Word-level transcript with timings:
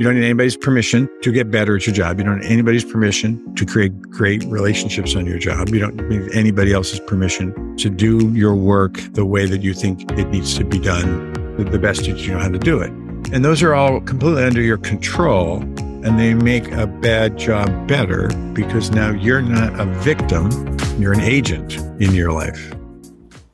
You 0.00 0.04
don't 0.04 0.14
need 0.14 0.24
anybody's 0.24 0.56
permission 0.56 1.10
to 1.20 1.30
get 1.30 1.50
better 1.50 1.76
at 1.76 1.86
your 1.86 1.94
job. 1.94 2.16
You 2.16 2.24
don't 2.24 2.40
need 2.40 2.50
anybody's 2.50 2.86
permission 2.86 3.54
to 3.54 3.66
create 3.66 4.00
great 4.00 4.42
relationships 4.44 5.14
on 5.14 5.26
your 5.26 5.38
job. 5.38 5.68
You 5.68 5.80
don't 5.80 6.08
need 6.08 6.32
anybody 6.32 6.72
else's 6.72 7.00
permission 7.00 7.76
to 7.76 7.90
do 7.90 8.32
your 8.32 8.54
work 8.54 8.94
the 9.12 9.26
way 9.26 9.44
that 9.44 9.60
you 9.60 9.74
think 9.74 10.10
it 10.12 10.28
needs 10.30 10.56
to 10.56 10.64
be 10.64 10.78
done, 10.78 11.34
the 11.58 11.78
best 11.78 12.06
that 12.06 12.16
you 12.20 12.32
know 12.32 12.38
how 12.38 12.48
to 12.48 12.58
do 12.58 12.80
it. 12.80 12.88
And 13.30 13.44
those 13.44 13.62
are 13.62 13.74
all 13.74 14.00
completely 14.00 14.42
under 14.42 14.62
your 14.62 14.78
control. 14.78 15.58
And 16.02 16.18
they 16.18 16.32
make 16.32 16.72
a 16.72 16.86
bad 16.86 17.36
job 17.36 17.86
better 17.86 18.28
because 18.54 18.90
now 18.92 19.10
you're 19.10 19.42
not 19.42 19.78
a 19.78 19.84
victim, 19.84 20.78
you're 20.98 21.12
an 21.12 21.20
agent 21.20 21.76
in 22.00 22.14
your 22.14 22.32
life. 22.32 22.74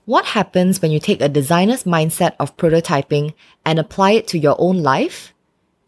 What 0.05 0.25
happens 0.25 0.81
when 0.81 0.93
you 0.93 1.01
take 1.01 1.21
a 1.21 1.29
designer's 1.29 1.83
mindset 1.83 2.37
of 2.39 2.57
prototyping 2.57 3.35
and 3.65 3.81
apply 3.81 4.13
it 4.13 4.29
to 4.29 4.39
your 4.39 4.55
own 4.61 4.85
life? 4.85 5.33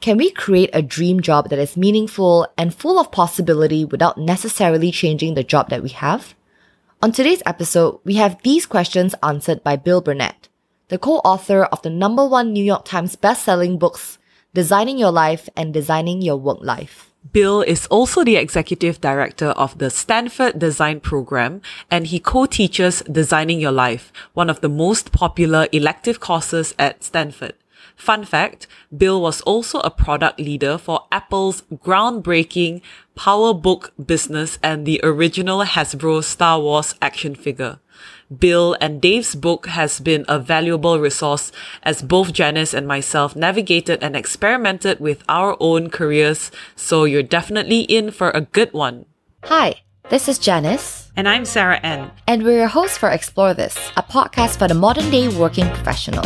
Can 0.01 0.17
we 0.17 0.31
create 0.31 0.71
a 0.73 0.81
dream 0.81 1.21
job 1.21 1.51
that 1.51 1.59
is 1.59 1.77
meaningful 1.77 2.47
and 2.57 2.73
full 2.73 3.01
of 3.01 3.11
possibility 3.11 3.85
without 3.85 4.17
necessarily 4.17 4.93
changing 4.93 5.35
the 5.35 5.43
job 5.43 5.71
that 5.71 5.83
we 5.83 5.89
have? 5.89 6.37
On 7.03 7.11
today's 7.11 7.43
episode, 7.45 7.99
we 8.05 8.15
have 8.15 8.41
these 8.43 8.65
questions 8.65 9.17
answered 9.25 9.65
by 9.65 9.75
Bill 9.75 10.01
Burnett, 10.01 10.49
the 10.87 10.99
co-author 10.99 11.65
of 11.65 11.83
the 11.83 11.91
number 11.91 12.25
one 12.25 12.53
New 12.53 12.63
York 12.63 12.85
Times 12.85 13.17
best-selling 13.17 13.77
books, 13.77 14.19
Designing 14.55 14.99
Your 14.99 15.11
Life 15.11 15.49
and 15.57 15.75
Designing 15.75 16.23
Your 16.23 16.37
Work 16.37 16.59
Life. 16.61 17.11
Bill 17.33 17.63
is 17.63 17.89
also 17.89 18.23
the 18.23 18.37
executive 18.37 19.01
director 19.01 19.49
of 19.49 19.79
the 19.79 19.91
Stanford 19.91 20.61
Design 20.61 21.01
Program, 21.01 21.61
and 21.91 22.07
he 22.07 22.21
co-teaches 22.21 23.03
Designing 23.03 23.59
Your 23.59 23.73
Life, 23.73 24.13
one 24.33 24.49
of 24.49 24.61
the 24.61 24.69
most 24.69 25.11
popular 25.11 25.67
elective 25.73 26.21
courses 26.21 26.73
at 26.79 27.03
Stanford. 27.03 27.55
Fun 27.99 28.25
fact, 28.25 28.69
Bill 28.97 29.21
was 29.21 29.41
also 29.43 29.81
a 29.81 29.91
product 29.91 30.39
leader 30.39 30.79
for 30.79 31.07
Apple's 31.11 31.63
groundbreaking 31.75 32.81
PowerBook 33.17 33.91
business 34.07 34.57
and 34.63 34.87
the 34.87 35.01
original 35.03 35.65
Hasbro 35.65 36.23
Star 36.23 36.61
Wars 36.61 36.95
action 37.03 37.35
figure. 37.35 37.81
Bill 38.31 38.77
and 38.81 39.01
Dave's 39.03 39.35
book 39.35 39.67
has 39.67 39.99
been 39.99 40.25
a 40.29 40.39
valuable 40.39 41.01
resource 41.01 41.51
as 41.83 42.01
both 42.01 42.33
Janice 42.33 42.73
and 42.73 42.87
myself 42.87 43.35
navigated 43.35 44.01
and 44.01 44.15
experimented 44.15 45.01
with 45.01 45.25
our 45.29 45.57
own 45.59 45.91
careers, 45.91 46.53
so 46.77 47.05
you're 47.05 47.25
definitely 47.25 47.81
in 47.81 48.13
for 48.13 48.31
a 48.31 48.43
good 48.43 48.73
one. 48.73 49.07
Hi, 49.43 49.83
this 50.09 50.29
is 50.29 50.39
Janice. 50.39 51.11
And 51.17 51.29
I'm 51.29 51.45
Sarah 51.45 51.81
N. 51.83 52.13
And 52.29 52.45
we're 52.45 52.59
your 52.59 52.69
hosts 52.69 52.97
for 52.97 53.11
Explore 53.11 53.55
This, 53.55 53.77
a 53.97 54.05
podcast 54.05 54.57
for 54.57 54.69
the 54.69 54.75
modern 54.75 55.11
day 55.11 55.27
working 55.27 55.67
professional. 55.71 56.25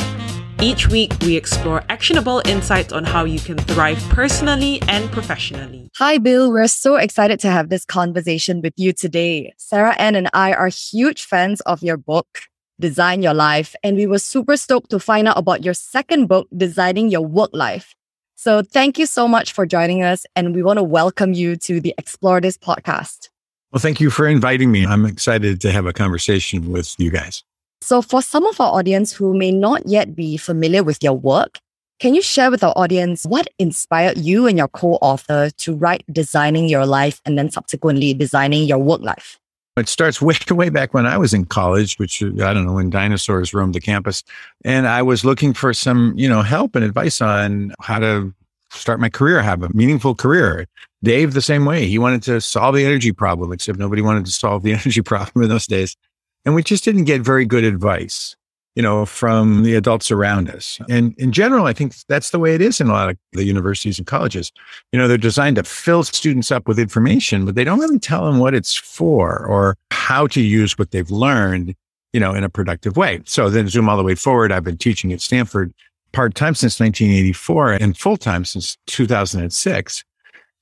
Each 0.63 0.87
week, 0.87 1.13
we 1.23 1.37
explore 1.37 1.83
actionable 1.89 2.41
insights 2.45 2.93
on 2.93 3.03
how 3.03 3.25
you 3.25 3.41
can 3.41 3.59
thrive 3.59 3.99
personally 4.11 4.81
and 4.87 5.11
professionally. 5.11 5.91
Hi, 5.97 6.19
Bill. 6.19 6.53
We're 6.53 6.69
so 6.69 6.95
excited 6.95 7.41
to 7.41 7.51
have 7.51 7.69
this 7.69 7.85
conversation 7.85 8.63
with 8.63 8.73
you 8.77 8.93
today. 8.93 9.55
Sarah 9.59 9.97
Ann 9.99 10.15
and 10.15 10.31
I 10.33 10.53
are 10.55 10.69
huge 10.69 11.25
fans 11.25 11.63
of 11.63 11.83
your 11.83 11.97
book, 11.97 12.43
Design 12.79 13.23
Your 13.25 13.35
Life, 13.35 13.75
and 13.83 13.97
we 13.97 14.07
were 14.07 14.21
super 14.21 14.57
stoked 14.57 14.91
to 14.91 15.01
find 15.01 15.27
out 15.27 15.37
about 15.37 15.65
your 15.65 15.75
second 15.75 16.29
book, 16.29 16.47
Designing 16.57 17.09
Your 17.09 17.27
Work 17.27 17.51
Life. 17.53 17.97
So 18.37 18.63
thank 18.63 19.01
you 19.01 19.07
so 19.07 19.27
much 19.27 19.53
for 19.53 19.67
joining 19.67 20.05
us, 20.05 20.27
and 20.37 20.55
we 20.55 20.63
want 20.63 20.77
to 20.77 20.85
welcome 20.85 21.33
you 21.33 21.57
to 21.57 21.81
the 21.81 21.93
Explore 21.99 22.41
This 22.41 22.57
podcast. 22.57 23.31
Well, 23.73 23.81
thank 23.81 24.01
you 24.01 24.11
for 24.11 24.29
inviting 24.29 24.71
me. 24.71 24.87
I'm 24.87 25.07
excited 25.07 25.61
to 25.63 25.73
have 25.73 25.87
a 25.87 25.93
conversation 25.93 26.71
with 26.71 26.95
you 27.01 27.11
guys. 27.11 27.43
So, 27.83 28.00
for 28.00 28.22
some 28.22 28.47
of 28.47 28.61
our 28.61 28.72
audience 28.72 29.12
who 29.12 29.36
may 29.36 29.50
not 29.50 29.88
yet 29.88 30.14
be 30.14 30.36
familiar 30.36 30.84
with 30.84 31.02
your 31.02 31.14
work, 31.14 31.58
can 31.98 32.14
you 32.14 32.22
share 32.22 32.48
with 32.48 32.62
our 32.62 32.72
audience 32.77 33.27
what 33.27 33.48
inspired 33.58 34.19
you 34.19 34.47
and 34.47 34.56
your 34.56 34.69
co 34.69 34.94
author 35.02 35.50
to 35.50 35.75
write 35.75 36.05
Designing 36.12 36.69
Your 36.69 36.86
Life 36.86 37.20
and 37.27 37.36
then 37.36 37.50
subsequently 37.50 38.14
designing 38.14 38.69
your 38.69 38.78
work 38.78 39.00
life? 39.00 39.36
It 39.77 39.88
starts 39.88 40.22
way, 40.22 40.36
way 40.48 40.69
back 40.69 40.94
when 40.94 41.06
I 41.06 41.19
was 41.19 41.34
in 41.34 41.44
college, 41.44 41.98
which 41.98 42.22
uh, 42.22 42.28
I 42.44 42.54
don't 42.54 42.66
know, 42.66 42.75
when 42.75 42.88
dinosaurs 42.88 43.53
roamed 43.53 43.75
the 43.75 43.81
campus. 43.81 44.22
And 44.65 44.87
I 44.87 45.03
was 45.03 45.25
looking 45.25 45.53
for 45.53 45.75
some, 45.75 46.15
you 46.16 46.28
know, 46.28 46.42
help 46.42 46.76
and 46.76 46.84
advice 46.84 47.21
on 47.21 47.75
how 47.81 47.98
to 47.98 48.32
start 48.71 49.00
my 49.00 49.09
career, 49.09 49.42
have 49.42 49.65
a 49.65 49.71
meaningful 49.75 50.15
career. 50.15 50.69
Dave, 51.03 51.34
the 51.34 51.42
same 51.42 51.65
way. 51.65 51.87
He 51.88 51.98
wanted 51.98 52.22
to 52.22 52.41
solve 52.41 52.76
the 52.76 52.84
energy 52.84 53.10
problem, 53.10 53.53
except 53.53 53.81
nobody 53.81 54.03
wanted 54.03 54.25
to 54.26 54.31
solve 54.31 54.62
the 54.62 54.72
energy 54.81 55.03
problem 55.03 55.42
in 55.42 55.48
those 55.48 55.66
days. 55.66 55.97
And 56.44 56.54
we 56.54 56.62
just 56.62 56.84
didn't 56.84 57.04
get 57.04 57.22
very 57.22 57.44
good 57.44 57.64
advice, 57.64 58.34
you 58.75 58.82
know, 58.82 59.06
from 59.06 59.62
the 59.62 59.75
adults 59.75 60.10
around 60.10 60.50
us. 60.50 60.80
And 60.88 61.14
in 61.19 61.32
general, 61.32 61.66
I 61.66 61.72
think 61.72 61.94
that's 62.08 62.30
the 62.30 62.38
way 62.38 62.54
it 62.54 62.60
is 62.60 62.80
in 62.80 62.88
a 62.88 62.92
lot 62.92 63.10
of 63.10 63.16
the 63.32 63.44
universities 63.44 63.98
and 63.98 64.06
colleges. 64.06 64.50
You 64.92 64.98
know, 64.98 65.06
they're 65.06 65.19
designed 65.19 65.56
to 65.56 65.64
fill 65.64 66.03
students 66.03 66.50
up 66.50 66.66
with 66.66 66.78
information, 66.78 67.44
but 67.44 67.54
they 67.54 67.64
don't 67.64 67.78
really 67.78 67.98
tell 67.98 68.25
them 68.25 68.38
what 68.38 68.54
it's 68.54 68.75
for 68.75 69.47
or 69.47 69.76
how 69.91 70.26
to 70.28 70.41
use 70.41 70.78
what 70.78 70.91
they've 70.91 71.10
learned, 71.10 71.75
you 72.12 72.20
know, 72.20 72.34
in 72.34 72.44
a 72.44 72.48
productive 72.48 72.97
way. 72.97 73.20
So 73.24 73.48
then 73.48 73.69
zoom 73.69 73.88
all 73.88 73.97
the 73.97 74.03
way 74.03 74.14
forward. 74.14 74.50
I've 74.53 74.64
been 74.64 74.78
teaching 74.78 75.12
at 75.12 75.20
Stanford 75.20 75.72
part 76.12 76.34
time 76.34 76.54
since 76.54 76.78
1984 76.78 77.72
and 77.74 77.97
full 77.97 78.16
time 78.16 78.44
since 78.44 78.76
2006. 78.86 80.04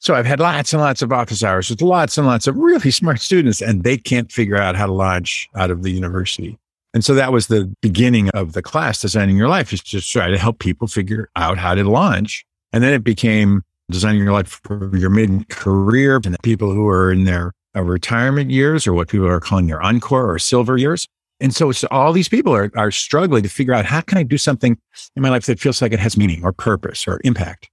So 0.00 0.15
I've 0.15 0.27
had 0.27 0.41
lots 0.41 0.72
and 0.72 0.81
lots 0.81 1.03
of 1.03 1.12
office 1.12 1.44
hours 1.44 1.69
with 1.69 1.83
lots 1.83 2.16
and 2.16 2.27
lots 2.27 2.47
of 2.47 2.56
really 2.56 2.91
smart 2.91 3.21
students, 3.21 3.61
and 3.61 3.84
they 3.84 3.99
can't 3.99 4.33
figure 4.33 4.56
out 4.56 4.75
how 4.75 4.87
to 4.87 4.93
launch 4.93 5.49
out 5.55 5.71
of 5.71 5.83
the 5.83 5.91
university. 5.91 6.59
And 6.94 7.05
so 7.05 7.15
that 7.15 7.33
was 7.33 7.47
the 7.47 7.72
beginning 7.83 8.31
of 8.31 8.55
the 8.55 8.62
class, 8.62 9.00
Designing 9.00 9.37
Your 9.37 9.49
Life, 9.49 9.72
is 9.72 9.81
just 9.81 10.10
try 10.10 10.28
to 10.28 10.39
help 10.39 10.59
people 10.59 10.89
figure 10.89 11.28
out 11.37 11.59
how 11.59 11.75
to 11.75 11.84
launch. 11.84 12.44
And 12.72 12.83
then 12.83 12.94
it 12.94 13.05
became 13.05 13.62
designing 13.91 14.22
your 14.22 14.33
life 14.33 14.60
for 14.65 14.97
your 14.97 15.10
mid 15.10 15.49
career 15.50 16.21
and 16.25 16.37
people 16.43 16.72
who 16.72 16.89
are 16.89 17.12
in 17.12 17.25
their 17.25 17.53
uh, 17.77 17.83
retirement 17.83 18.50
years 18.50 18.87
or 18.87 18.94
what 18.94 19.09
people 19.09 19.28
are 19.28 19.41
calling 19.41 19.66
their 19.66 19.83
encore 19.83 20.33
or 20.33 20.39
silver 20.39 20.77
years. 20.77 21.06
And 21.41 21.55
so 21.55 21.71
it's 21.71 21.84
all 21.84 22.12
these 22.12 22.28
people 22.28 22.55
are, 22.55 22.71
are 22.77 22.91
struggling 22.91 23.43
to 23.43 23.49
figure 23.49 23.75
out 23.75 23.84
how 23.84 24.00
can 24.00 24.19
I 24.19 24.22
do 24.22 24.39
something 24.39 24.78
in 25.15 25.22
my 25.22 25.31
life 25.31 25.47
that 25.47 25.60
feels 25.60 25.81
like 25.81 25.93
it 25.93 26.00
has 26.00 26.16
meaning 26.16 26.43
or 26.43 26.53
purpose 26.53 27.06
or 27.06 27.21
impact. 27.25 27.69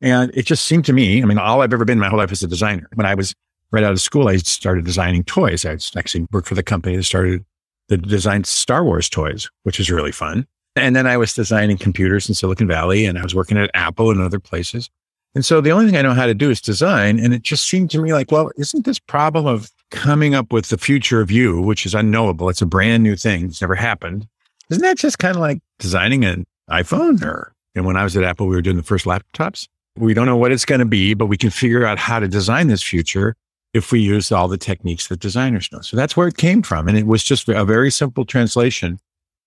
And 0.00 0.30
it 0.34 0.46
just 0.46 0.64
seemed 0.64 0.84
to 0.86 0.92
me, 0.92 1.22
I 1.22 1.26
mean, 1.26 1.38
all 1.38 1.62
I've 1.62 1.72
ever 1.72 1.84
been 1.84 1.98
my 1.98 2.08
whole 2.08 2.18
life 2.18 2.32
is 2.32 2.42
a 2.42 2.46
designer. 2.46 2.88
When 2.94 3.06
I 3.06 3.14
was 3.14 3.34
right 3.72 3.84
out 3.84 3.92
of 3.92 4.00
school, 4.00 4.28
I 4.28 4.36
started 4.36 4.84
designing 4.84 5.24
toys. 5.24 5.64
I 5.64 5.72
actually 5.98 6.26
worked 6.32 6.48
for 6.48 6.54
the 6.54 6.62
company 6.62 6.96
that 6.96 7.02
started 7.02 7.44
the 7.88 7.96
designed 7.96 8.46
Star 8.46 8.84
Wars 8.84 9.08
toys, 9.08 9.50
which 9.64 9.80
is 9.80 9.90
really 9.90 10.12
fun. 10.12 10.46
And 10.76 10.94
then 10.94 11.06
I 11.06 11.16
was 11.16 11.34
designing 11.34 11.78
computers 11.78 12.28
in 12.28 12.34
Silicon 12.34 12.68
Valley 12.68 13.06
and 13.06 13.18
I 13.18 13.22
was 13.22 13.34
working 13.34 13.58
at 13.58 13.70
Apple 13.74 14.10
and 14.10 14.20
other 14.20 14.38
places. 14.38 14.88
And 15.34 15.44
so 15.44 15.60
the 15.60 15.70
only 15.70 15.86
thing 15.86 15.96
I 15.96 16.02
know 16.02 16.14
how 16.14 16.26
to 16.26 16.34
do 16.34 16.50
is 16.50 16.60
design. 16.60 17.18
And 17.18 17.34
it 17.34 17.42
just 17.42 17.68
seemed 17.68 17.90
to 17.90 18.00
me 18.00 18.12
like, 18.12 18.30
well, 18.30 18.50
isn't 18.56 18.84
this 18.84 18.98
problem 18.98 19.46
of 19.46 19.70
coming 19.90 20.34
up 20.34 20.52
with 20.52 20.68
the 20.68 20.78
future 20.78 21.20
of 21.20 21.30
you, 21.30 21.60
which 21.60 21.84
is 21.84 21.94
unknowable? 21.94 22.48
It's 22.48 22.62
a 22.62 22.66
brand 22.66 23.02
new 23.02 23.16
thing. 23.16 23.46
It's 23.46 23.60
never 23.60 23.74
happened. 23.74 24.26
Isn't 24.70 24.82
that 24.82 24.98
just 24.98 25.18
kind 25.18 25.34
of 25.34 25.40
like 25.40 25.60
designing 25.78 26.24
an 26.24 26.46
iPhone 26.70 27.22
or, 27.22 27.52
and 27.74 27.86
when 27.86 27.96
I 27.96 28.04
was 28.04 28.16
at 28.16 28.24
Apple, 28.24 28.46
we 28.46 28.56
were 28.56 28.62
doing 28.62 28.76
the 28.76 28.82
first 28.82 29.04
laptops. 29.04 29.66
We 29.98 30.14
don't 30.14 30.26
know 30.26 30.36
what 30.36 30.52
it's 30.52 30.64
going 30.64 30.78
to 30.78 30.86
be, 30.86 31.14
but 31.14 31.26
we 31.26 31.36
can 31.36 31.50
figure 31.50 31.84
out 31.84 31.98
how 31.98 32.20
to 32.20 32.28
design 32.28 32.68
this 32.68 32.82
future 32.82 33.34
if 33.74 33.92
we 33.92 34.00
use 34.00 34.32
all 34.32 34.48
the 34.48 34.56
techniques 34.56 35.08
that 35.08 35.20
designers 35.20 35.68
know. 35.72 35.80
So 35.80 35.96
that's 35.96 36.16
where 36.16 36.28
it 36.28 36.36
came 36.36 36.62
from. 36.62 36.88
And 36.88 36.96
it 36.96 37.06
was 37.06 37.22
just 37.22 37.48
a 37.48 37.64
very 37.64 37.90
simple 37.90 38.24
translation. 38.24 38.98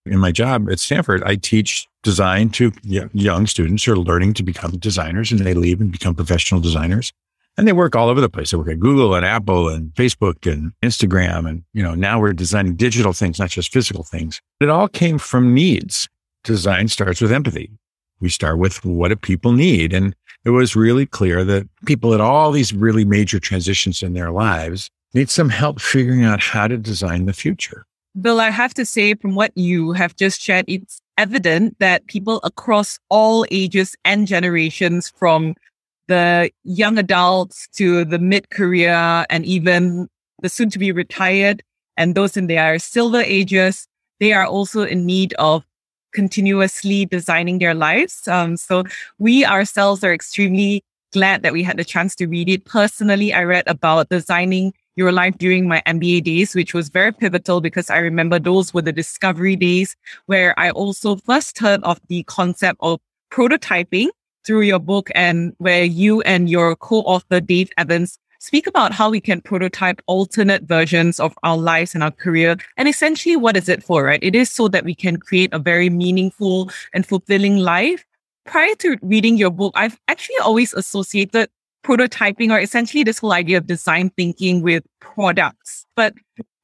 In 0.06 0.19
my 0.19 0.31
job 0.31 0.69
at 0.69 0.79
Stanford, 0.79 1.23
I 1.23 1.35
teach 1.35 1.88
design 2.03 2.50
to 2.51 2.72
young 2.84 3.47
students 3.47 3.84
who 3.84 3.94
are 3.94 3.97
learning 3.97 4.34
to 4.35 4.44
become 4.44 4.72
designers 4.78 5.31
and 5.31 5.41
they 5.41 5.53
leave 5.53 5.79
and 5.79 5.91
become 5.91 6.16
professional 6.16 6.59
designers. 6.59 7.13
And 7.57 7.68
they 7.68 7.73
work 7.73 7.95
all 7.95 8.09
over 8.09 8.22
the 8.22 8.29
place. 8.29 8.51
They 8.51 8.57
work 8.57 8.69
at 8.69 8.79
Google 8.79 9.13
and 9.13 9.25
Apple 9.25 9.69
and 9.69 9.94
Facebook 9.94 10.51
and 10.51 10.72
Instagram. 10.81 11.47
And, 11.47 11.63
you 11.73 11.83
know, 11.83 11.95
now 11.95 12.19
we're 12.19 12.33
designing 12.33 12.75
digital 12.75 13.13
things, 13.13 13.39
not 13.39 13.50
just 13.50 13.72
physical 13.72 14.03
things. 14.03 14.41
It 14.59 14.69
all 14.69 14.88
came 14.88 15.18
from 15.18 15.53
needs. 15.53 16.07
Design 16.44 16.88
starts 16.88 17.22
with 17.22 17.31
empathy. 17.31 17.69
We 18.19 18.29
start 18.29 18.57
with 18.57 18.83
what 18.85 19.09
do 19.09 19.16
people 19.16 19.51
need? 19.51 19.94
And 19.94 20.16
it 20.46 20.50
was 20.50 20.75
really 20.75 21.06
clear 21.06 21.44
that 21.44 21.68
people 21.86 22.13
at 22.13 22.21
all 22.21 22.51
these 22.51 22.74
really 22.74 23.06
major 23.06 23.39
transitions 23.39 24.01
in 24.01 24.13
their 24.13 24.31
lives 24.31 24.89
need 25.13 25.30
some 25.30 25.50
help 25.50 25.80
figuring 25.80 26.24
out 26.24 26.42
how 26.42 26.68
to 26.68 26.77
design 26.77 27.25
the 27.25 27.33
future. 27.33 27.86
Bill, 28.19 28.42
I 28.42 28.50
have 28.50 28.74
to 28.74 28.86
say, 28.86 29.13
from 29.16 29.36
what 29.36 29.56
you 29.56 29.94
have 29.94 30.16
just 30.16 30.42
shared, 30.42 30.66
it's 30.68 31.01
evident 31.18 31.77
that 31.80 32.07
people 32.07 32.42
across 32.44 33.00
all 33.10 33.45
ages 33.51 33.95
and 34.04 34.27
generations, 34.27 35.12
from 35.16 35.56
the 36.07 36.51
young 36.63 36.98
adults 36.98 37.68
to 37.75 38.04
the 38.04 38.19
mid 38.19 38.50
career 38.50 39.25
and 39.30 39.45
even 39.45 40.10
the 40.42 40.50
soon 40.50 40.69
to 40.71 40.80
be 40.80 40.92
retired 40.92 41.63
and 41.95 42.16
those 42.16 42.36
in 42.36 42.48
their 42.48 42.80
silver 42.80 43.21
ages, 43.21 43.88
they 44.19 44.33
are 44.33 44.45
also 44.45 44.83
in 44.83 45.06
need 45.06 45.33
of 45.36 45.63
continuously 46.13 47.06
designing 47.06 47.60
their 47.60 47.74
lives. 47.74 48.28
Um, 48.28 48.58
so 48.58 48.84
we 49.19 49.46
ourselves 49.46 50.04
are 50.04 50.13
extremely 50.13 50.84
glad 51.12 51.44
that 51.44 51.54
we 51.54 51.63
had 51.63 51.78
the 51.78 51.84
chance 51.84 52.16
to 52.16 52.28
read 52.28 52.50
it. 52.50 52.66
Personally, 52.66 53.34
I 53.34 53.44
read 53.44 53.68
about 53.68 54.10
designing 54.10 54.74
your 54.96 55.12
life 55.12 55.38
during 55.38 55.68
my 55.68 55.81
MBA 55.86 56.24
days, 56.24 56.56
which 56.56 56.74
was 56.74 56.90
very 56.90 57.12
pivotal 57.12 57.62
because 57.62 57.90
I 57.90 57.98
remember 57.98 58.40
those 58.40 58.74
were 58.74 58.81
the 58.81 58.92
discovery 58.92 59.56
days 59.56 59.96
where 60.25 60.58
I 60.60 60.69
also 60.72 61.16
first 61.18 61.60
heard 61.60 61.84
of 61.84 62.00
the 62.08 62.24
concept 62.24 62.78
of 62.81 63.00
prototyping 63.31 64.07
through 64.46 64.62
your 64.62 64.80
book 64.80 65.10
and 65.16 65.54
where 65.60 65.84
you 65.84 66.22
and 66.22 66.50
your 66.50 66.75
co-author 66.75 67.40
Dave 67.40 67.69
Evans 67.78 68.18
speak 68.42 68.66
about 68.66 68.92
how 68.92 69.10
we 69.10 69.22
can 69.22 69.40
prototype 69.40 70.02
alternate 70.08 70.64
versions 70.64 71.20
of 71.20 71.34
our 71.44 71.58
lives 71.58 71.94
and 71.94 72.04
our 72.04 72.12
career. 72.12 72.58
And 72.76 72.90
essentially, 72.90 73.36
what 73.36 73.56
is 73.56 73.70
it 73.70 73.84
for, 73.84 74.04
right? 74.04 74.20
It 74.24 74.36
is 74.36 74.52
so 74.52 74.68
that 74.70 74.84
we 74.84 74.96
can 74.96 75.18
create 75.18 75.54
a 75.54 75.60
very 75.60 75.92
meaningful 75.92 76.72
and 76.92 77.06
fulfilling 77.06 77.58
life. 77.58 78.04
Prior 78.46 78.74
to 78.80 78.98
reading 79.04 79.38
your 79.38 79.52
book, 79.52 79.74
I've 79.76 80.00
actually 80.08 80.40
always 80.40 80.74
associated 80.74 81.50
prototyping 81.86 82.52
or 82.52 82.60
essentially 82.60 83.04
this 83.04 83.20
whole 83.20 83.32
idea 83.32 83.58
of 83.58 83.68
design 83.68 84.10
thinking 84.18 84.64
with 84.64 84.84
products. 85.00 85.86
But 85.96 86.16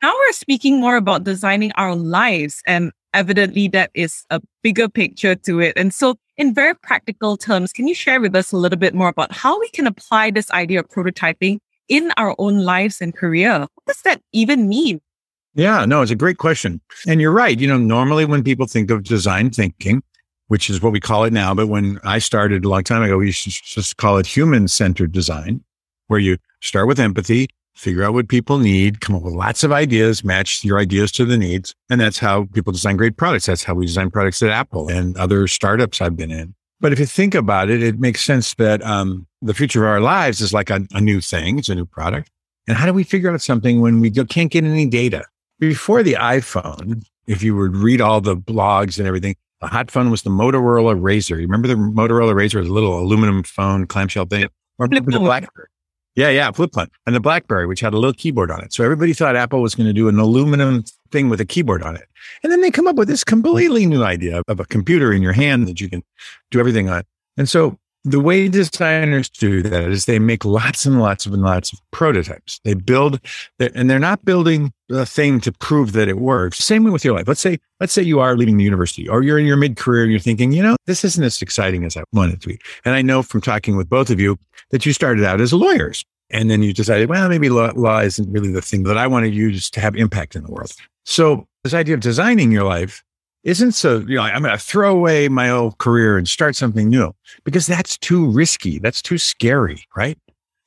now 0.02 0.14
we're 0.14 0.34
speaking 0.34 0.80
more 0.80 0.96
about 0.96 1.24
designing 1.24 1.72
our 1.74 1.96
lives 1.96 2.62
and 2.66 2.92
evidently 3.14 3.68
that 3.70 3.92
is 3.94 4.26
a 4.30 4.42
bigger 4.64 4.90
picture 4.90 5.36
to 5.36 5.60
it. 5.60 5.74
And 5.76 5.94
so 5.94 6.16
in 6.38 6.54
very 6.54 6.76
practical 6.76 7.38
terms, 7.38 7.74
can 7.74 7.88
you 7.88 7.96
share 7.96 8.22
with 8.22 8.36
us 8.36 8.52
a 8.52 8.58
little 8.58 8.78
bit 8.78 8.94
more 8.94 9.10
about 9.10 9.32
how 9.32 9.60
we 9.60 9.70
can 9.70 9.88
apply 9.88 10.32
this 10.32 10.52
idea 10.52 10.80
of 10.80 10.88
prototyping 10.90 11.60
in 11.90 12.12
our 12.18 12.36
own 12.38 12.60
lives 12.60 13.02
and 13.02 13.16
career. 13.16 13.60
What 13.60 13.86
does 13.86 14.02
that 14.02 14.22
even 14.34 14.68
mean? 14.68 15.02
Yeah, 15.54 15.86
no, 15.86 16.02
it's 16.02 16.12
a 16.12 16.16
great 16.16 16.38
question. 16.38 16.82
And 17.08 17.20
you're 17.20 17.32
right. 17.32 17.60
You 17.60 17.68
know, 17.68 17.78
normally 17.78 18.26
when 18.26 18.44
people 18.44 18.68
think 18.68 18.92
of 18.92 19.04
design 19.04 19.50
thinking, 19.50 20.04
which 20.48 20.70
is 20.70 20.82
what 20.82 20.94
we 20.94 21.00
call 21.00 21.24
it 21.24 21.34
now, 21.34 21.54
but 21.54 21.68
when 21.68 22.00
I 22.04 22.20
started 22.20 22.64
a 22.64 22.70
long 22.70 22.84
time 22.84 23.02
ago, 23.02 23.18
we 23.18 23.28
used 23.28 23.44
to 23.44 23.50
just 23.50 23.98
call 23.98 24.18
it 24.18 24.26
human 24.26 24.68
centered 24.68 25.12
design, 25.12 25.64
where 26.08 26.20
you 26.20 26.38
start 26.62 26.88
with 26.88 27.00
empathy, 27.00 27.48
figure 27.76 28.04
out 28.04 28.14
what 28.14 28.28
people 28.28 28.58
need, 28.58 29.02
come 29.02 29.16
up 29.16 29.24
with 29.24 29.34
lots 29.34 29.64
of 29.64 29.72
ideas, 29.72 30.24
match 30.24 30.64
your 30.64 30.80
ideas 30.80 31.12
to 31.14 31.26
the 31.26 31.38
needs. 31.38 31.76
And 31.90 32.00
that's 32.00 32.18
how 32.18 32.46
people 32.54 32.74
design 32.74 32.98
great 32.98 33.18
products. 33.18 33.46
That's 33.46 33.64
how 33.64 33.74
we 33.74 33.86
design 33.86 34.10
products 34.10 34.42
at 34.42 34.50
Apple 34.50 34.90
and 34.90 35.18
other 35.18 35.48
startups 35.48 36.02
I've 36.02 36.16
been 36.16 36.32
in. 36.32 36.56
But 36.80 36.94
if 36.94 37.00
you 37.00 37.06
think 37.06 37.34
about 37.34 37.70
it, 37.70 37.82
it 37.82 38.00
makes 38.00 38.24
sense 38.24 38.54
that 38.56 38.84
um, 38.84 39.26
the 39.42 39.54
future 39.54 39.84
of 39.86 39.90
our 39.90 40.00
lives 40.00 40.42
is 40.42 40.54
like 40.54 40.70
a, 40.70 40.86
a, 40.94 41.02
new 41.02 41.22
thing. 41.22 41.58
It's 41.58 41.70
a 41.70 41.76
new 41.76 41.86
product. 41.86 42.30
And 42.68 42.78
how 42.78 42.86
do 42.86 42.94
we 42.94 43.04
figure 43.04 43.32
out 43.32 43.42
something 43.42 43.82
when 43.82 44.00
we 44.00 44.12
can't 44.12 44.52
get 44.52 44.64
any 44.64 44.86
data? 44.86 45.26
Before 45.60 46.04
the 46.04 46.14
iPhone, 46.14 47.04
if 47.26 47.42
you 47.42 47.56
would 47.56 47.76
read 47.76 48.00
all 48.00 48.22
the 48.22 48.38
blogs 48.38 49.00
and 49.00 49.08
everything, 49.08 49.36
the 49.60 49.68
hot 49.68 49.90
phone 49.90 50.12
was 50.12 50.22
the 50.22 50.30
Motorola 50.30 51.00
Razr. 51.00 51.32
You 51.32 51.48
remember 51.48 51.68
the 51.68 51.76
Motorola 51.76 52.34
Razr 52.34 52.64
the 52.64 52.72
little 52.72 53.00
aluminum 53.00 53.42
phone 53.44 53.88
clamshell 53.88 54.26
thing? 54.26 54.48
Or 54.78 54.88
the 54.88 55.02
BlackBerry. 55.02 55.68
Yeah, 56.18 56.30
yeah, 56.30 56.50
flip 56.52 56.72
phone. 56.74 56.88
And 57.06 57.16
the 57.16 57.20
BlackBerry, 57.20 57.68
which 57.68 57.80
had 57.80 57.94
a 57.94 57.98
little 57.98 58.12
keyboard 58.12 58.50
on 58.50 58.64
it. 58.64 58.74
So 58.74 58.84
everybody 58.84 59.14
thought 59.14 59.36
Apple 59.36 59.62
was 59.62 59.76
going 59.76 59.86
to 59.86 59.94
do 59.94 60.10
an 60.10 60.18
aluminum 60.18 60.84
thing 61.12 61.30
with 61.30 61.40
a 61.40 61.46
keyboard 61.46 61.84
on 61.84 61.96
it. 61.96 62.08
And 62.42 62.52
then 62.52 62.62
they 62.62 62.72
come 62.72 62.88
up 62.88 62.96
with 62.96 63.08
this 63.08 63.24
completely 63.24 63.86
new 63.86 64.04
idea 64.04 64.42
of 64.48 64.60
a 64.60 64.66
computer 64.66 65.14
in 65.14 65.22
your 65.22 65.34
hand 65.34 65.68
that 65.68 65.80
you 65.80 65.88
can 65.88 66.04
do 66.50 66.60
everything 66.60 66.90
on. 66.90 67.04
And 67.38 67.48
so 67.48 67.78
the 68.04 68.20
way 68.20 68.48
designers 68.48 69.30
do 69.30 69.62
that 69.62 69.92
is 69.92 70.06
they 70.06 70.18
make 70.18 70.44
lots 70.44 70.88
and 70.88 71.00
lots 71.00 71.28
and 71.28 71.40
lots 71.40 71.72
of 71.72 71.80
prototypes. 71.92 72.60
They 72.64 72.74
build, 72.74 73.20
and 73.60 73.88
they're 73.88 74.00
not 74.00 74.26
building 74.26 74.74
a 74.90 75.06
thing 75.06 75.40
to 75.42 75.52
prove 75.52 75.92
that 75.94 76.08
it 76.08 76.18
works. 76.18 76.60
Same 76.60 76.84
way 76.84 76.92
with 76.92 77.04
your 77.04 77.16
life. 77.16 77.28
Let's 77.28 77.42
say, 77.42 77.60
let's 77.80 77.94
say 77.94 78.02
you 78.02 78.20
are 78.20 78.36
leaving 78.36 78.58
the 78.58 78.64
university 78.64 79.08
or 79.08 79.24
you're 79.24 79.40
in 79.40 79.46
your 79.46 79.58
mid 79.58 79.78
career 79.78 80.04
and 80.04 80.12
you're 80.12 80.20
thinking, 80.20 80.52
you 80.52 80.64
know, 80.64 80.76
this 80.86 81.04
isn't 81.04 81.24
as 81.24 81.42
exciting 81.42 81.84
as 81.84 81.98
I 81.98 82.04
want 82.14 82.34
it 82.34 82.42
to 82.42 82.48
be. 82.48 82.60
And 82.86 82.96
I 82.96 83.02
know 83.02 83.22
from 83.24 83.42
talking 83.42 83.76
with 83.76 83.90
both 83.90 84.10
of 84.10 84.20
you 84.20 84.38
that 84.72 84.86
you 84.86 84.94
started 84.94 85.26
out 85.26 85.42
as 85.42 85.54
lawyers 85.54 86.04
and 86.30 86.50
then 86.50 86.62
you 86.64 86.74
decided, 86.74 87.10
well, 87.10 87.28
maybe 87.30 87.50
law, 87.50 87.72
law 87.76 88.00
isn't 88.00 88.32
really 88.32 88.52
the 88.52 88.62
thing 88.62 88.84
that 88.84 88.98
I 88.98 89.08
want 89.08 89.26
to 89.26 89.32
use 89.32 89.70
to 89.72 89.80
have 89.80 89.96
impact 89.96 90.36
in 90.36 90.44
the 90.44 90.52
world. 90.52 90.72
So 91.06 91.48
this 91.64 91.74
idea 91.74 91.96
of 91.96 92.02
designing 92.02 92.52
your 92.52 92.64
life 92.64 93.04
isn't 93.44 93.74
so, 93.74 94.00
you 94.00 94.16
know, 94.16 94.24
I'm 94.24 94.42
going 94.42 94.58
to 94.58 94.64
throw 94.64 94.92
away 94.92 95.30
my 95.30 95.50
old 95.50 95.78
career 95.78 96.18
and 96.18 96.28
start 96.28 96.56
something 96.56 96.90
new 96.90 97.14
because 97.46 97.66
that's 97.66 97.98
too 97.98 98.30
risky. 98.30 98.80
That's 98.80 99.02
too 99.02 99.18
scary, 99.18 99.86
right? 99.96 100.18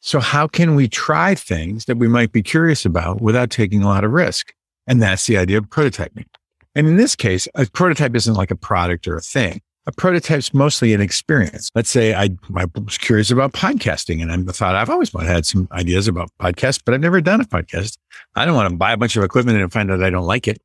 So 0.00 0.18
how 0.20 0.46
can 0.46 0.74
we 0.74 0.88
try 0.88 1.34
things 1.34 1.84
that 1.84 1.98
we 1.98 2.08
might 2.08 2.32
be 2.32 2.42
curious 2.42 2.84
about 2.84 3.20
without 3.20 3.50
taking 3.50 3.82
a 3.82 3.86
lot 3.86 4.04
of 4.04 4.12
risk? 4.12 4.54
And 4.86 5.02
that's 5.02 5.26
the 5.26 5.36
idea 5.36 5.58
of 5.58 5.64
prototyping. 5.66 6.26
And 6.74 6.86
in 6.86 6.96
this 6.96 7.14
case, 7.14 7.46
a 7.54 7.66
prototype 7.66 8.14
isn't 8.14 8.34
like 8.34 8.50
a 8.50 8.56
product 8.56 9.06
or 9.06 9.16
a 9.16 9.20
thing 9.20 9.60
a 9.86 9.92
prototype's 9.92 10.52
mostly 10.52 10.92
an 10.94 11.00
experience. 11.00 11.70
Let's 11.74 11.90
say 11.90 12.14
I, 12.14 12.30
I 12.54 12.66
was 12.74 12.98
curious 12.98 13.30
about 13.30 13.52
podcasting 13.52 14.22
and 14.22 14.30
I 14.30 14.52
thought 14.52 14.74
I've 14.74 14.90
always 14.90 15.12
had 15.12 15.46
some 15.46 15.68
ideas 15.72 16.06
about 16.06 16.30
podcasts, 16.40 16.80
but 16.84 16.94
I've 16.94 17.00
never 17.00 17.20
done 17.20 17.40
a 17.40 17.44
podcast. 17.44 17.96
I 18.36 18.44
don't 18.44 18.54
want 18.54 18.70
to 18.70 18.76
buy 18.76 18.92
a 18.92 18.96
bunch 18.96 19.16
of 19.16 19.24
equipment 19.24 19.60
and 19.60 19.72
find 19.72 19.90
out 19.90 20.02
I 20.02 20.10
don't 20.10 20.26
like 20.26 20.46
it. 20.46 20.60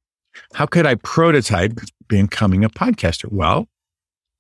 How 0.54 0.66
could 0.66 0.86
I 0.86 0.96
prototype 0.96 1.80
becoming 2.08 2.64
a 2.64 2.70
podcaster? 2.70 3.32
Well, 3.32 3.68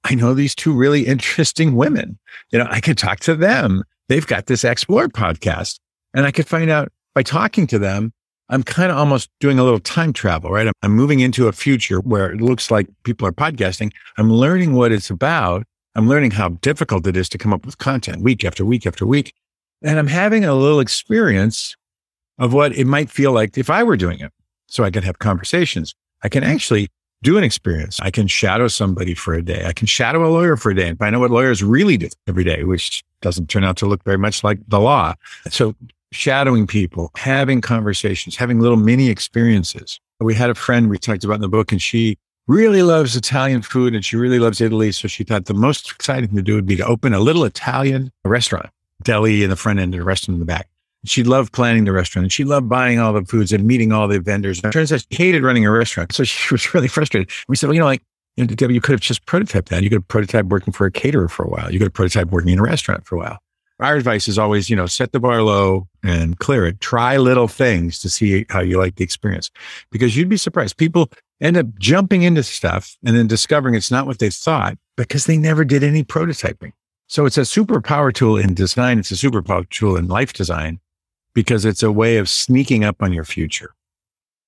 I 0.03 0.13
know 0.13 0.33
these 0.33 0.53
two 0.53 0.73
really 0.73 1.07
interesting 1.07 1.75
women. 1.75 2.19
You 2.51 2.59
know, 2.59 2.67
I 2.69 2.81
could 2.81 2.97
talk 2.97 3.21
to 3.21 3.35
them. 3.35 3.83
They've 4.07 4.25
got 4.25 4.45
this 4.45 4.63
Explore 4.63 5.07
podcast 5.09 5.79
and 6.13 6.25
I 6.25 6.31
could 6.31 6.47
find 6.47 6.69
out 6.69 6.91
by 7.13 7.23
talking 7.23 7.67
to 7.67 7.79
them 7.79 8.13
I'm 8.49 8.63
kind 8.63 8.91
of 8.91 8.97
almost 8.97 9.29
doing 9.39 9.57
a 9.57 9.63
little 9.63 9.79
time 9.79 10.13
travel, 10.13 10.51
right? 10.51 10.71
I'm, 10.83 10.91
moving 10.91 11.19
into 11.19 11.47
a 11.47 11.51
future 11.51 11.99
where 11.99 12.31
it 12.31 12.41
looks 12.41 12.69
like 12.69 12.87
people 13.03 13.27
are 13.27 13.31
podcasting. 13.31 13.91
I'm 14.17 14.31
learning 14.31 14.73
what 14.73 14.91
it's 14.91 15.09
about. 15.09 15.63
I'm 15.95 16.07
learning 16.07 16.31
how 16.31 16.49
difficult 16.49 17.07
it 17.07 17.17
is 17.17 17.27
to 17.29 17.37
come 17.37 17.53
up 17.53 17.65
with 17.65 17.77
content 17.79 18.21
week 18.21 18.45
after 18.45 18.63
week 18.63 18.85
after 18.85 19.05
week. 19.05 19.33
And 19.81 19.97
I'm 19.97 20.07
having 20.07 20.45
a 20.45 20.53
little 20.53 20.79
experience 20.79 21.75
of 22.37 22.53
what 22.53 22.75
it 22.75 22.85
might 22.85 23.09
feel 23.09 23.31
like 23.31 23.57
if 23.57 23.69
I 23.69 23.83
were 23.83 23.97
doing 23.97 24.19
it. 24.19 24.31
So 24.67 24.83
I 24.83 24.91
can 24.91 25.03
have 25.03 25.19
conversations. 25.19 25.95
I 26.23 26.29
can 26.29 26.43
actually 26.43 26.89
do 27.25 27.37
an 27.37 27.43
experience. 27.43 27.99
I 28.01 28.11
can 28.11 28.27
shadow 28.27 28.67
somebody 28.67 29.15
for 29.15 29.33
a 29.33 29.41
day. 29.41 29.65
I 29.65 29.73
can 29.73 29.87
shadow 29.87 30.25
a 30.25 30.29
lawyer 30.29 30.55
for 30.55 30.69
a 30.69 30.75
day 30.75 30.87
and 30.87 30.97
find 30.97 31.15
out 31.15 31.21
what 31.21 31.31
lawyers 31.31 31.63
really 31.63 31.97
do 31.97 32.07
every 32.27 32.43
day, 32.43 32.63
which 32.63 33.03
doesn't 33.21 33.49
turn 33.49 33.63
out 33.63 33.77
to 33.77 33.87
look 33.87 34.03
very 34.03 34.19
much 34.19 34.43
like 34.43 34.59
the 34.67 34.79
law. 34.79 35.15
So 35.49 35.73
shadowing 36.11 36.67
people, 36.67 37.09
having 37.15 37.61
conversations, 37.61 38.35
having 38.35 38.59
little 38.59 38.77
mini 38.77 39.09
experiences. 39.09 39.99
We 40.19 40.35
had 40.35 40.51
a 40.51 40.55
friend 40.55 40.87
we 40.87 40.99
talked 40.99 41.23
about 41.23 41.35
in 41.35 41.41
the 41.41 41.49
book, 41.49 41.71
and 41.71 41.81
she 41.81 42.17
really 42.47 42.83
loves 42.83 43.15
Italian 43.15 43.63
food 43.63 43.95
and 43.95 44.05
she 44.05 44.15
really 44.15 44.37
loves 44.37 44.61
Italy. 44.61 44.91
So 44.91 45.07
she 45.07 45.23
thought 45.23 45.45
the 45.45 45.55
most 45.55 45.91
exciting 45.91 46.27
thing 46.27 46.37
to 46.37 46.43
do 46.43 46.53
would 46.53 46.67
be 46.67 46.75
to 46.75 46.85
open 46.85 47.11
a 47.11 47.19
little 47.19 47.43
Italian 47.43 48.11
restaurant, 48.23 48.69
deli 49.01 49.43
in 49.43 49.49
the 49.49 49.55
front 49.55 49.79
end 49.79 49.95
and 49.95 50.03
a 50.03 50.05
restaurant 50.05 50.35
in 50.35 50.39
the 50.39 50.45
back. 50.45 50.69
She 51.05 51.23
loved 51.23 51.53
planning 51.53 51.85
the 51.85 51.91
restaurant 51.91 52.25
and 52.25 52.31
she 52.31 52.43
loved 52.43 52.69
buying 52.69 52.99
all 52.99 53.13
the 53.13 53.23
foods 53.25 53.51
and 53.51 53.65
meeting 53.65 53.91
all 53.91 54.07
the 54.07 54.19
vendors. 54.19 54.59
It 54.63 54.71
turns 54.71 54.91
out 54.91 55.05
she 55.11 55.17
hated 55.17 55.43
running 55.43 55.65
a 55.65 55.71
restaurant. 55.71 56.13
So 56.13 56.23
she 56.23 56.47
was 56.53 56.73
really 56.73 56.87
frustrated. 56.87 57.31
We 57.47 57.55
said, 57.55 57.67
well, 57.67 57.75
you 57.75 57.79
know, 57.79 57.85
like, 57.85 58.01
you, 58.35 58.45
know, 58.45 58.67
you 58.67 58.81
could 58.81 58.91
have 58.91 59.01
just 59.01 59.25
prototyped 59.25 59.69
that. 59.69 59.81
You 59.81 59.89
could 59.89 59.97
have 59.97 60.07
prototyped 60.07 60.49
working 60.49 60.73
for 60.73 60.85
a 60.85 60.91
caterer 60.91 61.29
for 61.29 61.45
a 61.45 61.49
while. 61.49 61.71
You 61.71 61.79
could 61.79 61.85
have 61.85 61.93
prototyped 61.93 62.31
working 62.31 62.51
in 62.51 62.59
a 62.59 62.63
restaurant 62.63 63.05
for 63.07 63.15
a 63.15 63.19
while 63.19 63.39
our 63.79 63.95
advice 63.95 64.27
is 64.27 64.37
always, 64.37 64.69
you 64.69 64.75
know, 64.75 64.85
set 64.85 65.11
the 65.11 65.19
bar 65.19 65.41
low 65.41 65.87
and 66.03 66.39
clear 66.39 66.65
it. 66.65 66.79
Try 66.79 67.17
little 67.17 67.47
things 67.47 67.99
to 67.99 68.09
see 68.09 68.45
how 68.49 68.61
you 68.61 68.77
like 68.77 68.95
the 68.95 69.03
experience 69.03 69.51
because 69.91 70.15
you'd 70.15 70.29
be 70.29 70.37
surprised. 70.37 70.77
People 70.77 71.11
end 71.41 71.57
up 71.57 71.67
jumping 71.77 72.23
into 72.23 72.43
stuff 72.43 72.95
and 73.05 73.15
then 73.15 73.27
discovering 73.27 73.75
it's 73.75 73.91
not 73.91 74.07
what 74.07 74.19
they 74.19 74.29
thought 74.29 74.77
because 74.95 75.25
they 75.25 75.37
never 75.37 75.65
did 75.65 75.83
any 75.83 76.03
prototyping. 76.03 76.71
So 77.07 77.25
it's 77.25 77.37
a 77.37 77.45
super 77.45 77.81
power 77.81 78.11
tool 78.11 78.37
in 78.37 78.53
design. 78.53 78.97
It's 78.97 79.11
a 79.11 79.17
super 79.17 79.43
power 79.43 79.65
tool 79.65 79.97
in 79.97 80.07
life 80.07 80.33
design 80.33 80.79
because 81.35 81.65
it's 81.65 81.83
a 81.83 81.91
way 81.91 82.17
of 82.17 82.27
sneaking 82.27 82.83
up 82.83 83.03
on 83.03 83.13
your 83.13 83.25
future. 83.25 83.75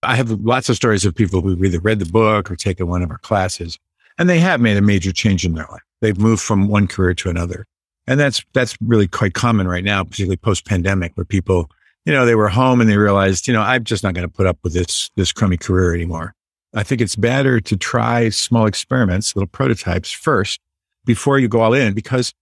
I 0.01 0.15
have 0.15 0.31
lots 0.31 0.69
of 0.69 0.75
stories 0.75 1.05
of 1.05 1.13
people 1.13 1.41
who've 1.41 1.63
either 1.63 1.79
read 1.79 1.99
the 1.99 2.05
book 2.05 2.49
or 2.49 2.55
taken 2.55 2.87
one 2.87 3.03
of 3.03 3.11
our 3.11 3.17
classes 3.19 3.77
and 4.17 4.27
they 4.29 4.39
have 4.39 4.59
made 4.59 4.77
a 4.77 4.81
major 4.81 5.11
change 5.11 5.45
in 5.45 5.53
their 5.53 5.67
life. 5.69 5.81
They've 6.01 6.17
moved 6.17 6.41
from 6.41 6.67
one 6.67 6.87
career 6.87 7.13
to 7.15 7.29
another. 7.29 7.67
And 8.07 8.19
that's, 8.19 8.43
that's 8.53 8.77
really 8.81 9.07
quite 9.07 9.33
common 9.33 9.67
right 9.67 9.83
now, 9.83 10.03
particularly 10.03 10.37
post 10.37 10.65
pandemic 10.65 11.11
where 11.15 11.25
people, 11.25 11.69
you 12.05 12.13
know, 12.13 12.25
they 12.25 12.35
were 12.35 12.47
home 12.47 12.79
and 12.79 12.89
they 12.89 12.97
realized, 12.97 13.47
you 13.47 13.53
know, 13.53 13.61
I'm 13.61 13.83
just 13.83 14.03
not 14.03 14.13
going 14.13 14.27
to 14.27 14.33
put 14.33 14.47
up 14.47 14.57
with 14.63 14.73
this, 14.73 15.11
this 15.15 15.31
crummy 15.31 15.57
career 15.57 15.93
anymore. 15.93 16.33
I 16.73 16.83
think 16.83 17.01
it's 17.01 17.15
better 17.15 17.59
to 17.59 17.77
try 17.77 18.29
small 18.29 18.65
experiments, 18.65 19.35
little 19.35 19.47
prototypes 19.47 20.11
first 20.11 20.59
before 21.05 21.39
you 21.39 21.47
go 21.47 21.61
all 21.61 21.73
in 21.73 21.93
because 21.93 22.33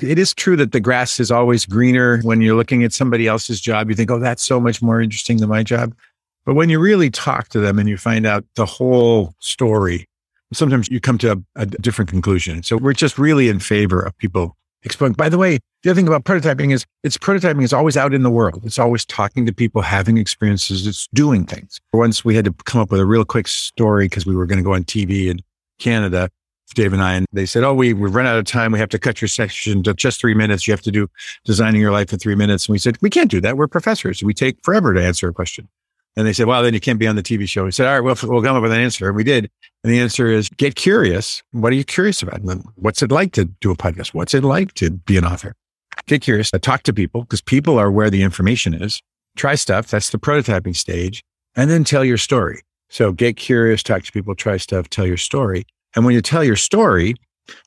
it 0.00 0.18
is 0.18 0.34
true 0.34 0.56
that 0.56 0.72
the 0.72 0.80
grass 0.80 1.20
is 1.20 1.30
always 1.30 1.66
greener 1.66 2.20
when 2.22 2.40
you're 2.40 2.56
looking 2.56 2.84
at 2.84 2.92
somebody 2.92 3.26
else's 3.26 3.60
job. 3.60 3.88
You 3.88 3.96
think, 3.96 4.10
oh, 4.10 4.18
that's 4.18 4.42
so 4.42 4.60
much 4.60 4.82
more 4.82 5.00
interesting 5.00 5.38
than 5.38 5.48
my 5.48 5.62
job. 5.62 5.94
But 6.44 6.54
when 6.54 6.68
you 6.68 6.78
really 6.78 7.10
talk 7.10 7.48
to 7.50 7.60
them 7.60 7.78
and 7.78 7.88
you 7.88 7.96
find 7.96 8.26
out 8.26 8.44
the 8.56 8.66
whole 8.66 9.34
story, 9.38 10.06
sometimes 10.52 10.90
you 10.90 11.00
come 11.00 11.18
to 11.18 11.32
a, 11.32 11.36
a 11.56 11.66
different 11.66 12.10
conclusion. 12.10 12.62
So 12.62 12.76
we're 12.76 12.92
just 12.92 13.18
really 13.18 13.48
in 13.48 13.60
favor 13.60 14.00
of 14.00 14.16
people 14.18 14.56
exploring. 14.82 15.14
By 15.14 15.28
the 15.28 15.38
way, 15.38 15.58
the 15.82 15.90
other 15.90 15.96
thing 15.96 16.08
about 16.08 16.24
prototyping 16.24 16.72
is 16.72 16.84
it's 17.02 17.16
prototyping 17.16 17.62
is 17.62 17.72
always 17.72 17.96
out 17.96 18.14
in 18.14 18.22
the 18.22 18.30
world. 18.30 18.62
It's 18.64 18.78
always 18.78 19.04
talking 19.04 19.46
to 19.46 19.52
people, 19.52 19.82
having 19.82 20.18
experiences. 20.18 20.86
It's 20.86 21.08
doing 21.14 21.44
things. 21.46 21.80
Once 21.92 22.24
we 22.24 22.34
had 22.34 22.44
to 22.44 22.52
come 22.64 22.80
up 22.80 22.90
with 22.90 23.00
a 23.00 23.06
real 23.06 23.24
quick 23.24 23.48
story 23.48 24.06
because 24.06 24.26
we 24.26 24.36
were 24.36 24.46
going 24.46 24.58
to 24.58 24.64
go 24.64 24.74
on 24.74 24.84
TV 24.84 25.28
in 25.28 25.40
Canada, 25.78 26.28
Dave 26.72 26.92
and 26.92 27.02
I, 27.02 27.14
and 27.14 27.26
they 27.32 27.46
said, 27.46 27.62
Oh, 27.62 27.74
we, 27.74 27.92
we've 27.92 28.14
run 28.14 28.26
out 28.26 28.38
of 28.38 28.44
time. 28.46 28.72
We 28.72 28.78
have 28.78 28.88
to 28.90 28.98
cut 28.98 29.20
your 29.20 29.28
section 29.28 29.82
to 29.82 29.94
just 29.94 30.20
three 30.20 30.34
minutes. 30.34 30.66
You 30.66 30.72
have 30.72 30.82
to 30.82 30.90
do 30.90 31.08
designing 31.44 31.80
your 31.80 31.92
life 31.92 32.12
in 32.12 32.18
three 32.18 32.34
minutes. 32.34 32.66
And 32.66 32.72
we 32.72 32.78
said, 32.78 32.96
We 33.00 33.10
can't 33.10 33.30
do 33.30 33.40
that. 33.42 33.56
We're 33.56 33.68
professors. 33.68 34.22
We 34.22 34.34
take 34.34 34.56
forever 34.62 34.94
to 34.94 35.04
answer 35.04 35.28
a 35.28 35.32
question. 35.32 35.68
And 36.16 36.26
they 36.26 36.32
said, 36.32 36.46
well, 36.46 36.62
then 36.62 36.74
you 36.74 36.80
can't 36.80 36.98
be 36.98 37.08
on 37.08 37.16
the 37.16 37.22
TV 37.22 37.48
show. 37.48 37.64
We 37.64 37.72
said, 37.72 37.86
all 37.86 37.94
right, 37.94 38.00
well, 38.00 38.16
we'll 38.22 38.42
come 38.42 38.54
up 38.54 38.62
with 38.62 38.72
an 38.72 38.80
answer. 38.80 39.08
And 39.08 39.16
we 39.16 39.24
did. 39.24 39.50
And 39.82 39.92
the 39.92 39.98
answer 39.98 40.28
is 40.28 40.48
get 40.48 40.76
curious. 40.76 41.42
What 41.50 41.72
are 41.72 41.76
you 41.76 41.84
curious 41.84 42.22
about? 42.22 42.40
What's 42.76 43.02
it 43.02 43.10
like 43.10 43.32
to 43.32 43.46
do 43.46 43.70
a 43.70 43.76
podcast? 43.76 44.14
What's 44.14 44.32
it 44.32 44.44
like 44.44 44.74
to 44.74 44.90
be 44.90 45.16
an 45.16 45.24
author? 45.24 45.56
Get 46.06 46.22
curious, 46.22 46.50
talk 46.50 46.82
to 46.84 46.92
people 46.92 47.22
because 47.22 47.40
people 47.40 47.78
are 47.78 47.90
where 47.90 48.10
the 48.10 48.22
information 48.22 48.74
is. 48.74 49.00
Try 49.36 49.54
stuff. 49.54 49.88
That's 49.88 50.10
the 50.10 50.18
prototyping 50.18 50.76
stage. 50.76 51.24
And 51.56 51.70
then 51.70 51.82
tell 51.82 52.04
your 52.04 52.18
story. 52.18 52.62
So 52.88 53.10
get 53.10 53.36
curious, 53.36 53.82
talk 53.82 54.02
to 54.04 54.12
people, 54.12 54.34
try 54.34 54.56
stuff, 54.56 54.88
tell 54.88 55.06
your 55.06 55.16
story. 55.16 55.66
And 55.94 56.04
when 56.04 56.14
you 56.14 56.22
tell 56.22 56.44
your 56.44 56.56
story, 56.56 57.14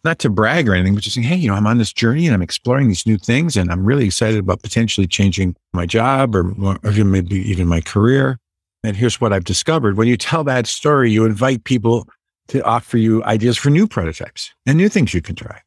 not 0.04 0.20
to 0.20 0.30
brag 0.30 0.68
or 0.68 0.74
anything, 0.74 0.96
but 0.96 1.04
just 1.04 1.16
saying, 1.16 1.28
hey, 1.28 1.36
you 1.36 1.48
know, 1.48 1.56
I'm 1.56 1.68
on 1.68 1.78
this 1.78 1.94
journey 1.94 2.26
and 2.26 2.34
I'm 2.34 2.42
exploring 2.42 2.88
these 2.88 3.06
new 3.06 3.18
things 3.18 3.56
and 3.56 3.72
I'm 3.72 3.86
really 3.86 4.06
excited 4.06 4.40
about 4.40 4.64
potentially 4.64 5.08
changing 5.08 5.56
my 5.74 5.86
job 5.86 6.36
or, 6.36 6.52
or 6.62 7.04
maybe 7.04 7.38
even 7.50 7.68
my 7.68 7.82
career. 7.82 8.40
And 8.84 8.96
here's 8.96 9.22
what 9.22 9.34
I've 9.34 9.44
discovered. 9.44 9.98
When 9.98 10.08
you 10.08 10.18
tell 10.18 10.44
that 10.46 10.68
story, 10.68 11.12
you 11.12 11.26
invite 11.26 11.64
people 11.64 12.08
to 12.48 12.64
offer 12.64 12.98
you 12.98 13.24
ideas 13.26 13.58
for 13.58 13.70
new 13.70 13.88
prototypes 13.88 14.52
and 14.66 14.78
new 14.78 14.90
things 14.90 15.14
you 15.14 15.22
can 15.22 15.36
try. 15.36 15.62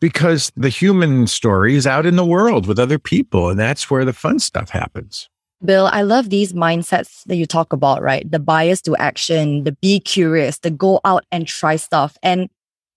Because 0.00 0.50
the 0.56 0.68
human 0.68 1.26
story 1.26 1.76
is 1.76 1.86
out 1.86 2.06
in 2.06 2.16
the 2.16 2.24
world 2.24 2.66
with 2.66 2.78
other 2.78 2.98
people, 2.98 3.50
and 3.50 3.58
that's 3.58 3.88
where 3.88 4.04
the 4.04 4.12
fun 4.12 4.40
stuff 4.40 4.70
happens. 4.70 5.28
Bill, 5.64 5.88
I 5.92 6.02
love 6.02 6.30
these 6.30 6.52
mindsets 6.52 7.22
that 7.24 7.36
you 7.36 7.46
talk 7.46 7.72
about, 7.72 8.02
right? 8.02 8.28
The 8.28 8.40
bias 8.40 8.82
to 8.82 8.96
action, 8.96 9.62
the 9.62 9.72
be 9.72 10.00
curious, 10.00 10.58
the 10.58 10.70
go 10.70 11.00
out 11.04 11.24
and 11.30 11.46
try 11.46 11.76
stuff. 11.76 12.16
And 12.22 12.48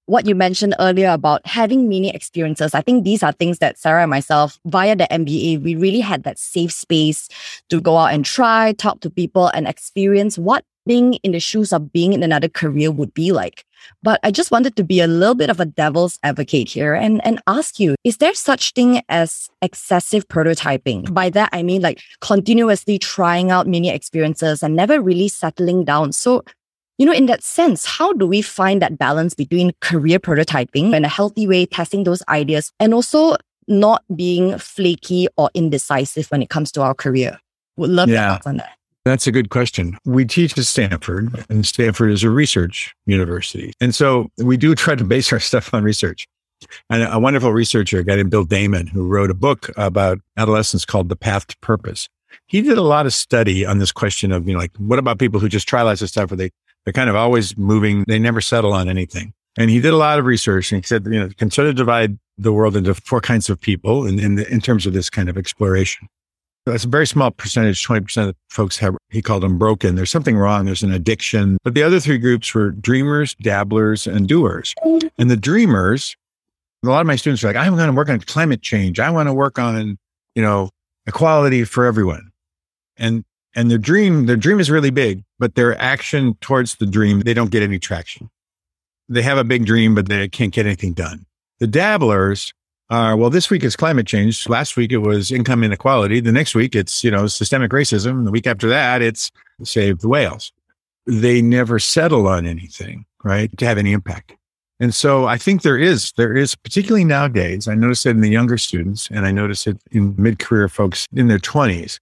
what 0.07 0.25
you 0.25 0.33
mentioned 0.33 0.75
earlier 0.79 1.09
about 1.09 1.45
having 1.45 1.87
mini 1.87 2.13
experiences, 2.13 2.73
I 2.73 2.81
think 2.81 3.03
these 3.03 3.21
are 3.21 3.31
things 3.31 3.59
that 3.59 3.77
Sarah 3.77 4.03
and 4.03 4.09
myself, 4.09 4.59
via 4.65 4.95
the 4.95 5.07
MBA, 5.11 5.61
we 5.61 5.75
really 5.75 5.99
had 5.99 6.23
that 6.23 6.39
safe 6.39 6.71
space 6.71 7.27
to 7.69 7.79
go 7.79 7.97
out 7.97 8.13
and 8.13 8.25
try, 8.25 8.73
talk 8.73 8.99
to 9.01 9.09
people, 9.09 9.47
and 9.47 9.67
experience 9.67 10.37
what 10.37 10.63
being 10.87 11.15
in 11.15 11.31
the 11.31 11.39
shoes 11.39 11.73
of 11.73 11.91
being 11.91 12.13
in 12.13 12.23
another 12.23 12.47
career 12.47 12.91
would 12.91 13.13
be 13.13 13.31
like. 13.31 13.63
But 14.03 14.19
I 14.23 14.31
just 14.31 14.51
wanted 14.51 14.75
to 14.75 14.83
be 14.83 14.99
a 14.99 15.07
little 15.07 15.35
bit 15.35 15.49
of 15.49 15.59
a 15.59 15.65
devil's 15.65 16.19
advocate 16.23 16.69
here 16.69 16.93
and, 16.93 17.25
and 17.25 17.41
ask 17.47 17.79
you, 17.79 17.95
is 18.03 18.17
there 18.17 18.33
such 18.33 18.73
thing 18.73 19.01
as 19.09 19.49
excessive 19.61 20.27
prototyping? 20.27 21.13
By 21.13 21.29
that, 21.31 21.49
I 21.51 21.63
mean 21.63 21.81
like 21.81 22.01
continuously 22.21 22.99
trying 22.99 23.51
out 23.51 23.67
mini 23.67 23.89
experiences 23.89 24.63
and 24.63 24.75
never 24.75 25.01
really 25.01 25.27
settling 25.27 25.85
down. 25.85 26.11
So 26.11 26.43
you 26.97 27.05
know, 27.05 27.11
in 27.11 27.25
that 27.25 27.43
sense, 27.43 27.85
how 27.85 28.13
do 28.13 28.25
we 28.25 28.41
find 28.41 28.81
that 28.81 28.97
balance 28.97 29.33
between 29.33 29.73
career 29.81 30.17
prototyping 30.17 30.93
and 30.93 31.05
a 31.05 31.09
healthy 31.09 31.45
way, 31.45 31.65
testing 31.65 32.05
those 32.05 32.23
ideas, 32.29 32.71
and 32.79 32.93
also 32.93 33.35
not 33.67 34.03
being 34.15 34.57
flaky 34.57 35.27
or 35.35 35.49
indecisive 35.53 36.27
when 36.27 36.41
it 36.41 36.49
comes 36.49 36.71
to 36.71 36.81
our 36.81 36.93
career? 36.93 37.37
Would 37.77 37.89
love 37.89 38.07
yeah. 38.07 38.39
on 38.45 38.57
that. 38.57 38.74
That's 39.05 39.27
a 39.27 39.31
good 39.31 39.51
question. 39.51 39.97
We 40.03 40.25
teach 40.25 40.57
at 40.57 40.65
Stanford, 40.65 41.45
and 41.47 41.65
Stanford 41.65 42.11
is 42.11 42.23
a 42.23 42.29
research 42.29 42.95
university. 43.05 43.71
And 43.79 43.93
so 43.93 44.29
we 44.37 44.57
do 44.57 44.73
try 44.73 44.95
to 44.95 45.03
base 45.03 45.31
our 45.31 45.39
stuff 45.51 45.73
on 45.73 45.83
research. 45.83 46.27
And 46.89 47.03
a 47.03 47.19
wonderful 47.19 47.53
researcher, 47.53 47.99
a 47.99 48.03
guy 48.03 48.15
named 48.15 48.31
Bill 48.31 48.45
Damon, 48.45 48.87
who 48.87 49.07
wrote 49.07 49.29
a 49.29 49.35
book 49.35 49.69
about 49.77 50.19
adolescence 50.37 50.85
called 50.85 51.09
The 51.09 51.15
Path 51.15 51.47
to 51.47 51.57
Purpose. 51.59 52.09
He 52.47 52.61
did 52.61 52.77
a 52.77 52.81
lot 52.81 53.05
of 53.05 53.13
study 53.13 53.65
on 53.65 53.77
this 53.77 53.91
question 53.91 54.31
of, 54.31 54.47
you 54.47 54.53
know, 54.53 54.59
like, 54.59 54.75
what 54.77 54.97
about 54.97 55.19
people 55.19 55.39
who 55.39 55.49
just 55.49 55.67
try 55.67 55.83
lots 55.83 56.01
of 56.01 56.09
stuff 56.09 56.31
where 56.31 56.37
they 56.37 56.49
they're 56.85 56.93
kind 56.93 57.09
of 57.09 57.15
always 57.15 57.57
moving. 57.57 58.05
They 58.07 58.19
never 58.19 58.41
settle 58.41 58.71
on 58.71 58.87
anything. 58.87 59.33
And 59.57 59.69
he 59.69 59.81
did 59.81 59.93
a 59.93 59.97
lot 59.97 60.19
of 60.19 60.25
research 60.25 60.71
and 60.71 60.83
he 60.83 60.87
said, 60.87 61.05
you 61.05 61.19
know, 61.19 61.29
can 61.37 61.49
sort 61.49 61.67
of 61.67 61.75
divide 61.75 62.17
the 62.37 62.53
world 62.53 62.75
into 62.75 62.93
four 62.93 63.21
kinds 63.21 63.49
of 63.49 63.59
people 63.59 64.05
in, 64.05 64.19
in, 64.19 64.39
in 64.39 64.59
terms 64.59 64.85
of 64.85 64.93
this 64.93 65.09
kind 65.09 65.29
of 65.29 65.37
exploration. 65.37 66.07
That's 66.65 66.83
a 66.83 66.89
very 66.89 67.05
small 67.05 67.29
percentage. 67.29 67.85
20% 67.85 68.29
of 68.29 68.35
folks 68.49 68.77
have, 68.77 68.95
he 69.09 69.21
called 69.21 69.43
them 69.43 69.59
broken. 69.59 69.95
There's 69.95 70.09
something 70.09 70.35
wrong. 70.35 70.65
There's 70.65 70.81
an 70.81 70.91
addiction. 70.91 71.57
But 71.63 71.75
the 71.75 71.83
other 71.83 71.99
three 71.99 72.17
groups 72.17 72.53
were 72.55 72.71
dreamers, 72.71 73.35
dabblers, 73.35 74.07
and 74.07 74.27
doers. 74.27 74.73
And 75.17 75.29
the 75.29 75.37
dreamers, 75.37 76.15
a 76.83 76.87
lot 76.87 77.01
of 77.01 77.07
my 77.07 77.17
students 77.17 77.43
are 77.43 77.47
like, 77.47 77.55
I'm 77.55 77.75
going 77.75 77.87
to 77.87 77.93
work 77.93 78.09
on 78.09 78.19
climate 78.21 78.63
change. 78.63 78.99
I 78.99 79.11
want 79.11 79.29
to 79.29 79.33
work 79.33 79.59
on, 79.59 79.97
you 80.33 80.41
know, 80.41 80.71
equality 81.05 81.65
for 81.65 81.85
everyone. 81.85 82.31
And 82.97 83.23
and 83.55 83.71
their 83.71 83.77
dream, 83.77 84.25
their 84.25 84.35
dream 84.35 84.59
is 84.59 84.69
really 84.69 84.89
big, 84.89 85.23
but 85.39 85.55
their 85.55 85.79
action 85.81 86.35
towards 86.41 86.75
the 86.75 86.85
dream, 86.85 87.21
they 87.21 87.33
don't 87.33 87.51
get 87.51 87.63
any 87.63 87.79
traction. 87.79 88.29
They 89.07 89.21
have 89.21 89.37
a 89.37 89.45
big 89.45 89.65
dream, 89.65 89.95
but 89.95 90.09
they 90.09 90.27
can't 90.27 90.51
get 90.51 90.65
anything 90.65 90.93
done. 90.93 91.25
The 91.59 91.67
dabblers 91.67 92.53
are, 92.89 93.17
well, 93.17 93.29
this 93.29 93.49
week 93.49 93.63
is 93.63 93.75
climate 93.75 94.07
change. 94.07 94.47
Last 94.47 94.77
week 94.77 94.91
it 94.91 94.99
was 94.99 95.31
income 95.31 95.63
inequality. 95.63 96.19
The 96.19 96.31
next 96.31 96.55
week 96.55 96.75
it's, 96.75 97.03
you 97.03 97.11
know, 97.11 97.27
systemic 97.27 97.71
racism. 97.71 98.25
The 98.25 98.31
week 98.31 98.47
after 98.47 98.67
that, 98.69 99.01
it's 99.01 99.31
save 99.63 99.99
the 99.99 100.07
whales. 100.07 100.51
They 101.07 101.41
never 101.41 101.79
settle 101.79 102.27
on 102.27 102.45
anything, 102.45 103.05
right? 103.23 103.55
To 103.57 103.65
have 103.65 103.77
any 103.77 103.91
impact. 103.91 104.35
And 104.79 104.93
so 104.93 105.25
I 105.25 105.37
think 105.37 105.61
there 105.61 105.77
is, 105.77 106.11
there 106.17 106.35
is, 106.35 106.53
particularly 106.53 107.05
nowadays, 107.05 107.67
I 107.67 107.75
notice 107.75 108.05
it 108.05 108.11
in 108.11 108.21
the 108.21 108.29
younger 108.29 108.57
students 108.57 109.09
and 109.09 109.25
I 109.25 109.31
notice 109.31 109.67
it 109.67 109.77
in 109.91 110.13
mid 110.17 110.39
career 110.39 110.67
folks 110.67 111.07
in 111.13 111.27
their 111.27 111.39
20s 111.39 111.99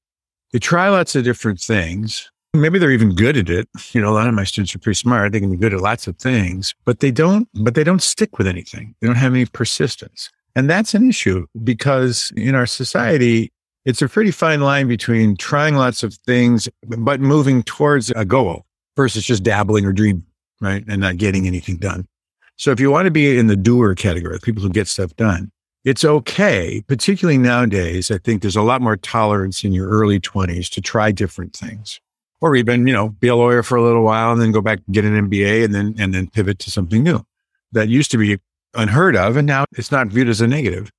they 0.53 0.59
try 0.59 0.87
lots 0.87 1.15
of 1.15 1.23
different 1.23 1.59
things. 1.59 2.29
Maybe 2.53 2.77
they're 2.77 2.91
even 2.91 3.15
good 3.15 3.35
at 3.35 3.49
it. 3.49 3.67
You 3.91 4.01
know, 4.01 4.11
a 4.11 4.13
lot 4.13 4.27
of 4.27 4.35
my 4.35 4.43
students 4.43 4.75
are 4.75 4.79
pretty 4.79 4.97
smart. 4.97 5.31
They 5.31 5.39
can 5.39 5.51
be 5.51 5.57
good 5.57 5.73
at 5.73 5.81
lots 5.81 6.05
of 6.05 6.15
things, 6.17 6.75
but 6.85 6.99
they 6.99 7.09
don't, 7.09 7.49
but 7.55 7.73
they 7.73 7.83
don't 7.83 8.03
stick 8.03 8.37
with 8.37 8.45
anything. 8.45 8.93
They 9.01 9.07
don't 9.07 9.15
have 9.15 9.33
any 9.33 9.47
persistence. 9.47 10.29
And 10.55 10.69
that's 10.69 10.93
an 10.93 11.09
issue 11.09 11.47
because 11.63 12.31
in 12.37 12.55
our 12.55 12.65
society, 12.65 13.51
it's 13.85 14.01
a 14.01 14.07
pretty 14.07 14.31
fine 14.31 14.61
line 14.61 14.87
between 14.87 15.35
trying 15.35 15.75
lots 15.75 16.03
of 16.03 16.13
things, 16.25 16.69
but 16.85 17.19
moving 17.19 17.63
towards 17.63 18.11
a 18.11 18.23
goal 18.23 18.65
versus 18.95 19.25
just 19.25 19.43
dabbling 19.43 19.85
or 19.85 19.91
dreaming, 19.91 20.25
right? 20.61 20.83
And 20.87 21.01
not 21.01 21.17
getting 21.17 21.47
anything 21.47 21.77
done. 21.77 22.07
So 22.55 22.71
if 22.71 22.79
you 22.79 22.91
want 22.91 23.07
to 23.07 23.11
be 23.11 23.37
in 23.37 23.47
the 23.47 23.55
doer 23.55 23.95
category, 23.95 24.35
the 24.35 24.41
people 24.41 24.61
who 24.61 24.69
get 24.69 24.87
stuff 24.87 25.15
done, 25.15 25.51
it's 25.83 26.05
okay, 26.05 26.83
particularly 26.87 27.37
nowadays. 27.37 28.09
I 28.09 28.19
think 28.19 28.41
there's 28.41 28.55
a 28.55 28.61
lot 28.61 28.81
more 28.81 28.95
tolerance 28.95 29.63
in 29.63 29.73
your 29.73 29.89
early 29.89 30.19
20s 30.19 30.69
to 30.69 30.81
try 30.81 31.11
different 31.11 31.55
things. 31.55 31.99
Or 32.39 32.55
even, 32.55 32.87
you 32.87 32.93
know, 32.93 33.09
be 33.09 33.27
a 33.27 33.35
lawyer 33.35 33.63
for 33.63 33.77
a 33.77 33.83
little 33.83 34.03
while 34.03 34.31
and 34.31 34.41
then 34.41 34.51
go 34.51 34.61
back 34.61 34.79
and 34.85 34.93
get 34.93 35.05
an 35.05 35.29
MBA 35.29 35.63
and 35.63 35.73
then 35.73 35.95
and 35.97 36.13
then 36.13 36.29
pivot 36.29 36.59
to 36.59 36.71
something 36.71 37.01
new. 37.01 37.25
That 37.71 37.89
used 37.89 38.11
to 38.11 38.17
be 38.17 38.37
unheard 38.73 39.15
of 39.15 39.37
and 39.37 39.47
now 39.47 39.65
it's 39.73 39.91
not 39.91 40.07
viewed 40.07 40.29
as 40.29 40.41
a 40.41 40.47
negative. 40.47 40.91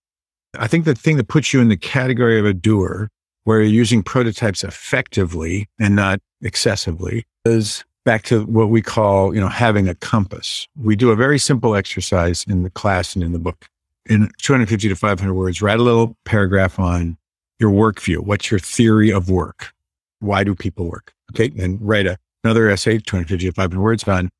I 0.58 0.68
think 0.68 0.84
the 0.84 0.94
thing 0.94 1.16
that 1.16 1.28
puts 1.28 1.52
you 1.52 1.60
in 1.60 1.68
the 1.68 1.76
category 1.76 2.38
of 2.38 2.46
a 2.46 2.54
doer, 2.54 3.08
where 3.44 3.60
you're 3.60 3.70
using 3.70 4.02
prototypes 4.02 4.64
effectively 4.64 5.66
and 5.80 5.96
not 5.96 6.20
excessively, 6.42 7.24
is 7.44 7.84
back 8.04 8.22
to 8.24 8.44
what 8.46 8.68
we 8.68 8.80
call, 8.80 9.34
you 9.34 9.40
know, 9.40 9.48
having 9.48 9.88
a 9.88 9.94
compass. 9.96 10.68
We 10.80 10.94
do 10.96 11.10
a 11.10 11.16
very 11.16 11.38
simple 11.38 11.74
exercise 11.74 12.44
in 12.48 12.62
the 12.62 12.70
class 12.70 13.14
and 13.14 13.24
in 13.24 13.32
the 13.32 13.38
book 13.38 13.68
in 14.06 14.30
250 14.38 14.88
to 14.88 14.96
500 14.96 15.34
words, 15.34 15.62
write 15.62 15.80
a 15.80 15.82
little 15.82 16.16
paragraph 16.24 16.78
on 16.78 17.16
your 17.58 17.70
work 17.70 18.00
view. 18.00 18.20
What's 18.20 18.50
your 18.50 18.60
theory 18.60 19.10
of 19.10 19.30
work? 19.30 19.72
Why 20.20 20.44
do 20.44 20.54
people 20.54 20.86
work? 20.88 21.12
Okay. 21.32 21.52
And 21.58 21.78
write 21.80 22.06
a, 22.06 22.18
another 22.42 22.68
essay, 22.68 22.98
250 22.98 23.46
to 23.46 23.52
500 23.52 23.80
words 23.80 24.04
on 24.04 24.30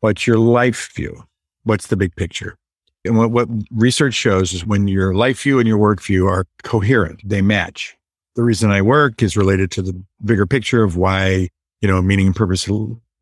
what's 0.00 0.26
your 0.26 0.38
life 0.38 0.92
view? 0.94 1.24
What's 1.64 1.86
the 1.86 1.96
big 1.96 2.14
picture? 2.16 2.56
And 3.04 3.18
what, 3.18 3.30
what 3.30 3.48
research 3.70 4.14
shows 4.14 4.52
is 4.52 4.64
when 4.64 4.88
your 4.88 5.14
life 5.14 5.42
view 5.42 5.58
and 5.58 5.68
your 5.68 5.78
work 5.78 6.02
view 6.02 6.26
are 6.26 6.46
coherent, 6.62 7.20
they 7.24 7.42
match. 7.42 7.96
The 8.34 8.42
reason 8.42 8.70
I 8.70 8.82
work 8.82 9.22
is 9.22 9.36
related 9.36 9.70
to 9.72 9.82
the 9.82 10.02
bigger 10.24 10.46
picture 10.46 10.82
of 10.82 10.96
why, 10.96 11.48
you 11.80 11.88
know, 11.88 12.00
meaning 12.02 12.26
and 12.28 12.36
purpose 12.36 12.68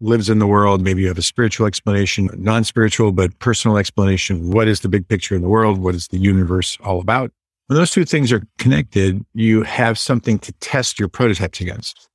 lives 0.01 0.31
in 0.31 0.39
the 0.39 0.47
world. 0.47 0.83
Maybe 0.83 1.03
you 1.03 1.09
have 1.09 1.19
a 1.19 1.23
spiritual 1.23 1.67
explanation, 1.67 2.31
non 2.37 2.65
spiritual, 2.65 3.13
but 3.13 3.39
personal 3.39 3.77
explanation. 3.77 4.51
What 4.51 4.69
is 4.69 4.81
the 4.81 4.89
big 4.89 5.09
picture 5.09 5.35
in 5.35 5.43
the 5.43 5.49
world? 5.49 5.79
What 5.79 5.95
is 5.95 6.09
the 6.09 6.19
universe 6.19 6.79
all 6.83 7.01
about? 7.01 7.31
When 7.67 7.77
those 7.77 7.91
two 7.91 8.05
things 8.05 8.33
are 8.33 8.43
connected, 8.59 9.25
you 9.35 9.63
have 9.63 9.99
something 9.99 10.39
to 10.41 10.53
test 10.55 10.99
your 10.99 11.09
prototypes 11.09 11.61
against. 11.61 12.09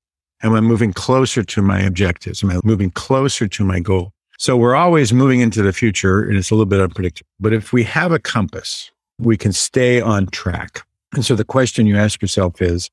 Am 0.44 0.54
I 0.54 0.62
moving 0.62 0.94
closer 0.94 1.44
to 1.44 1.62
my 1.62 1.80
objectives? 1.80 2.44
Am 2.44 2.52
I 2.52 2.60
moving 2.64 2.92
closer 2.92 3.48
to 3.48 3.64
my 3.64 3.80
goal? 3.80 4.14
So 4.38 4.56
we're 4.56 4.76
always 4.76 5.12
moving 5.12 5.40
into 5.40 5.64
the 5.64 5.74
future 5.74 6.22
and 6.22 6.38
it's 6.38 6.52
a 6.52 6.54
little 6.54 6.68
bit 6.68 6.80
unpredictable. 6.80 7.28
But 7.40 7.54
if 7.54 7.74
we 7.74 7.84
have 7.86 8.12
a 8.12 8.20
compass, 8.20 8.92
we 9.20 9.36
can 9.36 9.52
stay 9.52 10.00
on 10.00 10.28
track. 10.28 10.86
And 11.14 11.26
so 11.26 11.36
the 11.36 11.44
question 11.44 11.88
you 11.88 11.98
ask 11.98 12.22
yourself 12.22 12.62
is, 12.62 12.90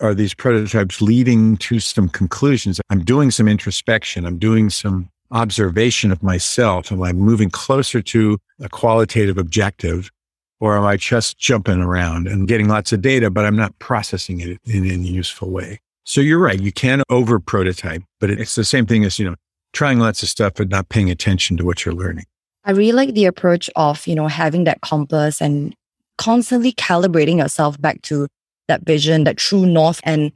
are 0.00 0.14
these 0.14 0.34
prototypes 0.34 1.02
leading 1.02 1.56
to 1.56 1.80
some 1.80 2.08
conclusions? 2.08 2.80
I'm 2.90 3.02
doing 3.02 3.32
some 3.32 3.48
introspection. 3.48 4.24
I'm 4.24 4.38
doing 4.38 4.70
some 4.70 5.10
observation 5.32 6.12
of 6.12 6.22
myself. 6.22 6.92
Am 6.92 7.02
I 7.02 7.12
moving 7.12 7.50
closer 7.50 8.00
to 8.00 8.38
a 8.60 8.68
qualitative 8.68 9.36
objective? 9.36 10.10
Or 10.60 10.76
am 10.76 10.84
I 10.84 10.96
just 10.96 11.38
jumping 11.38 11.80
around 11.80 12.28
and 12.28 12.46
getting 12.46 12.68
lots 12.68 12.92
of 12.92 13.02
data, 13.02 13.30
but 13.30 13.44
I'm 13.44 13.56
not 13.56 13.76
processing 13.80 14.40
it 14.40 14.58
in 14.64 14.88
any 14.88 15.08
useful 15.08 15.50
way? 15.50 15.80
So 16.04 16.20
you're 16.20 16.38
right. 16.38 16.60
You 16.60 16.72
can 16.72 17.02
over 17.10 17.38
prototype, 17.40 18.02
but 18.20 18.30
it's 18.30 18.54
the 18.54 18.64
same 18.64 18.86
thing 18.86 19.04
as, 19.04 19.18
you 19.18 19.28
know, 19.28 19.36
trying 19.72 19.98
lots 19.98 20.22
of 20.22 20.28
stuff, 20.28 20.54
but 20.56 20.68
not 20.68 20.88
paying 20.88 21.10
attention 21.10 21.56
to 21.58 21.64
what 21.64 21.84
you're 21.84 21.94
learning. 21.94 22.24
I 22.64 22.72
really 22.72 22.92
like 22.92 23.14
the 23.14 23.24
approach 23.24 23.70
of, 23.76 24.06
you 24.06 24.14
know, 24.14 24.28
having 24.28 24.64
that 24.64 24.80
compass 24.82 25.40
and 25.40 25.74
constantly 26.18 26.72
calibrating 26.72 27.38
yourself 27.38 27.80
back 27.80 28.02
to 28.02 28.26
that 28.66 28.84
vision, 28.84 29.24
that 29.24 29.38
true 29.38 29.64
north. 29.64 30.00
And 30.04 30.32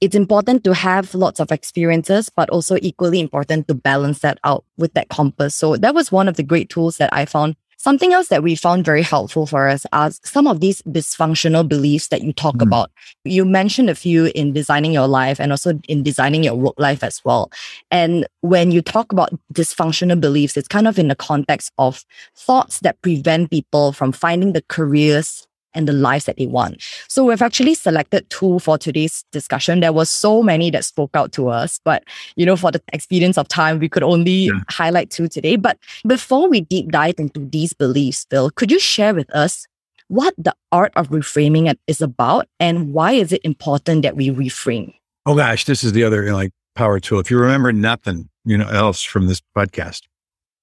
it's 0.00 0.16
important 0.16 0.64
to 0.64 0.74
have 0.74 1.14
lots 1.14 1.40
of 1.40 1.52
experiences, 1.52 2.30
but 2.34 2.50
also 2.50 2.76
equally 2.80 3.20
important 3.20 3.68
to 3.68 3.74
balance 3.74 4.20
that 4.20 4.38
out 4.44 4.64
with 4.76 4.94
that 4.94 5.08
compass. 5.08 5.54
So 5.54 5.76
that 5.76 5.94
was 5.94 6.10
one 6.10 6.28
of 6.28 6.36
the 6.36 6.42
great 6.42 6.68
tools 6.68 6.96
that 6.96 7.12
I 7.12 7.24
found. 7.24 7.56
Something 7.80 8.12
else 8.12 8.26
that 8.28 8.42
we 8.42 8.56
found 8.56 8.84
very 8.84 9.02
helpful 9.02 9.46
for 9.46 9.68
us 9.68 9.86
are 9.92 10.10
some 10.24 10.48
of 10.48 10.58
these 10.58 10.82
dysfunctional 10.82 11.66
beliefs 11.66 12.08
that 12.08 12.22
you 12.22 12.32
talk 12.32 12.56
mm. 12.56 12.62
about. 12.62 12.90
You 13.24 13.44
mentioned 13.44 13.88
a 13.88 13.94
few 13.94 14.32
in 14.34 14.52
designing 14.52 14.92
your 14.92 15.06
life 15.06 15.40
and 15.40 15.52
also 15.52 15.80
in 15.88 16.02
designing 16.02 16.42
your 16.42 16.56
work 16.56 16.74
life 16.76 17.04
as 17.04 17.24
well. 17.24 17.52
And 17.92 18.26
when 18.40 18.72
you 18.72 18.82
talk 18.82 19.12
about 19.12 19.32
dysfunctional 19.54 20.20
beliefs, 20.20 20.56
it's 20.56 20.68
kind 20.68 20.88
of 20.88 20.98
in 20.98 21.06
the 21.06 21.14
context 21.14 21.72
of 21.78 22.04
thoughts 22.36 22.80
that 22.80 23.00
prevent 23.00 23.50
people 23.50 23.92
from 23.92 24.10
finding 24.10 24.52
the 24.52 24.64
careers 24.68 25.47
and 25.74 25.86
the 25.86 25.92
lives 25.92 26.24
that 26.24 26.36
they 26.36 26.46
want. 26.46 26.82
So 27.08 27.24
we've 27.24 27.42
actually 27.42 27.74
selected 27.74 28.28
two 28.30 28.58
for 28.58 28.78
today's 28.78 29.24
discussion. 29.32 29.80
There 29.80 29.92
were 29.92 30.04
so 30.04 30.42
many 30.42 30.70
that 30.70 30.84
spoke 30.84 31.10
out 31.14 31.32
to 31.32 31.48
us, 31.48 31.80
but 31.84 32.04
you 32.36 32.46
know, 32.46 32.56
for 32.56 32.70
the 32.70 32.82
experience 32.92 33.38
of 33.38 33.48
time, 33.48 33.78
we 33.78 33.88
could 33.88 34.02
only 34.02 34.46
yeah. 34.46 34.60
highlight 34.68 35.10
two 35.10 35.28
today. 35.28 35.56
But 35.56 35.78
before 36.06 36.48
we 36.48 36.60
deep 36.60 36.90
dive 36.90 37.14
into 37.18 37.40
these 37.40 37.72
beliefs, 37.72 38.24
Bill, 38.24 38.50
could 38.50 38.70
you 38.70 38.78
share 38.78 39.14
with 39.14 39.32
us 39.34 39.66
what 40.08 40.34
the 40.38 40.54
art 40.72 40.92
of 40.96 41.08
reframing 41.08 41.74
is 41.86 42.00
about 42.00 42.48
and 42.58 42.92
why 42.92 43.12
is 43.12 43.32
it 43.32 43.42
important 43.44 44.02
that 44.02 44.16
we 44.16 44.30
reframe? 44.30 44.94
Oh 45.26 45.36
gosh, 45.36 45.66
this 45.66 45.84
is 45.84 45.92
the 45.92 46.04
other 46.04 46.32
like 46.32 46.52
power 46.74 46.98
tool. 46.98 47.20
If 47.20 47.30
you 47.30 47.38
remember 47.38 47.72
nothing, 47.72 48.28
you 48.44 48.56
know, 48.56 48.68
else 48.68 49.02
from 49.02 49.26
this 49.26 49.42
podcast, 49.56 50.02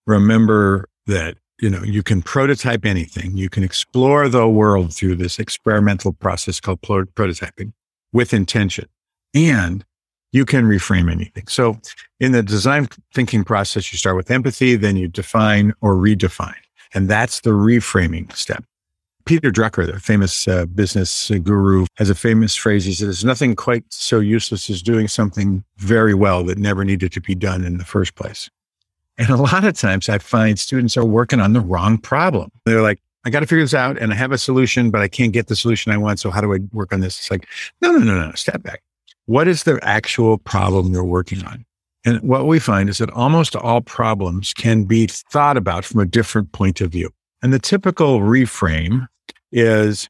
remember 0.08 0.88
that 1.06 1.38
you 1.60 1.70
know, 1.70 1.84
you 1.84 2.04
can 2.04 2.22
prototype 2.22 2.86
anything. 2.86 3.38
You 3.38 3.50
can 3.50 3.64
explore 3.64 4.28
the 4.28 4.48
world 4.48 4.94
through 4.94 5.16
this 5.16 5.40
experimental 5.40 6.14
process 6.14 6.60
called 6.60 6.82
prototyping 6.82 7.74
with 8.12 8.34
intention. 8.34 8.88
And 9.34 9.86
you 10.32 10.46
can 10.46 10.66
reframe 10.66 11.10
anything. 11.10 11.48
So 11.48 11.80
in 12.20 12.34
the 12.34 12.44
design 12.44 12.90
thinking 13.14 13.44
process, 13.44 13.92
you 13.92 13.98
start 13.98 14.18
with 14.18 14.32
empathy, 14.32 14.76
then 14.76 14.98
you 14.98 15.08
define 15.08 15.74
or 15.82 15.96
redefine. 15.96 16.56
And 16.94 17.10
that's 17.10 17.42
the 17.42 17.52
reframing 17.52 18.36
step. 18.36 18.64
Peter 19.26 19.50
Drucker, 19.50 19.92
the 19.92 20.00
famous 20.00 20.48
uh, 20.48 20.66
business 20.68 21.32
guru, 21.42 21.88
has 21.96 22.10
a 22.10 22.16
famous 22.16 22.56
phrase. 22.56 22.86
He 22.86 22.94
says, 22.94 23.08
There's 23.08 23.26
nothing 23.26 23.56
quite 23.56 23.84
so 23.90 24.20
useless 24.20 24.70
as 24.70 24.84
doing 24.84 25.08
something 25.08 25.64
very 25.78 26.14
well 26.14 26.44
that 26.44 26.60
never 26.60 26.86
needed 26.86 27.12
to 27.14 27.22
be 27.22 27.34
done 27.34 27.64
in 27.64 27.78
the 27.78 27.86
first 27.86 28.16
place. 28.16 28.50
And 29.18 29.30
a 29.30 29.38
lot 29.38 29.64
of 29.64 29.78
times 29.78 30.10
I 30.10 30.18
find 30.18 30.60
students 30.60 30.98
are 30.98 31.06
working 31.06 31.40
on 31.40 31.54
the 31.54 31.62
wrong 31.62 31.98
problem. 31.98 32.52
They're 32.66 32.82
like, 32.82 33.02
I 33.26 33.30
got 33.30 33.40
to 33.40 33.48
figure 33.48 33.64
this 33.64 33.74
out 33.74 33.98
and 33.98 34.12
I 34.12 34.16
have 34.16 34.32
a 34.32 34.38
solution, 34.38 34.92
but 34.92 35.02
I 35.02 35.08
can't 35.08 35.32
get 35.32 35.48
the 35.48 35.56
solution 35.56 35.92
I 35.92 35.98
want. 35.98 36.20
So 36.20 36.30
how 36.30 36.42
do 36.42 36.54
I 36.54 36.60
work 36.72 36.94
on 36.94 37.00
this? 37.00 37.18
It's 37.18 37.32
like, 37.32 37.48
no, 37.82 37.92
no, 37.92 38.00
no, 38.00 38.28
no, 38.28 38.32
step 38.34 38.62
back. 38.62 38.84
What 39.26 39.48
is 39.48 39.64
the 39.64 39.80
actual 39.82 40.38
problem 40.38 40.94
you're 40.94 41.04
working 41.04 41.44
on? 41.44 41.66
And 42.06 42.22
what 42.22 42.46
we 42.46 42.60
find 42.60 42.88
is 42.88 43.00
that 43.00 43.10
almost 43.12 43.56
all 43.56 43.82
problems 43.82 44.54
can 44.54 44.84
be 44.84 45.08
thought 45.08 45.58
about 45.58 45.86
from 45.86 46.02
a 46.02 46.06
different 46.06 46.52
point 46.52 46.82
of 46.82 46.92
view. 46.92 47.10
And 47.42 47.52
the 47.52 47.58
typical 47.58 48.20
reframe 48.20 49.08
is 49.52 50.08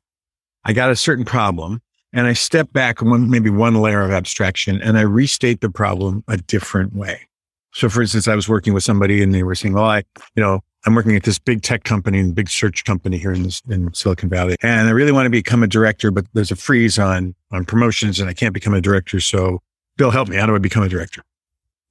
I 0.66 0.74
got 0.74 0.92
a 0.92 0.96
certain 0.96 1.24
problem 1.24 1.82
and 2.12 2.28
I 2.28 2.34
step 2.34 2.74
back 2.74 3.02
one, 3.02 3.30
maybe 3.30 3.50
one 3.50 3.76
layer 3.76 4.02
of 4.02 4.12
abstraction 4.12 4.82
and 4.82 4.98
I 4.98 5.02
restate 5.02 5.62
the 5.62 5.70
problem 5.70 6.24
a 6.28 6.36
different 6.36 6.94
way. 6.94 7.28
So 7.76 7.90
for 7.90 8.02
instance, 8.02 8.30
I 8.30 8.36
was 8.36 8.48
working 8.48 8.74
with 8.74 8.84
somebody 8.84 9.22
and 9.22 9.36
they 9.36 9.44
were 9.44 9.54
saying, 9.54 9.74
well, 9.74 9.84
I, 9.84 10.04
you 10.34 10.42
know, 10.42 10.62
I'm 10.86 10.96
working 10.96 11.14
at 11.18 11.24
this 11.24 11.38
big 11.38 11.62
tech 11.62 11.84
company 11.84 12.20
and 12.20 12.34
big 12.34 12.50
search 12.50 12.86
company 12.86 13.18
here 13.18 13.34
in, 13.34 13.44
this, 13.44 13.62
in 13.70 13.94
Silicon 13.94 14.30
Valley. 14.30 14.56
And 14.64 14.88
I 14.88 14.92
really 14.92 15.12
want 15.12 15.26
to 15.26 15.30
become 15.30 15.62
a 15.62 15.68
director, 15.68 16.10
but 16.10 16.26
there's 16.34 16.52
a 16.52 16.56
freeze 16.56 16.98
on, 16.98 17.36
on 17.52 17.66
promotions 17.66 18.18
and 18.22 18.30
I 18.30 18.34
can't 18.34 18.54
become 18.54 18.74
a 18.74 18.80
director. 18.80 19.20
So 19.20 19.60
Bill, 19.98 20.10
help 20.10 20.30
me. 20.30 20.38
How 20.38 20.46
do 20.46 20.56
I 20.56 20.60
become 20.60 20.84
a 20.84 20.90
director? 20.90 21.22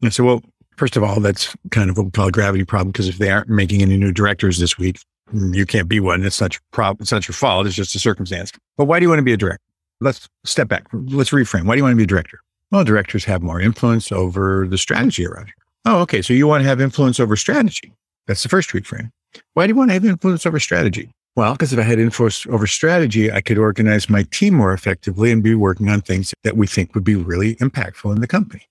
And 0.00 0.08
I 0.08 0.10
said, 0.10 0.24
well, 0.24 0.42
first 0.78 0.96
of 0.96 1.02
all, 1.02 1.20
that's 1.20 1.54
kind 1.70 1.90
of 1.90 1.98
what 1.98 2.06
we 2.06 2.12
call 2.12 2.28
a 2.28 2.32
gravity 2.32 2.64
problem 2.64 2.90
because 2.90 3.08
if 3.08 3.18
they 3.18 3.30
aren't 3.30 3.50
making 3.50 3.82
any 3.82 3.98
new 3.98 4.10
directors 4.10 4.58
this 4.58 4.78
week, 4.78 4.98
you 5.34 5.66
can't 5.66 5.88
be 5.88 6.00
one. 6.00 6.24
It's 6.24 6.40
not 6.40 6.54
your 6.54 6.62
problem. 6.70 7.02
It's 7.02 7.12
not 7.12 7.28
your 7.28 7.34
fault. 7.34 7.66
It's 7.66 7.76
just 7.76 7.94
a 7.94 7.98
circumstance. 7.98 8.52
But 8.78 8.86
why 8.86 9.00
do 9.00 9.04
you 9.04 9.10
want 9.10 9.18
to 9.18 9.24
be 9.24 9.34
a 9.34 9.36
director? 9.36 9.60
Let's 10.00 10.30
step 10.44 10.68
back. 10.68 10.86
Let's 10.92 11.30
reframe. 11.30 11.66
Why 11.66 11.74
do 11.74 11.78
you 11.78 11.84
want 11.84 11.92
to 11.92 11.96
be 11.98 12.04
a 12.04 12.06
director? 12.06 12.40
Well, 12.70 12.84
directors 12.84 13.26
have 13.26 13.42
more 13.42 13.60
influence 13.60 14.10
over 14.10 14.66
the 14.66 14.78
strategy 14.78 15.26
around 15.26 15.46
here. 15.46 15.63
Oh, 15.84 16.00
okay. 16.00 16.22
So 16.22 16.32
you 16.32 16.46
want 16.46 16.62
to 16.62 16.68
have 16.68 16.80
influence 16.80 17.20
over 17.20 17.36
strategy. 17.36 17.92
That's 18.26 18.42
the 18.42 18.48
first 18.48 18.70
reframe. 18.70 19.10
Why 19.54 19.66
do 19.66 19.72
you 19.72 19.76
want 19.76 19.90
to 19.90 19.94
have 19.94 20.04
influence 20.04 20.46
over 20.46 20.58
strategy? 20.58 21.10
Well, 21.36 21.52
because 21.52 21.72
if 21.72 21.78
I 21.78 21.82
had 21.82 21.98
influence 21.98 22.46
over 22.46 22.66
strategy, 22.66 23.30
I 23.30 23.40
could 23.40 23.58
organize 23.58 24.08
my 24.08 24.22
team 24.24 24.54
more 24.54 24.72
effectively 24.72 25.32
and 25.32 25.42
be 25.42 25.54
working 25.54 25.88
on 25.88 26.00
things 26.00 26.32
that 26.44 26.56
we 26.56 26.66
think 26.66 26.94
would 26.94 27.04
be 27.04 27.16
really 27.16 27.56
impactful 27.56 28.14
in 28.14 28.20
the 28.20 28.28
company. 28.28 28.62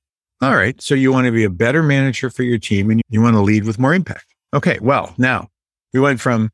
All 0.42 0.56
right. 0.56 0.82
So 0.82 0.96
you 0.96 1.12
want 1.12 1.26
to 1.26 1.32
be 1.32 1.44
a 1.44 1.50
better 1.50 1.84
manager 1.84 2.30
for 2.30 2.44
your 2.44 2.58
team 2.58 2.90
and 2.90 3.02
you 3.10 3.22
want 3.22 3.36
to 3.36 3.42
lead 3.42 3.66
with 3.66 3.80
more 3.80 3.94
impact. 3.94 4.26
Okay. 4.54 4.80
Well, 4.82 5.14
now 5.18 5.50
we 5.94 6.00
went 6.00 6.20
from 6.20 6.50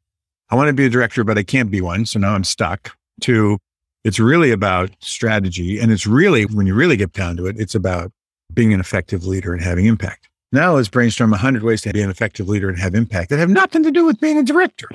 I 0.49 0.55
want 0.55 0.67
to 0.67 0.73
be 0.73 0.85
a 0.85 0.89
director, 0.89 1.23
but 1.23 1.37
I 1.37 1.43
can't 1.43 1.69
be 1.69 1.79
one. 1.79 2.05
So 2.05 2.19
now 2.19 2.33
I'm 2.33 2.43
stuck 2.43 2.95
to 3.21 3.59
it's 4.03 4.19
really 4.19 4.51
about 4.51 4.91
strategy. 4.99 5.79
And 5.79 5.91
it's 5.91 6.07
really, 6.07 6.45
when 6.45 6.65
you 6.65 6.73
really 6.73 6.97
get 6.97 7.11
down 7.13 7.37
to 7.37 7.45
it, 7.47 7.59
it's 7.59 7.75
about 7.75 8.11
being 8.53 8.73
an 8.73 8.79
effective 8.79 9.25
leader 9.25 9.53
and 9.53 9.61
having 9.61 9.85
impact. 9.85 10.28
Now 10.51 10.75
let's 10.75 10.89
brainstorm 10.89 11.29
100 11.31 11.61
ways 11.61 11.81
to 11.83 11.93
be 11.93 12.01
an 12.01 12.09
effective 12.09 12.49
leader 12.49 12.69
and 12.69 12.79
have 12.79 12.95
impact 12.95 13.29
that 13.29 13.37
have 13.37 13.49
nothing 13.49 13.83
to 13.83 13.91
do 13.91 14.05
with 14.05 14.19
being 14.19 14.37
a 14.37 14.43
director. 14.43 14.89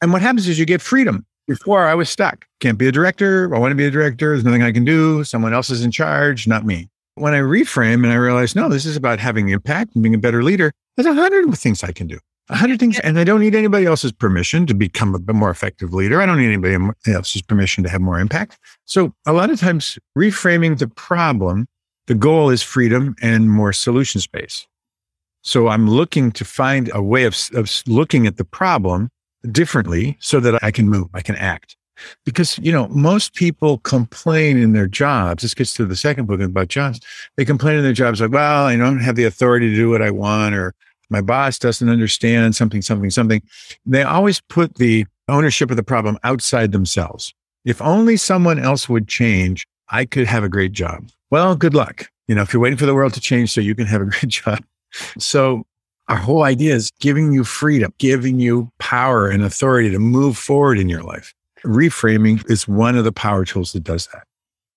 And 0.00 0.12
what 0.12 0.22
happens 0.22 0.48
is 0.48 0.58
you 0.58 0.64
get 0.64 0.80
freedom. 0.80 1.26
Before 1.46 1.86
I 1.86 1.94
was 1.94 2.08
stuck. 2.08 2.46
Can't 2.60 2.78
be 2.78 2.88
a 2.88 2.92
director. 2.92 3.54
I 3.54 3.58
want 3.58 3.72
to 3.72 3.76
be 3.76 3.84
a 3.84 3.90
director. 3.90 4.30
There's 4.30 4.44
nothing 4.44 4.62
I 4.62 4.72
can 4.72 4.84
do. 4.86 5.24
Someone 5.24 5.52
else 5.52 5.68
is 5.68 5.84
in 5.84 5.90
charge, 5.90 6.48
not 6.48 6.64
me. 6.64 6.88
When 7.16 7.34
I 7.34 7.40
reframe 7.40 8.02
and 8.02 8.06
I 8.06 8.14
realize, 8.14 8.56
no, 8.56 8.70
this 8.70 8.86
is 8.86 8.96
about 8.96 9.20
having 9.20 9.50
impact 9.50 9.94
and 9.94 10.02
being 10.02 10.14
a 10.14 10.18
better 10.18 10.42
leader, 10.42 10.72
there's 10.96 11.06
a 11.06 11.12
hundred 11.12 11.54
things 11.58 11.84
I 11.84 11.92
can 11.92 12.06
do. 12.06 12.18
A 12.48 12.56
hundred 12.56 12.80
things. 12.80 12.98
And 13.00 13.18
I 13.18 13.24
don't 13.24 13.40
need 13.40 13.54
anybody 13.54 13.84
else's 13.84 14.10
permission 14.10 14.66
to 14.68 14.74
become 14.74 15.22
a 15.28 15.32
more 15.34 15.50
effective 15.50 15.92
leader. 15.92 16.22
I 16.22 16.24
don't 16.24 16.38
need 16.38 16.46
anybody 16.46 16.78
else's 17.06 17.42
permission 17.42 17.84
to 17.84 17.90
have 17.90 18.00
more 18.00 18.18
impact. 18.18 18.58
So 18.86 19.12
a 19.26 19.34
lot 19.34 19.50
of 19.50 19.60
times 19.60 19.98
reframing 20.16 20.78
the 20.78 20.88
problem, 20.88 21.66
the 22.06 22.14
goal 22.14 22.48
is 22.48 22.62
freedom 22.62 23.16
and 23.20 23.50
more 23.50 23.74
solution 23.74 24.22
space. 24.22 24.66
So 25.44 25.68
I'm 25.68 25.88
looking 25.88 26.32
to 26.32 26.44
find 26.44 26.90
a 26.94 27.02
way 27.02 27.24
of, 27.24 27.36
of 27.54 27.70
looking 27.86 28.26
at 28.26 28.38
the 28.38 28.44
problem 28.44 29.10
differently 29.52 30.16
so 30.18 30.40
that 30.40 30.62
I 30.64 30.70
can 30.70 30.88
move, 30.88 31.08
I 31.12 31.20
can 31.20 31.36
act. 31.36 31.76
Because, 32.24 32.58
you 32.58 32.72
know, 32.72 32.88
most 32.88 33.34
people 33.34 33.78
complain 33.78 34.56
in 34.56 34.72
their 34.72 34.88
jobs. 34.88 35.42
This 35.42 35.54
gets 35.54 35.74
to 35.74 35.84
the 35.84 35.94
second 35.94 36.26
book 36.26 36.40
about 36.40 36.68
jobs. 36.68 36.98
They 37.36 37.44
complain 37.44 37.76
in 37.76 37.84
their 37.84 37.92
jobs 37.92 38.20
like, 38.20 38.32
well, 38.32 38.64
I 38.64 38.76
don't 38.76 39.00
have 39.00 39.16
the 39.16 39.24
authority 39.24 39.68
to 39.70 39.76
do 39.76 39.90
what 39.90 40.02
I 40.02 40.10
want, 40.10 40.54
or 40.54 40.74
my 41.10 41.20
boss 41.20 41.58
doesn't 41.58 41.88
understand 41.88 42.56
something, 42.56 42.82
something, 42.82 43.10
something. 43.10 43.42
They 43.86 44.02
always 44.02 44.40
put 44.40 44.76
the 44.76 45.06
ownership 45.28 45.70
of 45.70 45.76
the 45.76 45.84
problem 45.84 46.18
outside 46.24 46.72
themselves. 46.72 47.32
If 47.64 47.80
only 47.80 48.16
someone 48.16 48.58
else 48.58 48.88
would 48.88 49.08
change, 49.08 49.66
I 49.90 50.06
could 50.06 50.26
have 50.26 50.42
a 50.42 50.48
great 50.48 50.72
job. 50.72 51.08
Well, 51.30 51.54
good 51.54 51.74
luck. 51.74 52.08
You 52.28 52.34
know, 52.34 52.42
if 52.42 52.52
you're 52.52 52.62
waiting 52.62 52.78
for 52.78 52.86
the 52.86 52.94
world 52.94 53.14
to 53.14 53.20
change 53.20 53.52
so 53.52 53.60
you 53.60 53.74
can 53.74 53.86
have 53.86 54.00
a 54.00 54.04
great 54.10 54.28
job, 54.28 54.64
so 55.18 55.64
our 56.08 56.16
whole 56.16 56.42
idea 56.42 56.74
is 56.74 56.90
giving 57.00 57.32
you 57.32 57.44
freedom, 57.44 57.92
giving 57.98 58.38
you 58.38 58.70
power 58.78 59.28
and 59.28 59.42
authority 59.42 59.90
to 59.90 59.98
move 59.98 60.36
forward 60.36 60.78
in 60.78 60.88
your 60.88 61.02
life. 61.02 61.34
Reframing 61.64 62.48
is 62.50 62.68
one 62.68 62.96
of 62.96 63.04
the 63.04 63.12
power 63.12 63.44
tools 63.44 63.72
that 63.72 63.84
does 63.84 64.08
that. 64.08 64.26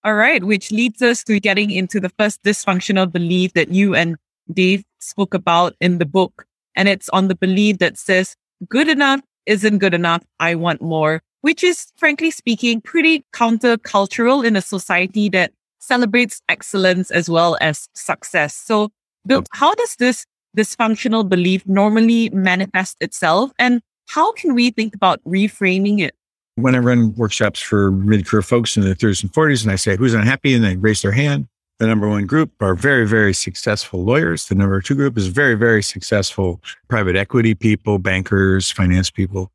All 0.04 0.14
right, 0.14 0.44
which 0.44 0.72
leads 0.72 1.02
us 1.02 1.24
to 1.26 1.40
getting 1.40 1.70
into 1.70 2.00
the 2.00 2.10
first 2.18 2.42
dysfunctional 2.44 3.12
belief 3.12 3.54
that 3.54 3.70
you 3.70 3.94
and 3.94 4.16
Dave 4.54 4.86
spoke 5.00 5.34
about 5.34 5.76
in 5.82 5.98
the 5.98 6.06
book. 6.06 6.46
And 6.76 6.88
it's 6.88 7.10
on 7.10 7.28
the 7.28 7.36
belief 7.36 7.80
that 7.80 7.98
says, 7.98 8.36
good 8.70 8.88
enough 8.88 9.20
isn't 9.46 9.80
good 9.80 9.94
enough. 9.94 10.24
I 10.40 10.56
want 10.56 10.82
more, 10.82 11.22
which 11.42 11.64
is 11.64 11.88
frankly 11.98 12.32
speaking, 12.32 12.80
pretty 12.80 13.26
countercultural 13.34 14.46
in 14.46 14.56
a 14.56 14.62
society 14.62 15.28
that 15.30 15.52
celebrates 15.80 16.42
excellence 16.48 17.12
as 17.12 17.30
well 17.30 17.58
as 17.60 17.90
success. 17.94 18.56
So 18.56 18.92
Bill, 19.28 19.44
how 19.52 19.76
does 19.76 19.96
this 19.98 20.26
dysfunctional 20.56 21.28
belief 21.28 21.68
normally 21.68 22.30
manifest 22.32 22.98
itself? 23.02 23.52
And 23.60 23.82
how 24.08 24.32
can 24.34 24.56
we 24.56 24.72
think 24.72 24.96
about 24.96 25.22
reframing 25.26 26.00
it? 26.00 26.16
When 26.56 26.74
I 26.74 26.80
run 26.80 27.14
workshops 27.16 27.60
for 27.60 27.92
mid 27.92 28.26
career 28.26 28.42
folks 28.42 28.78
in 28.78 28.84
their 28.84 28.96
30s 28.96 29.22
and 29.22 29.32
40s, 29.32 29.64
and 29.64 29.72
I 29.72 29.76
say, 29.76 29.96
who's 29.96 30.14
unhappy? 30.14 30.56
And 30.56 30.64
they 30.64 30.76
raise 30.76 31.02
their 31.02 31.12
hand. 31.12 31.48
The 31.80 31.86
number 31.86 32.10
one 32.10 32.26
group 32.26 32.52
are 32.60 32.74
very, 32.74 33.08
very 33.08 33.34
successful 33.34 34.04
lawyers. 34.04 34.48
The 34.48 34.56
number 34.56 34.82
two 34.82 34.96
group 34.96 35.16
is 35.16 35.28
very, 35.28 35.54
very 35.54 35.84
successful 35.84 36.60
private 36.88 37.16
equity 37.16 37.54
people, 37.54 38.00
bankers, 38.00 38.72
finance 38.72 39.12
people. 39.12 39.52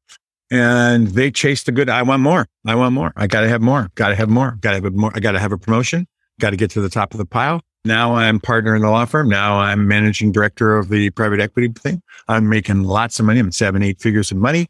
And 0.49 1.09
they 1.09 1.33
chase 1.33 1.65
the 1.65 1.73
good. 1.73 1.89
I 1.89 2.03
want 2.03 2.23
more. 2.23 2.47
I 2.65 2.77
want 2.77 2.95
more. 2.95 3.13
I 3.17 3.27
got 3.27 3.41
to 3.41 3.49
have 3.49 3.63
more. 3.63 3.91
Got 3.97 4.11
to 4.11 4.15
have 4.15 4.29
more. 4.29 4.57
Got 4.61 4.73
to 4.73 4.83
have 4.83 4.95
more. 4.95 5.11
I 5.15 5.19
got 5.19 5.33
to 5.33 5.41
have 5.41 5.51
a 5.51 5.59
promotion. 5.59 6.07
Got 6.39 6.51
to 6.51 6.57
get 6.57 6.71
to 6.73 6.81
the 6.81 6.91
top 6.91 7.13
of 7.15 7.19
the 7.19 7.27
pile. 7.27 7.63
Now 7.85 8.15
I'm 8.15 8.39
partner 8.39 8.77
in 8.77 8.83
the 8.83 8.91
law 8.91 9.05
firm. 9.05 9.29
Now 9.29 9.59
I'm 9.59 9.89
managing 9.89 10.31
director 10.31 10.77
of 10.77 10.89
the 10.89 11.11
private 11.11 11.41
equity 11.41 11.69
thing. 11.69 12.01
I'm 12.29 12.49
making 12.49 12.85
lots 12.85 13.19
of 13.19 13.27
money. 13.27 13.41
I'm 13.41 13.51
seven, 13.51 13.83
eight 13.83 14.01
figures 14.01 14.31
of 14.31 14.37
money 14.37 14.69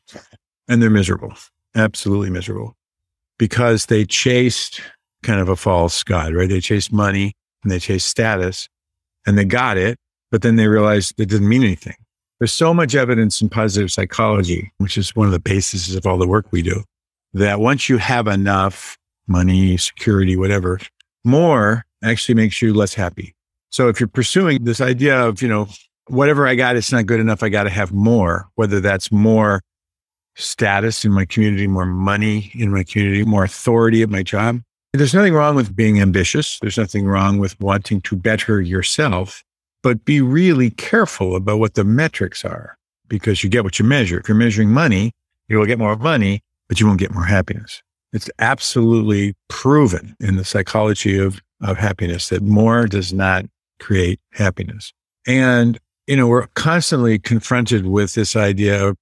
and 0.68 0.82
they're 0.82 0.90
miserable, 0.90 1.34
absolutely 1.74 2.30
miserable 2.30 2.74
because 3.38 3.86
they 3.86 4.04
chased 4.04 4.80
kind 5.22 5.40
of 5.40 5.48
a 5.48 5.56
false 5.56 6.02
God, 6.02 6.34
right? 6.34 6.48
They 6.48 6.60
chased 6.60 6.92
money 6.92 7.34
and 7.62 7.70
they 7.70 7.78
chased 7.78 8.08
status 8.08 8.68
and 9.26 9.36
they 9.36 9.44
got 9.44 9.76
it, 9.76 9.98
but 10.30 10.42
then 10.42 10.56
they 10.56 10.66
realized 10.66 11.20
it 11.20 11.28
didn't 11.28 11.48
mean 11.48 11.62
anything. 11.62 11.96
There's 12.38 12.52
so 12.52 12.72
much 12.72 12.94
evidence 12.94 13.40
in 13.40 13.50
positive 13.50 13.92
psychology, 13.92 14.72
which 14.78 14.96
is 14.96 15.14
one 15.14 15.26
of 15.26 15.32
the 15.32 15.38
bases 15.38 15.94
of 15.94 16.06
all 16.06 16.18
the 16.18 16.26
work 16.26 16.46
we 16.50 16.62
do, 16.62 16.82
that 17.34 17.60
once 17.60 17.88
you 17.88 17.98
have 17.98 18.26
enough 18.26 18.96
money, 19.28 19.76
security, 19.76 20.36
whatever, 20.36 20.80
more 21.24 21.84
actually 22.02 22.34
makes 22.34 22.60
you 22.60 22.74
less 22.74 22.94
happy. 22.94 23.34
So 23.70 23.88
if 23.88 24.00
you're 24.00 24.08
pursuing 24.08 24.64
this 24.64 24.80
idea 24.80 25.18
of, 25.26 25.40
you 25.40 25.48
know, 25.48 25.68
whatever 26.08 26.46
I 26.46 26.54
got, 26.54 26.76
it's 26.76 26.92
not 26.92 27.06
good 27.06 27.20
enough. 27.20 27.42
I 27.42 27.48
got 27.48 27.64
to 27.64 27.70
have 27.70 27.92
more, 27.92 28.48
whether 28.54 28.80
that's 28.80 29.10
more 29.10 29.62
status 30.34 31.04
in 31.04 31.12
my 31.12 31.24
community, 31.24 31.66
more 31.66 31.86
money 31.86 32.50
in 32.54 32.72
my 32.72 32.84
community, 32.84 33.24
more 33.24 33.44
authority 33.44 34.02
at 34.02 34.10
my 34.10 34.22
job. 34.22 34.60
There's 34.92 35.14
nothing 35.14 35.32
wrong 35.32 35.56
with 35.56 35.74
being 35.74 36.00
ambitious. 36.00 36.58
There's 36.60 36.76
nothing 36.76 37.06
wrong 37.06 37.38
with 37.38 37.58
wanting 37.60 38.02
to 38.02 38.16
better 38.16 38.60
yourself, 38.60 39.42
but 39.82 40.04
be 40.04 40.20
really 40.20 40.70
careful 40.70 41.34
about 41.34 41.58
what 41.58 41.74
the 41.74 41.84
metrics 41.84 42.44
are 42.44 42.76
because 43.08 43.42
you 43.42 43.48
get 43.48 43.64
what 43.64 43.78
you 43.78 43.84
measure. 43.84 44.20
If 44.20 44.28
you're 44.28 44.36
measuring 44.36 44.70
money, 44.70 45.12
you 45.48 45.58
will 45.58 45.66
get 45.66 45.78
more 45.78 45.96
money, 45.96 46.42
but 46.68 46.78
you 46.78 46.86
won't 46.86 46.98
get 46.98 47.14
more 47.14 47.24
happiness. 47.24 47.82
It's 48.12 48.30
absolutely 48.38 49.34
proven 49.48 50.16
in 50.20 50.36
the 50.36 50.44
psychology 50.44 51.18
of, 51.18 51.40
of 51.62 51.78
happiness 51.78 52.28
that 52.28 52.42
more 52.42 52.86
does 52.86 53.12
not 53.12 53.46
create 53.80 54.20
happiness. 54.32 54.92
And, 55.26 55.78
you 56.06 56.16
know, 56.16 56.26
we're 56.26 56.46
constantly 56.48 57.18
confronted 57.18 57.86
with 57.86 58.14
this 58.14 58.36
idea 58.36 58.88
of 58.88 58.96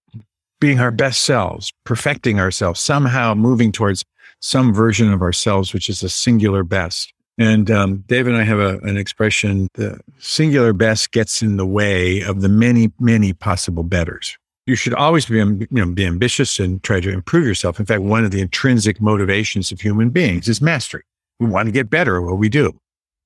being 0.60 0.78
our 0.78 0.90
best 0.90 1.22
selves, 1.22 1.72
perfecting 1.84 2.38
ourselves, 2.38 2.80
somehow 2.80 3.34
moving 3.34 3.72
towards 3.72 4.04
some 4.40 4.72
version 4.72 5.12
of 5.12 5.22
ourselves, 5.22 5.72
which 5.72 5.88
is 5.88 6.02
a 6.02 6.08
singular 6.08 6.62
best. 6.62 7.12
And 7.38 7.70
um, 7.70 8.04
Dave 8.06 8.26
and 8.26 8.36
I 8.36 8.42
have 8.42 8.58
a, 8.58 8.78
an 8.80 8.98
expression: 8.98 9.68
the 9.74 9.98
singular 10.18 10.74
best 10.74 11.10
gets 11.10 11.40
in 11.40 11.56
the 11.56 11.66
way 11.66 12.20
of 12.20 12.42
the 12.42 12.50
many, 12.50 12.92
many 13.00 13.32
possible 13.32 13.82
betters. 13.82 14.36
You 14.70 14.76
should 14.76 14.94
always 14.94 15.26
be, 15.26 15.34
you 15.34 15.66
know, 15.72 15.90
be 15.90 16.06
ambitious 16.06 16.60
and 16.60 16.80
try 16.84 17.00
to 17.00 17.10
improve 17.10 17.44
yourself. 17.44 17.80
In 17.80 17.86
fact, 17.86 18.02
one 18.02 18.24
of 18.24 18.30
the 18.30 18.40
intrinsic 18.40 19.00
motivations 19.00 19.72
of 19.72 19.80
human 19.80 20.10
beings 20.10 20.48
is 20.48 20.60
mastery. 20.60 21.02
We 21.40 21.48
want 21.48 21.66
to 21.66 21.72
get 21.72 21.90
better 21.90 22.18
at 22.18 22.22
what 22.22 22.38
we 22.38 22.48
do, 22.48 22.78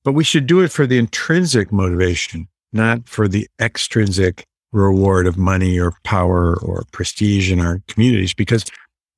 but 0.05 0.13
we 0.13 0.25
should 0.25 0.47
do 0.47 0.61
it 0.61 0.73
for 0.73 0.87
the 0.87 0.97
intrinsic 0.97 1.71
motivation, 1.71 2.49
not 2.73 3.07
for 3.07 3.29
the 3.29 3.47
extrinsic 3.61 4.47
reward 4.73 5.27
of 5.27 5.37
money 5.37 5.79
or 5.79 5.93
power 6.03 6.57
or 6.63 6.85
prestige 6.93 7.53
in 7.53 7.61
our 7.61 7.83
communities 7.89 8.33
because 8.33 8.65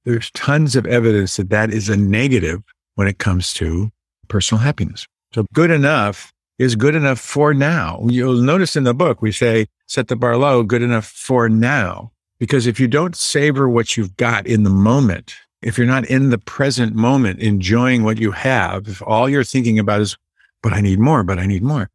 there's 0.05 0.33
tons 0.33 0.75
of 0.75 0.85
evidence 0.85 1.37
that 1.37 1.51
that 1.51 1.71
is 1.71 1.89
a 1.89 1.97
negative 1.97 2.61
when 2.97 3.07
it 3.07 3.19
comes 3.19 3.53
to 3.53 3.93
personal 4.27 4.61
happiness. 4.61 5.07
So 5.33 5.47
good 5.55 5.71
enough 5.71 6.33
is 6.59 6.75
good 6.75 6.97
enough 6.97 7.21
for 7.21 7.55
now. 7.55 8.01
You'll 8.09 8.43
notice 8.43 8.75
in 8.75 8.83
the 8.83 8.95
book, 8.95 9.23
we 9.23 9.31
say, 9.31 9.67
set 9.87 10.09
the 10.09 10.17
bar 10.17 10.37
low, 10.37 10.65
good 10.65 10.83
enough 10.83 11.07
for 11.07 11.49
now. 11.49 12.11
Because 12.39 12.67
if 12.67 12.79
you 12.79 12.89
don't 12.89 13.17
savor 13.17 13.69
what 13.69 13.97
you've 13.97 14.17
got 14.17 14.47
in 14.47 14.63
the 14.63 14.71
moment, 14.71 15.35
if 15.63 15.79
you're 15.79 15.87
not 15.87 16.05
in 16.07 16.31
the 16.31 16.39
present 16.39 16.95
moment 16.95 17.41
enjoying 17.41 18.05
what 18.05 18.19
you 18.19 18.31
have, 18.33 18.89
if 18.89 19.03
all 19.03 19.29
you're 19.29 19.45
thinking 19.45 19.79
about 19.79 20.01
is, 20.01 20.17
but 20.63 20.73
I 20.73 20.81
need 20.81 20.99
more, 20.99 21.23
but 21.23 21.39
I 21.39 21.47
need 21.47 21.63
more, 21.63 21.91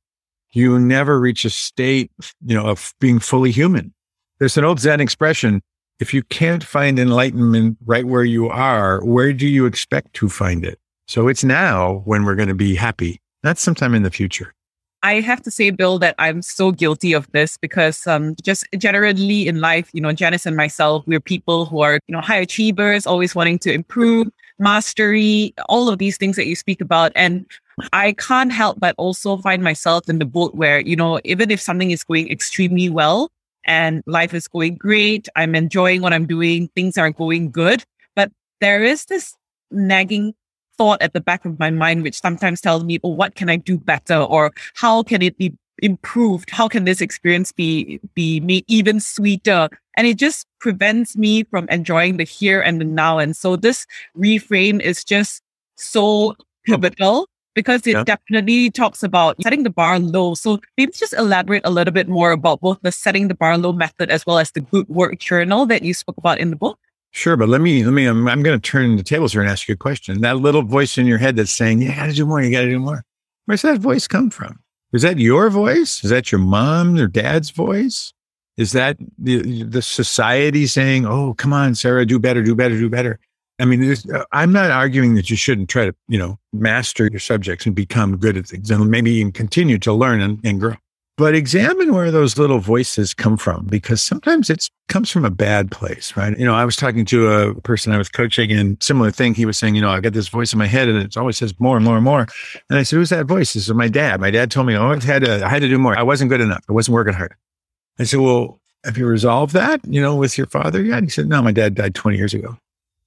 you 0.51 0.79
never 0.79 1.19
reach 1.19 1.45
a 1.45 1.49
state, 1.49 2.11
you 2.45 2.55
know, 2.55 2.67
of 2.67 2.93
being 2.99 3.19
fully 3.19 3.51
human. 3.51 3.93
There's 4.39 4.57
an 4.57 4.65
old 4.65 4.79
Zen 4.79 4.99
expression. 4.99 5.61
If 5.99 6.13
you 6.13 6.23
can't 6.23 6.63
find 6.63 6.97
enlightenment 6.97 7.77
right 7.85 8.05
where 8.05 8.23
you 8.23 8.49
are, 8.49 9.05
where 9.05 9.33
do 9.33 9.47
you 9.47 9.65
expect 9.67 10.13
to 10.15 10.29
find 10.29 10.65
it? 10.65 10.79
So 11.07 11.27
it's 11.27 11.43
now 11.43 12.01
when 12.05 12.25
we're 12.25 12.35
going 12.35 12.49
to 12.49 12.55
be 12.55 12.75
happy, 12.75 13.21
not 13.43 13.59
sometime 13.59 13.93
in 13.93 14.03
the 14.03 14.09
future. 14.09 14.53
I 15.03 15.19
have 15.21 15.41
to 15.43 15.51
say, 15.51 15.71
Bill, 15.71 15.97
that 15.99 16.15
I'm 16.19 16.41
so 16.41 16.71
guilty 16.71 17.13
of 17.13 17.29
this 17.31 17.57
because 17.57 18.05
um, 18.05 18.35
just 18.43 18.67
generally 18.77 19.47
in 19.47 19.59
life, 19.59 19.89
you 19.93 20.01
know, 20.01 20.13
Janice 20.13 20.45
and 20.45 20.55
myself, 20.55 21.03
we're 21.07 21.19
people 21.19 21.65
who 21.65 21.81
are, 21.81 21.99
you 22.07 22.13
know, 22.13 22.21
high 22.21 22.37
achievers, 22.37 23.07
always 23.07 23.33
wanting 23.33 23.57
to 23.59 23.73
improve, 23.73 24.27
mastery, 24.59 25.53
all 25.69 25.89
of 25.89 25.97
these 25.97 26.17
things 26.17 26.35
that 26.35 26.45
you 26.45 26.55
speak 26.55 26.81
about. 26.81 27.11
And 27.15 27.47
I 27.93 28.13
can't 28.13 28.51
help 28.51 28.79
but 28.79 28.93
also 28.99 29.37
find 29.37 29.63
myself 29.63 30.07
in 30.07 30.19
the 30.19 30.25
boat 30.25 30.53
where, 30.53 30.79
you 30.81 30.95
know, 30.95 31.19
even 31.23 31.49
if 31.49 31.59
something 31.59 31.89
is 31.89 32.03
going 32.03 32.29
extremely 32.31 32.89
well 32.89 33.31
and 33.65 34.03
life 34.05 34.35
is 34.35 34.47
going 34.47 34.75
great, 34.75 35.27
I'm 35.35 35.55
enjoying 35.55 36.01
what 36.01 36.13
I'm 36.13 36.27
doing, 36.27 36.69
things 36.75 36.97
are 36.99 37.09
going 37.09 37.49
good, 37.49 37.83
but 38.15 38.31
there 38.59 38.83
is 38.83 39.05
this 39.05 39.35
nagging 39.71 40.35
thought 40.77 41.01
at 41.01 41.13
the 41.13 41.21
back 41.21 41.45
of 41.45 41.59
my 41.59 41.69
mind, 41.69 42.03
which 42.03 42.19
sometimes 42.19 42.61
tells 42.61 42.83
me, 42.83 42.99
oh, 43.03 43.09
what 43.09 43.35
can 43.35 43.49
I 43.49 43.55
do 43.55 43.77
better? 43.77 44.17
Or 44.17 44.51
how 44.75 45.03
can 45.03 45.21
it 45.21 45.37
be 45.37 45.53
improved? 45.79 46.49
How 46.49 46.67
can 46.67 46.85
this 46.85 47.01
experience 47.01 47.51
be, 47.51 47.99
be 48.13 48.39
made 48.39 48.65
even 48.67 48.99
sweeter? 48.99 49.69
And 49.97 50.07
it 50.07 50.17
just 50.17 50.47
prevents 50.59 51.17
me 51.17 51.43
from 51.43 51.67
enjoying 51.69 52.17
the 52.17 52.23
here 52.23 52.61
and 52.61 52.79
the 52.79 52.85
now. 52.85 53.19
And 53.19 53.35
so 53.35 53.55
this 53.55 53.85
reframe 54.17 54.79
is 54.79 55.03
just 55.03 55.41
so 55.75 56.35
pivotal 56.65 57.27
because 57.53 57.85
it 57.85 57.93
yeah. 57.93 58.03
definitely 58.03 58.71
talks 58.71 59.03
about 59.03 59.41
setting 59.43 59.63
the 59.63 59.69
bar 59.69 59.99
low. 59.99 60.35
So 60.35 60.59
maybe 60.77 60.93
just 60.93 61.13
elaborate 61.13 61.63
a 61.65 61.69
little 61.69 61.93
bit 61.93 62.07
more 62.07 62.31
about 62.31 62.61
both 62.61 62.79
the 62.81 62.91
setting 62.91 63.27
the 63.27 63.35
bar 63.35 63.57
low 63.57 63.73
method 63.73 64.09
as 64.09 64.25
well 64.25 64.37
as 64.37 64.51
the 64.51 64.61
good 64.61 64.87
work 64.87 65.19
journal 65.19 65.65
that 65.65 65.83
you 65.83 65.93
spoke 65.93 66.17
about 66.17 66.39
in 66.39 66.49
the 66.49 66.55
book. 66.55 66.79
Sure, 67.11 67.35
but 67.35 67.49
let 67.49 67.61
me 67.61 67.83
let 67.83 67.93
me. 67.93 68.05
I'm, 68.05 68.27
I'm 68.27 68.41
going 68.41 68.59
to 68.59 68.71
turn 68.71 68.95
the 68.95 69.03
tables 69.03 69.33
here 69.33 69.41
and 69.41 69.49
ask 69.49 69.67
you 69.67 69.73
a 69.73 69.77
question. 69.77 70.21
That 70.21 70.37
little 70.37 70.63
voice 70.63 70.97
in 70.97 71.05
your 71.05 71.17
head 71.17 71.35
that's 71.35 71.51
saying, 71.51 71.81
"Yeah, 71.81 71.89
"You 71.89 71.95
got 71.95 72.05
to 72.07 72.13
do 72.13 72.25
more. 72.25 72.41
You 72.41 72.51
got 72.51 72.61
to 72.61 72.69
do 72.69 72.79
more." 72.79 73.03
Where's 73.45 73.63
that 73.63 73.79
voice 73.79 74.07
come 74.07 74.29
from? 74.29 74.59
Is 74.93 75.01
that 75.01 75.19
your 75.19 75.49
voice? 75.49 76.03
Is 76.03 76.09
that 76.09 76.31
your 76.31 76.39
mom 76.39 76.97
or 76.97 77.07
dad's 77.07 77.49
voice? 77.49 78.13
Is 78.55 78.71
that 78.71 78.97
the 79.17 79.63
the 79.63 79.81
society 79.81 80.67
saying, 80.67 81.05
"Oh, 81.05 81.33
come 81.33 81.51
on, 81.51 81.75
Sarah, 81.75 82.05
do 82.05 82.17
better, 82.17 82.41
do 82.41 82.55
better, 82.55 82.77
do 82.77 82.89
better"? 82.89 83.19
I 83.59 83.65
mean, 83.65 83.95
uh, 84.13 84.23
I'm 84.31 84.51
not 84.51 84.71
arguing 84.71 85.13
that 85.15 85.29
you 85.29 85.35
shouldn't 85.35 85.69
try 85.69 85.85
to, 85.85 85.95
you 86.07 86.17
know, 86.17 86.39
master 86.51 87.07
your 87.11 87.19
subjects 87.19 87.65
and 87.65 87.75
become 87.75 88.17
good 88.17 88.35
at 88.35 88.47
things 88.47 88.71
and 88.71 88.89
maybe 88.89 89.11
even 89.11 89.31
continue 89.31 89.77
to 89.79 89.93
learn 89.93 90.19
and, 90.19 90.39
and 90.43 90.59
grow. 90.59 90.75
But 91.17 91.35
examine 91.35 91.93
where 91.93 92.09
those 92.09 92.37
little 92.37 92.59
voices 92.59 93.13
come 93.13 93.37
from 93.37 93.67
because 93.67 94.01
sometimes 94.01 94.49
it 94.49 94.69
comes 94.87 95.11
from 95.11 95.25
a 95.25 95.29
bad 95.29 95.69
place, 95.69 96.15
right? 96.17 96.37
You 96.37 96.45
know, 96.45 96.55
I 96.55 96.65
was 96.65 96.75
talking 96.75 97.05
to 97.05 97.27
a 97.27 97.61
person 97.61 97.93
I 97.93 97.97
was 97.97 98.09
coaching 98.09 98.51
and 98.51 98.81
similar 98.81 99.11
thing. 99.11 99.35
He 99.35 99.45
was 99.45 99.57
saying, 99.57 99.75
you 99.75 99.81
know, 99.81 99.89
I 99.89 99.99
got 99.99 100.13
this 100.13 100.29
voice 100.29 100.53
in 100.53 100.59
my 100.59 100.67
head 100.67 100.87
and 100.87 100.97
it 100.97 101.17
always 101.17 101.37
says 101.37 101.53
more 101.59 101.75
and 101.75 101.85
more 101.85 101.95
and 101.95 102.05
more. 102.05 102.27
And 102.69 102.79
I 102.79 102.83
said, 102.83 102.95
who's 102.95 103.09
that 103.09 103.25
voice? 103.25 103.53
This 103.53 103.67
is 103.67 103.73
my 103.73 103.87
dad. 103.87 104.19
My 104.19 104.31
dad 104.31 104.49
told 104.49 104.67
me, 104.67 104.75
oh, 104.75 104.91
I 104.91 104.99
had 105.03 105.23
to, 105.23 105.45
I 105.45 105.49
had 105.49 105.61
to 105.61 105.69
do 105.69 105.77
more. 105.77 105.97
I 105.97 106.03
wasn't 106.03 106.29
good 106.29 106.41
enough. 106.41 106.63
I 106.69 106.73
wasn't 106.73 106.95
working 106.95 107.13
hard. 107.13 107.35
I 107.99 108.03
said, 108.05 108.21
well, 108.21 108.59
have 108.83 108.97
you 108.97 109.05
resolved 109.05 109.53
that, 109.53 109.81
you 109.85 110.01
know, 110.01 110.15
with 110.15 110.37
your 110.37 110.47
father 110.47 110.81
yet? 110.81 111.03
He 111.03 111.09
said, 111.09 111.27
no, 111.27 111.41
my 111.41 111.51
dad 111.51 111.75
died 111.75 111.93
20 111.93 112.17
years 112.17 112.33
ago. 112.33 112.57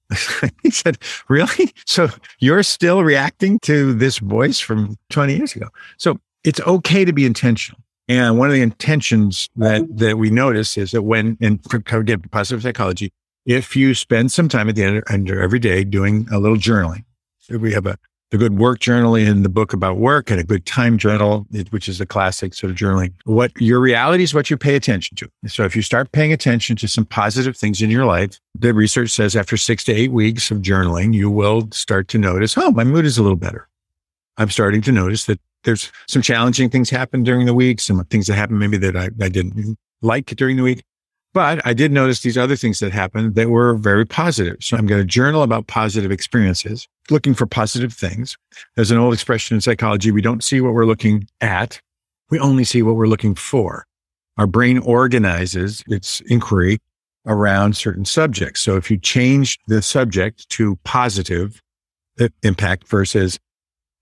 he 0.63 0.69
said, 0.69 0.97
Really? 1.27 1.73
So 1.85 2.09
you're 2.39 2.63
still 2.63 3.03
reacting 3.03 3.59
to 3.59 3.93
this 3.93 4.17
voice 4.17 4.59
from 4.59 4.97
20 5.09 5.35
years 5.35 5.55
ago? 5.55 5.67
So 5.97 6.19
it's 6.43 6.59
okay 6.61 7.05
to 7.05 7.13
be 7.13 7.25
intentional. 7.25 7.79
And 8.07 8.37
one 8.37 8.49
of 8.49 8.53
the 8.53 8.61
intentions 8.61 9.49
that, 9.55 9.81
mm-hmm. 9.81 9.97
that 9.97 10.17
we 10.17 10.29
notice 10.29 10.77
is 10.77 10.91
that 10.91 11.01
when, 11.01 11.37
and 11.41 11.59
again, 11.91 12.21
positive 12.31 12.61
psychology, 12.61 13.11
if 13.45 13.75
you 13.75 13.93
spend 13.93 14.31
some 14.31 14.49
time 14.49 14.69
at 14.69 14.75
the 14.75 14.83
end, 14.83 15.29
of 15.29 15.37
every 15.37 15.59
day 15.59 15.83
doing 15.83 16.27
a 16.31 16.39
little 16.39 16.57
journaling, 16.57 17.03
we 17.49 17.73
have 17.73 17.85
a 17.85 17.97
the 18.31 18.37
good 18.37 18.57
work 18.57 18.79
journal 18.79 19.15
in 19.15 19.43
the 19.43 19.49
book 19.49 19.71
about 19.71 19.97
work 19.97 20.31
and 20.31 20.39
a 20.39 20.43
good 20.43 20.65
time 20.65 20.97
journal, 20.97 21.45
which 21.69 21.87
is 21.87 22.01
a 22.01 22.05
classic 22.05 22.53
sort 22.53 22.71
of 22.71 22.75
journaling. 22.75 23.13
What 23.23 23.51
your 23.61 23.79
reality 23.79 24.23
is 24.23 24.33
what 24.33 24.49
you 24.49 24.57
pay 24.57 24.75
attention 24.75 25.15
to. 25.17 25.29
So 25.47 25.63
if 25.63 25.75
you 25.75 25.81
start 25.81 26.11
paying 26.11 26.33
attention 26.33 26.75
to 26.77 26.87
some 26.87 27.05
positive 27.05 27.55
things 27.55 27.81
in 27.81 27.89
your 27.89 28.05
life, 28.05 28.39
the 28.53 28.73
research 28.73 29.11
says 29.11 29.35
after 29.35 29.57
six 29.57 29.83
to 29.85 29.93
eight 29.93 30.11
weeks 30.11 30.51
of 30.51 30.57
journaling, 30.57 31.13
you 31.13 31.29
will 31.29 31.69
start 31.71 32.07
to 32.09 32.17
notice, 32.17 32.57
oh, 32.57 32.71
my 32.71 32.83
mood 32.83 33.05
is 33.05 33.17
a 33.17 33.23
little 33.23 33.37
better. 33.37 33.69
I'm 34.37 34.49
starting 34.49 34.81
to 34.83 34.91
notice 34.91 35.25
that 35.25 35.39
there's 35.63 35.91
some 36.07 36.21
challenging 36.21 36.69
things 36.69 36.89
happen 36.89 37.23
during 37.23 37.45
the 37.45 37.53
week, 37.53 37.79
some 37.79 38.03
things 38.05 38.27
that 38.27 38.35
happen 38.35 38.57
maybe 38.57 38.77
that 38.77 38.95
I, 38.95 39.09
I 39.21 39.29
didn't 39.29 39.77
like 40.01 40.27
during 40.27 40.57
the 40.57 40.63
week. 40.63 40.83
But 41.33 41.65
I 41.65 41.73
did 41.73 41.91
notice 41.91 42.21
these 42.21 42.37
other 42.37 42.55
things 42.55 42.79
that 42.79 42.93
happened 42.93 43.35
that 43.35 43.49
were 43.49 43.75
very 43.75 44.05
positive. 44.05 44.55
So 44.61 44.77
I'm 44.77 44.85
going 44.85 45.01
to 45.01 45.05
journal 45.05 45.43
about 45.43 45.67
positive 45.67 46.09
experiences, 46.09 46.87
looking 47.09 47.33
for 47.33 47.45
positive 47.45 47.91
things. 47.91 48.37
There's 48.75 48.91
an 48.91 48.97
old 48.97 49.13
expression 49.13 49.55
in 49.55 49.61
psychology. 49.61 50.11
We 50.11 50.21
don't 50.21 50.43
see 50.43 50.61
what 50.61 50.73
we're 50.73 50.85
looking 50.85 51.27
at. 51.41 51.81
We 52.29 52.39
only 52.39 52.63
see 52.63 52.83
what 52.83 52.95
we're 52.95 53.07
looking 53.07 53.35
for. 53.35 53.85
Our 54.37 54.47
brain 54.47 54.77
organizes 54.79 55.83
its 55.87 56.21
inquiry 56.21 56.79
around 57.25 57.75
certain 57.75 58.05
subjects. 58.05 58.61
So 58.61 58.77
if 58.77 58.89
you 58.89 58.97
change 58.97 59.59
the 59.67 59.81
subject 59.81 60.47
to 60.51 60.77
positive 60.85 61.61
impact 62.43 62.87
versus 62.87 63.39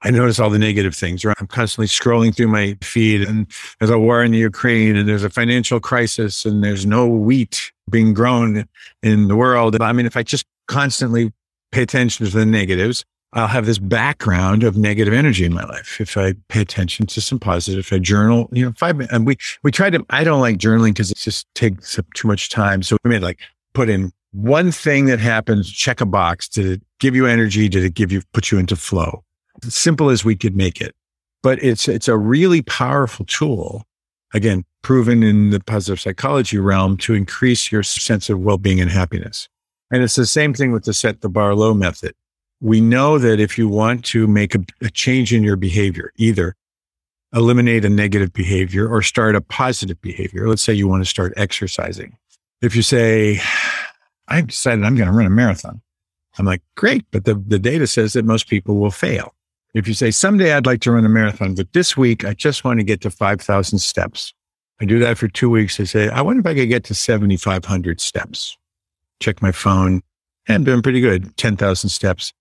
I 0.04 0.12
notice 0.12 0.40
all 0.40 0.50
the 0.50 0.60
negative 0.60 0.96
things. 0.96 1.24
Right? 1.24 1.36
I'm 1.40 1.48
constantly 1.48 1.88
scrolling 1.88 2.36
through 2.36 2.50
my 2.50 2.78
feed, 2.82 3.22
and 3.22 3.48
there's 3.80 3.90
a 3.90 4.00
war 4.00 4.24
in 4.24 4.32
the 4.32 4.38
Ukraine, 4.38 4.96
and 4.96 5.08
there's 5.08 5.24
a 5.24 5.30
financial 5.30 5.80
crisis, 5.80 6.46
and 6.46 6.64
there's 6.64 6.86
no 6.86 7.08
wheat 7.08 7.72
being 7.90 8.14
grown 8.14 8.66
in 9.02 9.28
the 9.28 9.36
world. 9.36 9.80
I 9.82 9.94
mean, 9.94 10.06
if 10.06 10.18
I 10.18 10.24
just 10.24 10.46
constantly 10.68 11.32
pay 11.72 11.82
attention 11.84 12.26
to 12.26 12.32
the 12.32 12.46
negatives, 12.46 13.04
I'll 13.34 13.48
have 13.48 13.66
this 13.66 13.80
background 13.80 14.64
of 14.64 14.78
negative 14.78 15.14
energy 15.14 15.44
in 15.44 15.54
my 15.54 15.64
life. 15.64 16.00
If 16.00 16.18
I 16.18 16.36
pay 16.50 16.62
attention 16.62 17.08
to 17.08 17.22
some 17.22 17.40
positive, 17.40 17.80
if 17.80 17.92
I 17.92 17.98
journal, 17.98 18.48
you 18.52 18.66
know, 18.66 18.74
five 18.78 18.96
minutes, 18.96 19.14
and 19.14 19.26
we, 19.26 19.38
we 19.64 19.72
tried 19.72 19.94
to, 19.94 20.06
I 20.12 20.24
don't 20.24 20.40
like 20.40 20.58
journaling 20.58 20.90
because 20.90 21.10
it 21.10 21.18
just 21.18 21.48
takes 21.56 21.98
up 21.98 22.06
too 22.14 22.28
much 22.28 22.50
time. 22.50 22.84
So 22.84 22.96
we 23.04 23.10
made 23.10 23.24
like 23.24 23.40
put 23.74 23.90
in 23.90 24.12
one 24.34 24.72
thing 24.72 25.06
that 25.06 25.20
happens, 25.20 25.72
check 25.72 26.00
a 26.00 26.06
box. 26.06 26.48
Did 26.48 26.66
it 26.68 26.82
give 27.00 27.16
you 27.16 27.26
energy? 27.26 27.68
Did 27.70 27.84
it 27.84 27.96
give 27.96 28.12
you, 28.12 28.22
put 28.34 28.52
you 28.52 28.60
into 28.60 28.76
flow? 28.76 29.24
Simple 29.70 30.10
as 30.10 30.26
we 30.26 30.36
could 30.36 30.56
make 30.56 30.82
it. 30.82 30.96
But 31.42 31.62
it's, 31.64 31.88
it's 31.88 32.08
a 32.08 32.18
really 32.18 32.62
powerful 32.62 33.26
tool. 33.26 33.84
Again, 34.34 34.66
proven 34.82 35.24
in 35.24 35.52
the 35.52 35.60
positive 35.60 36.00
psychology 36.00 36.58
realm 36.58 36.98
to 36.98 37.14
increase 37.14 37.72
your 37.72 37.84
sense 37.84 38.30
of 38.30 38.40
well-being 38.40 38.80
and 38.80 38.90
happiness. 38.90 39.48
And 39.92 40.02
it's 40.02 40.16
the 40.16 40.26
same 40.26 40.54
thing 40.54 40.72
with 40.72 40.86
the 40.86 40.94
set 40.94 41.22
the 41.22 41.30
bar 41.30 41.54
low 41.54 41.74
method 41.74 42.16
we 42.64 42.80
know 42.80 43.18
that 43.18 43.42
if 43.42 43.58
you 43.58 43.68
want 43.68 44.06
to 44.06 44.26
make 44.26 44.56
a, 44.56 44.60
a, 44.82 44.90
change 44.90 45.34
in 45.34 45.44
your 45.44 45.58
behavior, 45.58 46.14
either 46.16 46.56
eliminate 47.34 47.84
a 47.84 47.90
negative 47.90 48.32
behavior 48.32 48.88
or 48.88 49.02
start 49.02 49.36
a 49.36 49.42
positive 49.42 50.00
behavior, 50.00 50.48
let's 50.48 50.62
say 50.62 50.74
you 50.74 50.88
want 50.88 51.04
to 51.04 51.10
start 51.10 51.34
exercising. 51.36 52.16
If 52.62 52.74
you 52.74 52.82
say, 52.82 53.42
I've 54.30 54.48
decided 54.48 54.86
I'm 54.86 54.96
going 54.96 55.10
to 55.10 55.14
run 55.14 55.26
a 55.26 55.30
marathon, 55.30 55.82
I'm 56.38 56.46
like, 56.46 56.62
great. 56.76 57.06
But 57.12 57.26
the, 57.26 57.36
the 57.36 57.60
data 57.60 57.86
says 57.86 58.14
that 58.14 58.24
most 58.24 58.48
people 58.48 58.78
will 58.78 58.92
fail. 58.92 59.36
If 59.74 59.88
you 59.88 59.94
say, 59.94 60.12
someday 60.12 60.54
I'd 60.54 60.66
like 60.66 60.82
to 60.82 60.92
run 60.92 61.06
a 61.06 61.10
marathon, 61.10 61.56
but 61.56 61.74
this 61.74 61.98
week 61.98 62.26
I 62.26 62.34
just 62.34 62.64
want 62.64 62.80
to 62.80 62.84
get 62.84 63.02
to 63.02 63.10
5,000 63.10 63.80
steps. 63.80 64.34
I 64.80 64.86
do 64.86 65.00
that 65.00 65.18
for 65.18 65.28
two 65.28 65.50
weeks. 65.50 65.80
I 65.80 65.86
say, 65.86 66.10
I 66.10 66.22
wonder 66.22 66.42
if 66.42 66.46
I 66.46 66.54
could 66.54 66.70
get 66.70 66.84
to 66.86 66.94
7,500 66.94 68.02
steps. 68.02 68.58
Check 69.20 69.42
my 69.42 69.52
phone. 69.52 70.02
And 70.48 70.56
I'm 70.56 70.64
doing 70.64 70.82
pretty 70.82 71.02
good. 71.02 71.36
10,000 71.38 71.90
steps 71.90 72.34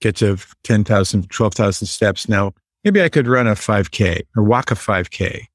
get 0.00 0.16
to 0.16 0.38
10,000, 0.62 1.28
12,000 1.30 1.86
steps. 1.86 2.28
Now, 2.28 2.52
maybe 2.84 3.02
I 3.02 3.08
could 3.08 3.26
run 3.26 3.46
a 3.46 3.52
5K 3.52 4.22
or 4.36 4.42
walk 4.44 4.70
a 4.70 4.74
5K 4.74 5.46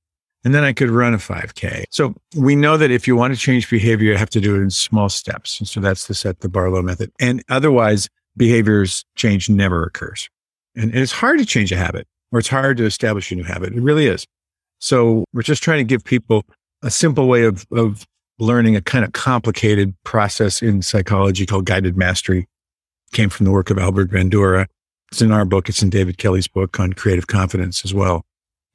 and 0.43 0.53
then 0.53 0.63
I 0.63 0.73
could 0.73 0.89
run 0.89 1.13
a 1.13 1.17
5K. 1.17 1.85
So 1.89 2.13
we 2.35 2.55
know 2.55 2.77
that 2.77 2.91
if 2.91 3.07
you 3.07 3.15
want 3.15 3.33
to 3.33 3.39
change 3.39 3.69
behavior, 3.69 4.11
you 4.11 4.17
have 4.17 4.29
to 4.31 4.41
do 4.41 4.55
it 4.55 4.61
in 4.61 4.69
small 4.69 5.09
steps. 5.09 5.59
And 5.59 5.67
so 5.67 5.79
that's 5.79 6.07
the 6.07 6.13
set 6.13 6.41
the 6.41 6.49
bar 6.49 6.69
low 6.69 6.81
method. 6.81 7.11
And 7.19 7.43
otherwise, 7.49 8.09
behaviors 8.35 9.05
change 9.15 9.49
never 9.49 9.83
occurs. 9.83 10.29
And, 10.75 10.91
and 10.91 10.99
it's 10.99 11.11
hard 11.11 11.39
to 11.39 11.45
change 11.45 11.71
a 11.71 11.77
habit 11.77 12.07
or 12.31 12.39
it's 12.39 12.47
hard 12.47 12.77
to 12.77 12.85
establish 12.85 13.31
a 13.31 13.35
new 13.35 13.43
habit. 13.43 13.73
It 13.73 13.81
really 13.81 14.07
is. 14.07 14.25
So 14.79 15.25
we're 15.33 15.43
just 15.43 15.63
trying 15.63 15.79
to 15.79 15.83
give 15.83 16.03
people 16.03 16.43
a 16.81 16.89
simple 16.89 17.27
way 17.27 17.43
of, 17.43 17.65
of 17.71 18.05
learning 18.39 18.75
a 18.75 18.81
kind 18.81 19.05
of 19.05 19.13
complicated 19.13 19.95
process 20.03 20.61
in 20.61 20.81
psychology 20.81 21.45
called 21.45 21.65
guided 21.65 21.95
mastery 21.95 22.47
came 23.13 23.29
from 23.29 23.45
the 23.45 23.51
work 23.51 23.69
of 23.69 23.77
Albert 23.77 24.11
Bandura. 24.11 24.65
It's 25.11 25.21
in 25.21 25.31
our 25.31 25.45
book. 25.45 25.69
It's 25.69 25.81
in 25.81 25.89
David 25.89 26.17
Kelley's 26.17 26.47
book 26.47 26.79
on 26.79 26.93
creative 26.93 27.27
confidence 27.27 27.85
as 27.85 27.93
well. 27.93 28.25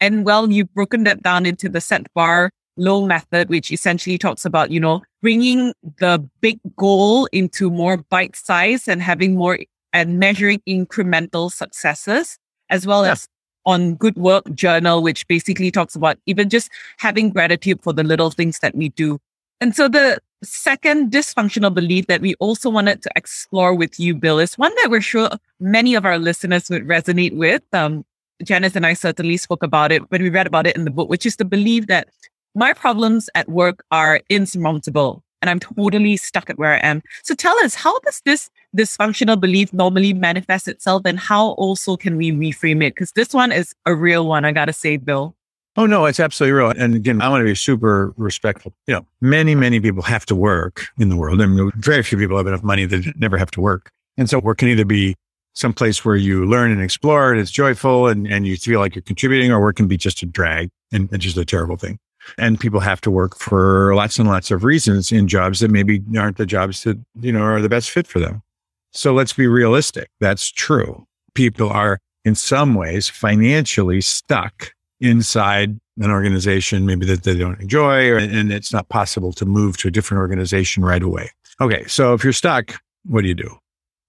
And 0.01 0.25
well, 0.25 0.51
you've 0.51 0.73
broken 0.73 1.05
that 1.05 1.23
down 1.23 1.45
into 1.45 1.69
the 1.69 1.81
set 1.81 2.07
bar 2.15 2.51
low 2.77 3.05
method, 3.05 3.49
which 3.49 3.73
essentially 3.73 4.17
talks 4.17 4.45
about, 4.45 4.71
you 4.71 4.79
know, 4.79 5.03
bringing 5.21 5.73
the 5.99 6.25
big 6.41 6.61
goal 6.77 7.27
into 7.33 7.71
more 7.71 7.97
bite 7.97 8.37
size 8.37 8.87
and 8.87 9.03
having 9.03 9.35
more 9.35 9.59
and 9.99 10.19
measuring 10.19 10.63
incremental 10.69 11.51
successes, 11.51 12.39
as 12.71 12.87
well 12.87 13.05
yeah. 13.05 13.13
as 13.13 13.27
on 13.67 13.97
good 13.97 14.17
work 14.17 14.45
journal, 14.55 15.03
which 15.03 15.27
basically 15.27 15.71
talks 15.71 15.97
about 15.97 16.17
even 16.27 16.49
just 16.49 16.71
having 16.99 17.31
gratitude 17.31 17.83
for 17.83 17.93
the 17.93 18.05
little 18.05 18.31
things 18.31 18.61
that 18.61 18.75
we 18.75 18.91
do. 18.91 19.19
And 19.61 19.75
so 19.75 19.89
the 19.89 20.21
second 20.45 21.11
dysfunctional 21.11 21.75
belief 21.75 22.07
that 22.07 22.21
we 22.21 22.35
also 22.37 22.71
wanted 22.71 23.03
to 23.03 23.11
explore 23.17 23.75
with 23.75 23.99
you, 23.99 24.15
Bill, 24.15 24.39
is 24.39 24.57
one 24.57 24.73
that 24.77 24.91
we're 24.91 25.01
sure 25.01 25.31
many 25.59 25.97
of 25.97 26.05
our 26.05 26.19
listeners 26.19 26.71
would 26.71 26.87
resonate 26.87 27.37
with. 27.37 27.63
Um, 27.73 28.05
Janice 28.45 28.77
and 28.77 28.87
I 28.87 28.95
certainly 28.95 29.37
spoke 29.37 29.65
about 29.65 29.91
it 29.91 30.09
when 30.13 30.23
we 30.23 30.31
read 30.31 30.47
about 30.47 30.69
it 30.69 30.77
in 30.77 30.85
the 30.85 30.93
book, 30.93 31.11
which 31.11 31.27
is 31.27 31.37
the 31.37 31.45
belief 31.45 31.89
that 31.89 32.09
my 32.55 32.73
problems 32.73 33.29
at 33.35 33.49
work 33.49 33.85
are 33.91 34.21
insurmountable 34.31 35.25
and 35.41 35.51
I'm 35.51 35.61
totally 35.61 36.17
stuck 36.17 36.51
at 36.51 36.59
where 36.59 36.75
I 36.75 36.79
am. 36.79 37.03
So 37.23 37.35
tell 37.35 37.57
us, 37.65 37.75
how 37.75 37.99
does 38.01 38.21
this 38.25 38.51
dysfunctional 38.77 39.41
belief 39.41 39.73
normally 39.73 40.13
manifest 40.13 40.69
itself 40.69 41.03
and 41.05 41.19
how 41.19 41.51
also 41.51 41.97
can 41.97 42.17
we 42.17 42.33
reframe 42.33 42.83
it? 42.83 42.95
Because 42.95 43.13
this 43.13 43.33
one 43.33 43.53
is 43.53 43.75
a 43.87 43.95
real 43.95 44.27
one, 44.27 44.45
I 44.45 44.53
gotta 44.53 44.73
say, 44.73 44.97
Bill. 44.97 45.35
Oh 45.77 45.87
no, 45.87 46.07
it's 46.07 46.19
absolutely 46.19 46.59
real. 46.59 46.71
And 46.71 46.97
again, 46.97 47.23
I 47.23 47.29
want 47.29 47.43
to 47.43 47.45
be 47.45 47.55
super 47.55 48.13
respectful. 48.17 48.73
You 48.89 48.95
know, 48.95 49.07
many, 49.21 49.55
many 49.55 49.79
people 49.79 50.03
have 50.03 50.27
to 50.27 50.35
work 50.35 50.87
in 50.99 51.09
the 51.09 51.17
world. 51.17 51.41
I 51.41 51.47
mean, 51.47 51.71
very 51.77 52.03
few 52.03 52.19
people 52.19 52.37
have 52.37 52.49
enough 52.49 52.65
money 52.65 52.85
that 52.87 53.13
never 53.17 53.39
have 53.39 53.51
to 53.53 53.61
work. 53.61 53.91
And 54.17 54.29
so 54.29 54.41
work 54.41 54.59
can 54.59 54.69
either 54.69 54.85
be 54.85 55.15
some 55.55 55.73
place 55.73 56.05
where 56.05 56.17
you 56.17 56.47
learn 56.47 56.73
and 56.73 56.83
explore 56.83 57.31
and 57.31 57.41
it's 57.41 57.51
joyful 57.51 58.09
and, 58.09 58.27
and 58.27 58.47
you 58.47 58.57
feel 58.57 58.81
like 58.81 58.95
you're 58.95 59.03
contributing, 59.03 59.53
or 59.53 59.61
work 59.61 59.77
can 59.77 59.87
be 59.87 59.97
just 59.97 60.23
a 60.23 60.27
drag 60.27 60.71
and, 60.93 61.09
and 61.13 61.23
just 61.23 61.37
a 61.37 61.45
terrible 61.45 61.77
thing. 61.77 61.99
And 62.37 62.61
people 62.61 62.81
have 62.81 63.01
to 63.03 63.11
work 63.11 63.37
for 63.39 63.95
lots 63.95 64.19
and 64.19 64.29
lots 64.29 64.51
of 64.51 64.65
reasons 64.65 65.13
in 65.13 65.29
jobs 65.29 65.61
that 65.61 65.71
maybe 65.71 66.03
aren't 66.17 66.37
the 66.37 66.47
jobs 66.47 66.85
that, 66.85 66.99
you 67.21 67.33
know, 67.33 67.43
are 67.43 67.61
the 67.61 67.69
best 67.69 67.91
fit 67.91 68.07
for 68.07 68.19
them. 68.19 68.43
So 68.93 69.13
let's 69.13 69.33
be 69.33 69.47
realistic. 69.47 70.09
That's 70.21 70.51
true. 70.51 71.07
People 71.35 71.71
are 71.71 71.99
in 72.25 72.35
some 72.35 72.75
ways 72.75 73.09
financially 73.09 74.01
stuck 74.01 74.73
inside 75.01 75.79
an 76.01 76.11
organization, 76.11 76.87
maybe 76.87 77.07
that 77.07 77.23
they 77.23 77.37
don't 77.37 77.61
enjoy, 77.61 78.09
or, 78.09 78.19
and 78.19 78.53
it's 78.53 78.73
not 78.73 78.89
possible 78.89 79.33
to 79.33 79.47
move 79.47 79.77
to 79.79 79.89
a 79.89 79.91
different 79.91 80.21
organization 80.21 80.85
right 80.85 81.03
away. 81.03 81.31
Okay. 81.61 81.85
So 81.87 82.15
if 82.15 82.23
you're 82.23 82.33
stuck, 82.33 82.81
what 83.05 83.23
do 83.23 83.29
you 83.29 83.35
do? 83.35 83.59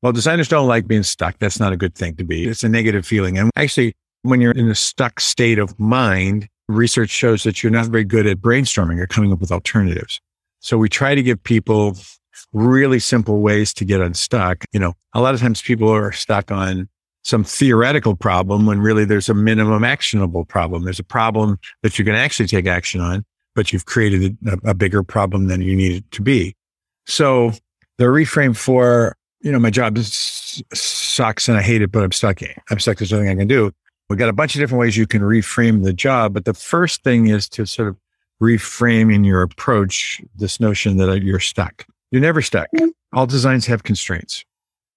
Well, 0.02 0.12
designers 0.12 0.48
don't 0.48 0.68
like 0.68 0.88
being 0.88 1.04
stuck. 1.04 1.38
That's 1.40 1.60
not 1.60 1.74
a 1.74 1.78
good 1.78 1.96
thing 1.96 2.16
to 2.16 2.24
be. 2.24 2.48
It's 2.48 2.64
a 2.64 2.70
negative 2.70 3.06
feeling. 3.06 3.38
And 3.38 3.52
actually, 3.56 3.94
when 4.22 4.40
you're 4.40 4.52
in 4.52 4.70
a 4.70 4.76
stuck 4.76 5.20
state 5.20 5.60
of 5.60 5.78
mind, 5.80 6.48
research 6.70 7.10
shows 7.10 7.44
that 7.44 7.64
you're 7.64 7.72
not 7.72 7.88
very 7.88 8.04
good 8.04 8.28
at 8.28 8.38
brainstorming 8.38 9.00
or 9.00 9.08
coming 9.08 9.34
up 9.34 9.40
with 9.40 9.52
alternatives. 9.52 10.22
So 10.60 10.78
we 10.78 10.88
try 10.88 11.16
to 11.16 11.24
give 11.24 11.44
people 11.44 11.98
really 12.54 13.00
simple 13.00 13.42
ways 13.42 13.74
to 13.74 13.86
get 13.86 14.02
unstuck. 14.02 14.64
You 14.72 14.80
know, 14.80 14.94
a 15.14 15.22
lot 15.22 15.34
of 15.34 15.42
times 15.42 15.62
people 15.62 15.90
are 15.90 16.12
stuck 16.12 16.52
on 16.52 16.88
some 17.24 17.44
theoretical 17.44 18.16
problem 18.16 18.66
when 18.66 18.80
really 18.80 19.04
there's 19.04 19.30
a 19.30 19.34
minimum 19.34 19.84
actionable 19.84 20.46
problem. 20.46 20.84
There's 20.84 21.00
a 21.00 21.04
problem 21.04 21.60
that 21.82 22.00
you 22.00 22.06
can 22.06 22.16
actually 22.16 22.48
take 22.48 22.68
action 22.68 23.02
on, 23.02 23.26
but 23.56 23.74
you've 23.74 23.86
created 23.86 24.38
a, 24.48 24.70
a 24.70 24.74
bigger 24.74 25.04
problem 25.04 25.48
than 25.48 25.62
you 25.62 25.76
need 25.76 25.98
it 25.98 26.12
to 26.12 26.22
be. 26.22 26.56
So 27.08 27.52
the 27.98 28.06
reframe 28.06 28.56
for, 28.56 29.16
you 29.42 29.52
know, 29.52 29.60
my 29.60 29.70
job 29.70 29.98
sucks 29.98 31.48
and 31.48 31.58
I 31.58 31.62
hate 31.62 31.82
it, 31.82 31.92
but 31.92 32.04
I'm 32.04 32.12
stuck. 32.12 32.40
I'm 32.70 32.80
stuck. 32.80 32.98
There's 32.98 33.12
nothing 33.12 33.30
I 33.30 33.36
can 33.36 33.48
do. 33.48 33.72
We 34.10 34.16
got 34.16 34.30
a 34.30 34.34
bunch 34.34 34.56
of 34.56 34.60
different 34.60 34.80
ways 34.80 34.98
you 34.98 35.06
can 35.06 35.22
reframe 35.22 35.84
the 35.84 35.94
job, 35.94 36.34
but 36.34 36.46
the 36.46 36.54
first 36.56 37.04
thing 37.04 37.28
is 37.28 37.48
to 37.50 37.68
sort 37.68 37.90
of 37.90 37.98
reframe 38.42 39.14
in 39.14 39.24
your 39.24 39.44
approach 39.44 40.20
this 40.36 40.60
notion 40.60 40.98
that 40.98 41.10
uh, 41.10 41.14
you're 41.14 41.40
stuck. 41.40 41.86
You're 42.10 42.22
never 42.22 42.42
stuck. 42.42 42.68
All 43.14 43.28
designs 43.28 43.68
have 43.68 43.84
constraints. 43.84 44.44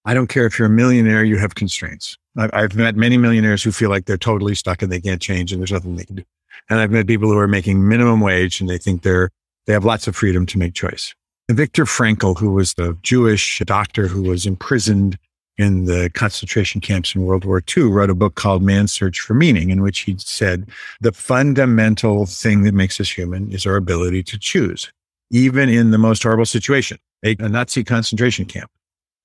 I 0.05 0.15
don't 0.15 0.29
care 0.29 0.47
if 0.47 0.59
you're 0.59 0.67
a 0.67 0.71
millionaire, 0.71 1.25
you 1.25 1.37
have 1.37 1.55
constraints. 1.55 2.17
I've 2.37 2.75
met 2.75 2.97
many 2.97 3.19
millionaires 3.19 3.63
who 3.63 3.71
feel 3.71 3.91
like 3.91 4.07
they're 4.07 4.17
totally 4.17 4.55
stuck 4.55 4.81
and 4.81 4.91
they 4.91 5.01
can't 5.01 5.21
change 5.21 5.53
and 5.53 5.61
there's 5.61 5.73
nothing 5.73 5.97
they 5.97 6.05
can 6.05 6.17
do. 6.17 6.25
And 6.71 6.81
I've 6.81 6.91
met 6.91 7.07
people 7.07 7.29
who 7.29 7.39
are 7.39 7.49
making 7.49 7.87
minimum 7.87 8.21
wage 8.21 8.61
and 8.61 8.71
they 8.71 8.79
think 8.79 9.03
they're, 9.03 9.31
they 9.67 9.75
have 9.75 9.85
lots 9.85 10.09
of 10.09 10.17
freedom 10.17 10.47
to 10.47 10.59
make 10.59 10.73
choice. 10.73 11.15
And 11.49 11.59
Viktor 11.59 11.85
Frankl, 11.85 12.39
who 12.39 12.51
was 12.51 12.75
the 12.75 12.97
Jewish 13.03 13.59
doctor 13.67 14.07
who 14.07 14.23
was 14.23 14.47
imprisoned 14.47 15.19
in 15.59 15.85
the 15.85 16.11
concentration 16.15 16.81
camps 16.81 17.15
in 17.15 17.23
World 17.23 17.45
War 17.45 17.63
II, 17.77 17.85
wrote 17.85 18.11
a 18.11 18.15
book 18.15 18.35
called 18.35 18.63
Man's 18.63 18.93
Search 18.93 19.21
for 19.21 19.35
Meaning, 19.35 19.71
in 19.71 19.83
which 19.83 20.01
he 20.01 20.17
said 20.19 20.69
the 21.01 21.13
fundamental 21.13 22.27
thing 22.27 22.63
that 22.63 22.75
makes 22.75 23.01
us 23.01 23.11
human 23.11 23.51
is 23.51 23.67
our 23.67 23.77
ability 23.77 24.23
to 24.25 24.39
choose, 24.39 24.91
even 25.31 25.69
in 25.69 25.91
the 25.91 25.99
most 25.99 26.23
horrible 26.23 26.47
situation, 26.47 26.99
a, 27.25 27.37
a 27.39 27.49
Nazi 27.49 27.85
concentration 27.85 28.47
camp. 28.47 28.71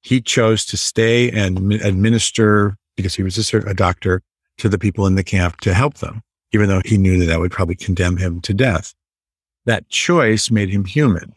He 0.01 0.21
chose 0.21 0.65
to 0.65 0.77
stay 0.77 1.31
and 1.31 1.73
administer 1.73 2.75
because 2.95 3.15
he 3.15 3.23
was 3.23 3.53
a, 3.53 3.57
a 3.59 3.73
doctor 3.73 4.21
to 4.57 4.69
the 4.69 4.77
people 4.77 5.05
in 5.05 5.15
the 5.15 5.23
camp 5.23 5.61
to 5.61 5.73
help 5.73 5.95
them, 5.95 6.21
even 6.53 6.67
though 6.67 6.81
he 6.83 6.97
knew 6.97 7.19
that 7.19 7.25
that 7.25 7.39
would 7.39 7.51
probably 7.51 7.75
condemn 7.75 8.17
him 8.17 8.41
to 8.41 8.53
death. 8.53 8.93
That 9.65 9.89
choice 9.89 10.49
made 10.49 10.69
him 10.69 10.85
human. 10.85 11.33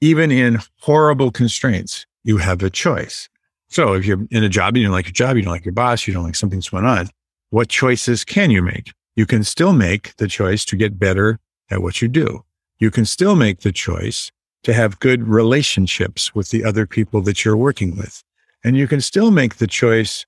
Even 0.00 0.30
in 0.30 0.58
horrible 0.80 1.30
constraints, 1.30 2.06
you 2.24 2.38
have 2.38 2.62
a 2.62 2.70
choice. 2.70 3.28
So 3.74 3.94
if 3.94 4.06
you're 4.06 4.24
in 4.30 4.44
a 4.44 4.48
job, 4.48 4.76
you 4.76 4.84
don't 4.84 4.92
like 4.92 5.06
your 5.06 5.12
job, 5.12 5.36
you 5.36 5.42
don't 5.42 5.52
like 5.52 5.64
your 5.64 5.74
boss, 5.74 6.06
you 6.06 6.14
don't 6.14 6.22
like 6.22 6.36
something's 6.36 6.68
going 6.68 6.84
on, 6.84 7.08
what 7.50 7.68
choices 7.68 8.24
can 8.24 8.52
you 8.52 8.62
make? 8.62 8.92
You 9.16 9.26
can 9.26 9.42
still 9.42 9.72
make 9.72 10.14
the 10.18 10.28
choice 10.28 10.64
to 10.66 10.76
get 10.76 10.96
better 10.96 11.40
at 11.72 11.82
what 11.82 12.00
you 12.00 12.06
do. 12.06 12.44
You 12.78 12.92
can 12.92 13.04
still 13.04 13.34
make 13.34 13.62
the 13.62 13.72
choice 13.72 14.30
to 14.62 14.72
have 14.72 15.00
good 15.00 15.26
relationships 15.26 16.36
with 16.36 16.50
the 16.50 16.64
other 16.64 16.86
people 16.86 17.20
that 17.22 17.44
you're 17.44 17.56
working 17.56 17.96
with. 17.96 18.22
And 18.62 18.76
you 18.76 18.86
can 18.86 19.00
still 19.00 19.32
make 19.32 19.56
the 19.56 19.66
choice 19.66 20.24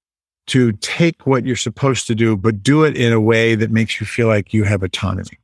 to 0.48 0.72
take 0.72 1.24
what 1.24 1.46
you're 1.46 1.54
supposed 1.54 2.08
to 2.08 2.16
do, 2.16 2.36
but 2.36 2.64
do 2.64 2.82
it 2.82 2.96
in 2.96 3.12
a 3.12 3.20
way 3.20 3.54
that 3.54 3.70
makes 3.70 4.00
you 4.00 4.08
feel 4.08 4.26
like 4.26 4.52
you 4.52 4.64
have 4.64 4.82
autonomy. 4.82 5.38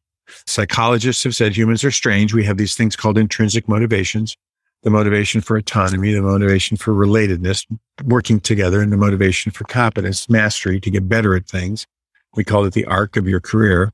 Psychologists 0.45 1.23
have 1.23 1.37
said 1.37 1.57
humans 1.57 1.85
are 1.85 1.93
strange. 1.93 2.35
We 2.35 2.45
have 2.47 2.57
these 2.57 2.75
things 2.75 2.97
called 2.97 3.17
intrinsic 3.17 3.69
motivations. 3.69 4.37
The 4.83 4.91
motivation 4.91 5.41
for 5.41 5.57
autonomy, 5.57 6.13
the 6.13 6.23
motivation 6.23 6.77
for 6.77 6.93
relatedness, 6.93 7.67
working 8.05 8.41
together, 8.41 8.81
and 8.81 8.93
the 8.93 8.97
motivation 8.97 9.53
for 9.53 9.65
competence, 9.65 10.29
mastery 10.29 10.81
to 10.81 10.91
get 10.91 11.09
better 11.09 11.35
at 11.35 11.47
things. 11.47 11.87
We 12.35 12.45
call 12.45 12.65
it 12.65 12.73
the 12.73 12.85
arc 12.87 13.17
of 13.17 13.29
your 13.29 13.41
career, 13.41 13.93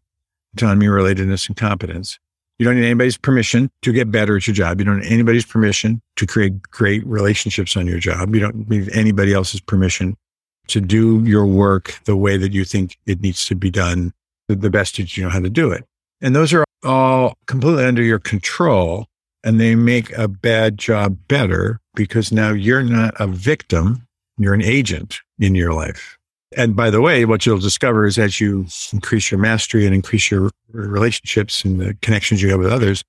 autonomy, 0.56 0.86
relatedness, 0.86 1.48
and 1.48 1.56
competence. 1.56 2.18
You 2.58 2.64
don't 2.64 2.76
need 2.76 2.86
anybody's 2.86 3.16
permission 3.16 3.70
to 3.82 3.92
get 3.92 4.10
better 4.10 4.36
at 4.36 4.46
your 4.46 4.54
job. 4.54 4.80
You 4.80 4.84
don't 4.84 5.00
need 5.00 5.12
anybody's 5.12 5.46
permission 5.46 6.00
to 6.16 6.26
create 6.26 6.60
great 6.62 7.06
relationships 7.06 7.76
on 7.76 7.86
your 7.86 7.98
job. 7.98 8.34
You 8.34 8.40
don't 8.40 8.68
need 8.68 8.90
anybody 8.92 9.32
else's 9.32 9.60
permission 9.60 10.16
to 10.68 10.80
do 10.80 11.22
your 11.24 11.46
work 11.46 12.00
the 12.04 12.16
way 12.16 12.36
that 12.36 12.52
you 12.52 12.64
think 12.64 12.98
it 13.06 13.20
needs 13.20 13.46
to 13.46 13.54
be 13.54 13.70
done, 13.70 14.12
the 14.48 14.70
best 14.70 14.96
that 14.96 15.16
you 15.16 15.24
know 15.24 15.30
how 15.30 15.40
to 15.40 15.50
do 15.50 15.70
it. 15.70 15.84
And 16.20 16.34
those 16.34 16.52
are 16.52 16.64
all 16.82 17.34
completely 17.46 17.84
under 17.84 18.02
your 18.02 18.18
control 18.18 19.06
and 19.48 19.58
they 19.58 19.74
make 19.74 20.12
a 20.12 20.28
bad 20.28 20.76
job 20.76 21.16
better 21.26 21.80
because 21.94 22.30
now 22.30 22.50
you're 22.50 22.82
not 22.82 23.14
a 23.18 23.26
victim, 23.26 24.06
you're 24.36 24.52
an 24.52 24.62
agent 24.62 25.20
in 25.38 25.54
your 25.54 25.72
life. 25.72 26.18
And 26.54 26.76
by 26.76 26.90
the 26.90 27.00
way, 27.00 27.24
what 27.24 27.46
you'll 27.46 27.58
discover 27.58 28.04
is 28.04 28.18
as 28.18 28.42
you 28.42 28.66
increase 28.92 29.30
your 29.30 29.40
mastery 29.40 29.86
and 29.86 29.94
increase 29.94 30.30
your 30.30 30.50
relationships 30.70 31.64
and 31.64 31.80
the 31.80 31.94
connections 32.02 32.42
you 32.42 32.50
have 32.50 32.58
with 32.58 32.70
others, 32.70 33.02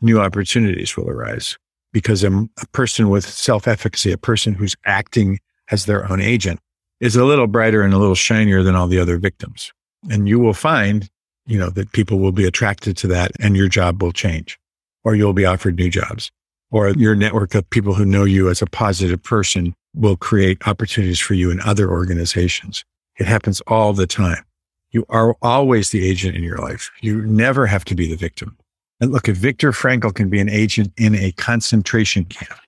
new 0.00 0.18
opportunities 0.18 0.96
will 0.96 1.08
arise 1.08 1.56
because 1.92 2.24
a, 2.24 2.32
a 2.32 2.66
person 2.72 3.08
with 3.08 3.24
self 3.24 3.68
efficacy, 3.68 4.10
a 4.10 4.18
person 4.18 4.54
who's 4.54 4.74
acting 4.86 5.38
as 5.70 5.86
their 5.86 6.10
own 6.10 6.20
agent, 6.20 6.58
is 6.98 7.14
a 7.14 7.24
little 7.24 7.46
brighter 7.46 7.82
and 7.82 7.94
a 7.94 7.98
little 7.98 8.16
shinier 8.16 8.64
than 8.64 8.74
all 8.74 8.88
the 8.88 8.98
other 8.98 9.18
victims. 9.18 9.72
And 10.10 10.28
you 10.28 10.40
will 10.40 10.52
find, 10.52 11.08
you 11.46 11.60
know, 11.60 11.70
that 11.70 11.92
people 11.92 12.18
will 12.18 12.32
be 12.32 12.44
attracted 12.44 12.96
to 12.96 13.06
that 13.06 13.30
and 13.38 13.56
your 13.56 13.68
job 13.68 14.02
will 14.02 14.10
change 14.10 14.58
or 15.06 15.14
you'll 15.14 15.32
be 15.32 15.46
offered 15.46 15.76
new 15.76 15.88
jobs 15.88 16.32
or 16.72 16.90
your 16.90 17.14
network 17.14 17.54
of 17.54 17.70
people 17.70 17.94
who 17.94 18.04
know 18.04 18.24
you 18.24 18.50
as 18.50 18.60
a 18.60 18.66
positive 18.66 19.22
person 19.22 19.72
will 19.94 20.16
create 20.16 20.66
opportunities 20.66 21.20
for 21.20 21.34
you 21.34 21.48
in 21.48 21.60
other 21.60 21.88
organizations. 21.88 22.84
It 23.16 23.26
happens 23.26 23.60
all 23.68 23.92
the 23.92 24.08
time. 24.08 24.44
You 24.90 25.06
are 25.08 25.36
always 25.42 25.90
the 25.90 26.04
agent 26.04 26.34
in 26.34 26.42
your 26.42 26.58
life. 26.58 26.90
You 27.02 27.24
never 27.24 27.66
have 27.66 27.84
to 27.84 27.94
be 27.94 28.08
the 28.08 28.16
victim. 28.16 28.58
And 29.00 29.12
look, 29.12 29.28
if 29.28 29.36
Viktor 29.36 29.70
Frankl 29.70 30.12
can 30.12 30.28
be 30.28 30.40
an 30.40 30.48
agent 30.48 30.92
in 30.96 31.14
a 31.14 31.30
concentration 31.32 32.24
camp, 32.24 32.58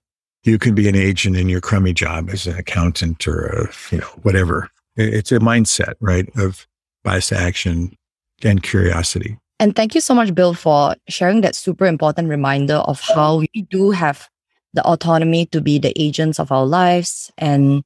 you 0.44 0.58
can 0.58 0.76
be 0.76 0.88
an 0.88 0.94
agent 0.94 1.36
in 1.36 1.48
your 1.48 1.60
crummy 1.60 1.92
job 1.92 2.30
as 2.30 2.46
an 2.46 2.56
accountant 2.56 3.26
or 3.26 3.46
a, 3.46 3.68
you 3.90 3.98
know, 3.98 4.06
whatever. 4.22 4.70
It's 4.94 5.32
a 5.32 5.40
mindset, 5.40 5.94
right? 6.00 6.28
Of 6.36 6.68
bias 7.02 7.32
action 7.32 7.96
and 8.44 8.62
curiosity. 8.62 9.38
And 9.60 9.74
thank 9.74 9.94
you 9.94 10.00
so 10.00 10.14
much, 10.14 10.34
Bill, 10.34 10.54
for 10.54 10.94
sharing 11.08 11.40
that 11.40 11.56
super 11.56 11.86
important 11.86 12.28
reminder 12.28 12.76
of 12.76 13.00
how 13.00 13.38
we 13.38 13.62
do 13.70 13.90
have 13.90 14.28
the 14.72 14.84
autonomy 14.84 15.46
to 15.46 15.60
be 15.60 15.78
the 15.78 15.92
agents 16.00 16.38
of 16.38 16.52
our 16.52 16.64
lives 16.64 17.32
and 17.38 17.82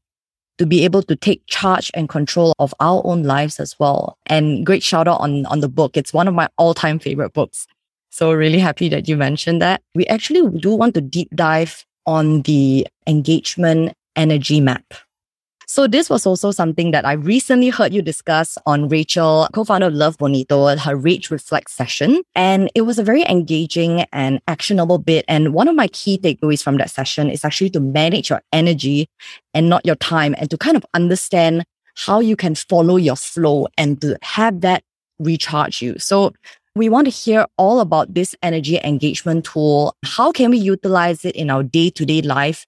to 0.58 0.66
be 0.66 0.84
able 0.84 1.02
to 1.02 1.16
take 1.16 1.42
charge 1.46 1.90
and 1.94 2.08
control 2.08 2.54
of 2.58 2.74
our 2.78 3.00
own 3.04 3.22
lives 3.22 3.58
as 3.58 3.78
well. 3.78 4.18
And 4.26 4.66
great 4.66 4.82
shout 4.82 5.08
out 5.08 5.20
on, 5.20 5.46
on 5.46 5.60
the 5.60 5.68
book. 5.68 5.96
It's 5.96 6.12
one 6.12 6.28
of 6.28 6.34
my 6.34 6.48
all 6.58 6.74
time 6.74 6.98
favorite 6.98 7.32
books. 7.32 7.66
So 8.10 8.32
really 8.32 8.58
happy 8.58 8.90
that 8.90 9.08
you 9.08 9.16
mentioned 9.16 9.62
that. 9.62 9.80
We 9.94 10.04
actually 10.06 10.58
do 10.58 10.74
want 10.74 10.94
to 10.94 11.00
deep 11.00 11.30
dive 11.34 11.86
on 12.04 12.42
the 12.42 12.86
engagement 13.06 13.94
energy 14.16 14.60
map. 14.60 14.84
So 15.72 15.86
this 15.86 16.10
was 16.10 16.26
also 16.26 16.50
something 16.50 16.90
that 16.90 17.06
I 17.06 17.12
recently 17.14 17.70
heard 17.70 17.94
you 17.94 18.02
discuss 18.02 18.58
on 18.66 18.90
Rachel, 18.90 19.48
co-founder 19.54 19.86
of 19.86 19.94
Love 19.94 20.18
Bonito, 20.18 20.76
her 20.76 20.94
Rage 20.94 21.30
Reflect 21.30 21.70
session. 21.70 22.20
And 22.34 22.70
it 22.74 22.82
was 22.82 22.98
a 22.98 23.02
very 23.02 23.22
engaging 23.22 24.02
and 24.12 24.42
actionable 24.48 24.98
bit. 24.98 25.24
And 25.28 25.54
one 25.54 25.68
of 25.68 25.74
my 25.74 25.88
key 25.88 26.18
takeaways 26.18 26.62
from 26.62 26.76
that 26.76 26.90
session 26.90 27.30
is 27.30 27.42
actually 27.42 27.70
to 27.70 27.80
manage 27.80 28.28
your 28.28 28.42
energy 28.52 29.08
and 29.54 29.70
not 29.70 29.86
your 29.86 29.96
time 29.96 30.34
and 30.36 30.50
to 30.50 30.58
kind 30.58 30.76
of 30.76 30.84
understand 30.92 31.64
how 31.96 32.20
you 32.20 32.36
can 32.36 32.54
follow 32.54 32.96
your 32.96 33.16
flow 33.16 33.66
and 33.78 33.98
to 34.02 34.18
have 34.20 34.60
that 34.60 34.82
recharge 35.20 35.80
you. 35.80 35.98
So 35.98 36.34
we 36.76 36.90
want 36.90 37.06
to 37.06 37.10
hear 37.10 37.46
all 37.56 37.80
about 37.80 38.12
this 38.12 38.34
energy 38.42 38.78
engagement 38.84 39.46
tool. 39.46 39.96
How 40.04 40.32
can 40.32 40.50
we 40.50 40.58
utilize 40.58 41.24
it 41.24 41.34
in 41.34 41.48
our 41.48 41.62
day 41.62 41.88
to 41.88 42.04
day 42.04 42.20
life? 42.20 42.66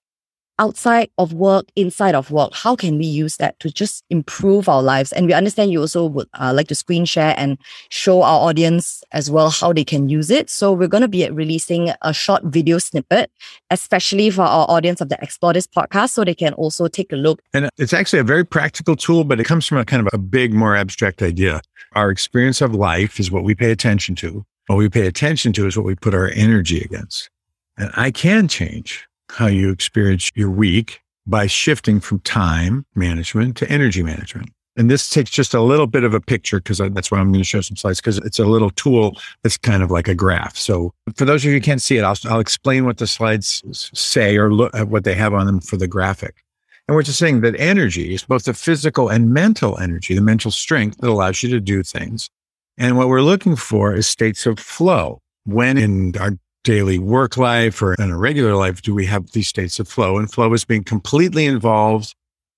Outside 0.59 1.09
of 1.17 1.33
work, 1.33 1.65
inside 1.75 2.15
of 2.15 2.31
work, 2.31 2.53
how 2.53 2.75
can 2.75 2.97
we 2.97 3.05
use 3.05 3.37
that 3.37 3.59
to 3.59 3.69
just 3.69 4.03
improve 4.09 4.69
our 4.69 4.81
lives? 4.81 5.11
And 5.11 5.27
we 5.27 5.33
understand 5.33 5.71
you 5.71 5.81
also 5.81 6.05
would 6.05 6.27
uh, 6.39 6.53
like 6.55 6.67
to 6.69 6.75
screen 6.75 7.05
share 7.05 7.33
and 7.37 7.57
show 7.89 8.21
our 8.21 8.47
audience 8.47 9.03
as 9.11 9.29
well 9.29 9.49
how 9.49 9.73
they 9.73 9.83
can 9.83 10.09
use 10.09 10.29
it. 10.29 10.49
So 10.49 10.71
we're 10.71 10.87
going 10.87 11.01
to 11.01 11.07
be 11.07 11.29
releasing 11.29 11.91
a 12.01 12.13
short 12.13 12.43
video 12.45 12.77
snippet, 12.77 13.31
especially 13.69 14.29
for 14.29 14.43
our 14.43 14.65
audience 14.69 15.01
of 15.01 15.09
the 15.09 15.17
Explore 15.21 15.53
This 15.53 15.67
podcast, 15.67 16.11
so 16.11 16.23
they 16.23 16.35
can 16.35 16.53
also 16.53 16.87
take 16.87 17.11
a 17.11 17.17
look. 17.17 17.41
And 17.53 17.69
it's 17.77 17.93
actually 17.93 18.19
a 18.19 18.23
very 18.23 18.45
practical 18.45 18.95
tool, 18.95 19.23
but 19.23 19.39
it 19.39 19.45
comes 19.45 19.65
from 19.65 19.77
a 19.77 19.85
kind 19.85 20.05
of 20.05 20.13
a 20.13 20.17
big, 20.17 20.53
more 20.53 20.75
abstract 20.75 21.21
idea. 21.21 21.61
Our 21.93 22.09
experience 22.09 22.61
of 22.61 22.73
life 22.73 23.19
is 23.19 23.31
what 23.31 23.43
we 23.43 23.55
pay 23.55 23.71
attention 23.71 24.15
to. 24.15 24.45
What 24.67 24.77
we 24.77 24.89
pay 24.89 25.05
attention 25.05 25.53
to 25.53 25.67
is 25.67 25.77
what 25.77 25.85
we 25.85 25.95
put 25.95 26.13
our 26.13 26.29
energy 26.29 26.81
against. 26.81 27.29
And 27.77 27.91
I 27.95 28.09
can 28.11 28.47
change 28.47 29.07
how 29.29 29.47
you 29.47 29.71
experience 29.71 30.29
your 30.35 30.49
week 30.49 31.01
by 31.27 31.47
shifting 31.47 31.99
from 31.99 32.19
time 32.19 32.85
management 32.95 33.57
to 33.57 33.69
energy 33.69 34.03
management. 34.03 34.49
And 34.77 34.91
this 34.91 35.09
takes 35.09 35.31
just 35.31 35.53
a 35.53 35.61
little 35.61 35.87
bit 35.87 36.03
of 36.03 36.13
a 36.13 36.19
picture 36.19 36.59
because 36.59 36.79
that's 36.79 37.09
why 37.09 37.19
I'm 37.19 37.31
going 37.31 37.41
to 37.41 37.47
show 37.47 37.61
some 37.61 37.77
slides 37.77 38.01
because 38.01 38.17
it's 38.17 38.39
a 38.39 38.45
little 38.45 38.69
tool 38.71 39.17
that's 39.41 39.57
kind 39.57 39.81
of 39.81 39.89
like 39.89 40.09
a 40.09 40.15
graph. 40.15 40.57
So 40.57 40.93
for 41.15 41.23
those 41.23 41.43
of 41.43 41.49
you 41.49 41.53
who 41.53 41.61
can't 41.61 41.81
see 41.81 41.97
it, 41.97 42.03
I'll, 42.03 42.17
I'll 42.25 42.41
explain 42.41 42.85
what 42.85 42.97
the 42.97 43.07
slides 43.07 43.63
say 43.93 44.35
or 44.35 44.53
look 44.53 44.75
at 44.75 44.89
what 44.89 45.05
they 45.05 45.15
have 45.15 45.33
on 45.33 45.45
them 45.45 45.61
for 45.61 45.77
the 45.77 45.87
graphic. 45.87 46.43
And 46.87 46.95
we're 46.95 47.03
just 47.03 47.19
saying 47.19 47.41
that 47.41 47.59
energy 47.59 48.13
is 48.13 48.23
both 48.23 48.43
the 48.43 48.53
physical 48.53 49.09
and 49.09 49.33
mental 49.33 49.79
energy, 49.79 50.13
the 50.13 50.21
mental 50.21 50.51
strength 50.51 50.97
that 50.97 51.09
allows 51.09 51.41
you 51.41 51.49
to 51.49 51.59
do 51.59 51.81
things. 51.81 52.29
And 52.77 52.97
what 52.97 53.07
we're 53.07 53.21
looking 53.21 53.55
for 53.55 53.95
is 53.95 54.07
states 54.07 54.45
of 54.45 54.59
flow. 54.59 55.21
When 55.45 55.77
in 55.77 56.17
our 56.17 56.37
daily 56.65 56.99
work 56.99 57.37
life 57.37 57.81
or 57.81 57.93
in 57.93 58.11
a 58.11 58.17
regular 58.17 58.55
life 58.55 58.81
do 58.81 58.93
we 58.93 59.05
have 59.05 59.31
these 59.31 59.47
states 59.47 59.79
of 59.79 59.87
flow? 59.87 60.17
And 60.17 60.29
flow 60.29 60.51
is 60.53 60.65
being 60.65 60.83
completely 60.83 61.45
involved 61.45 62.13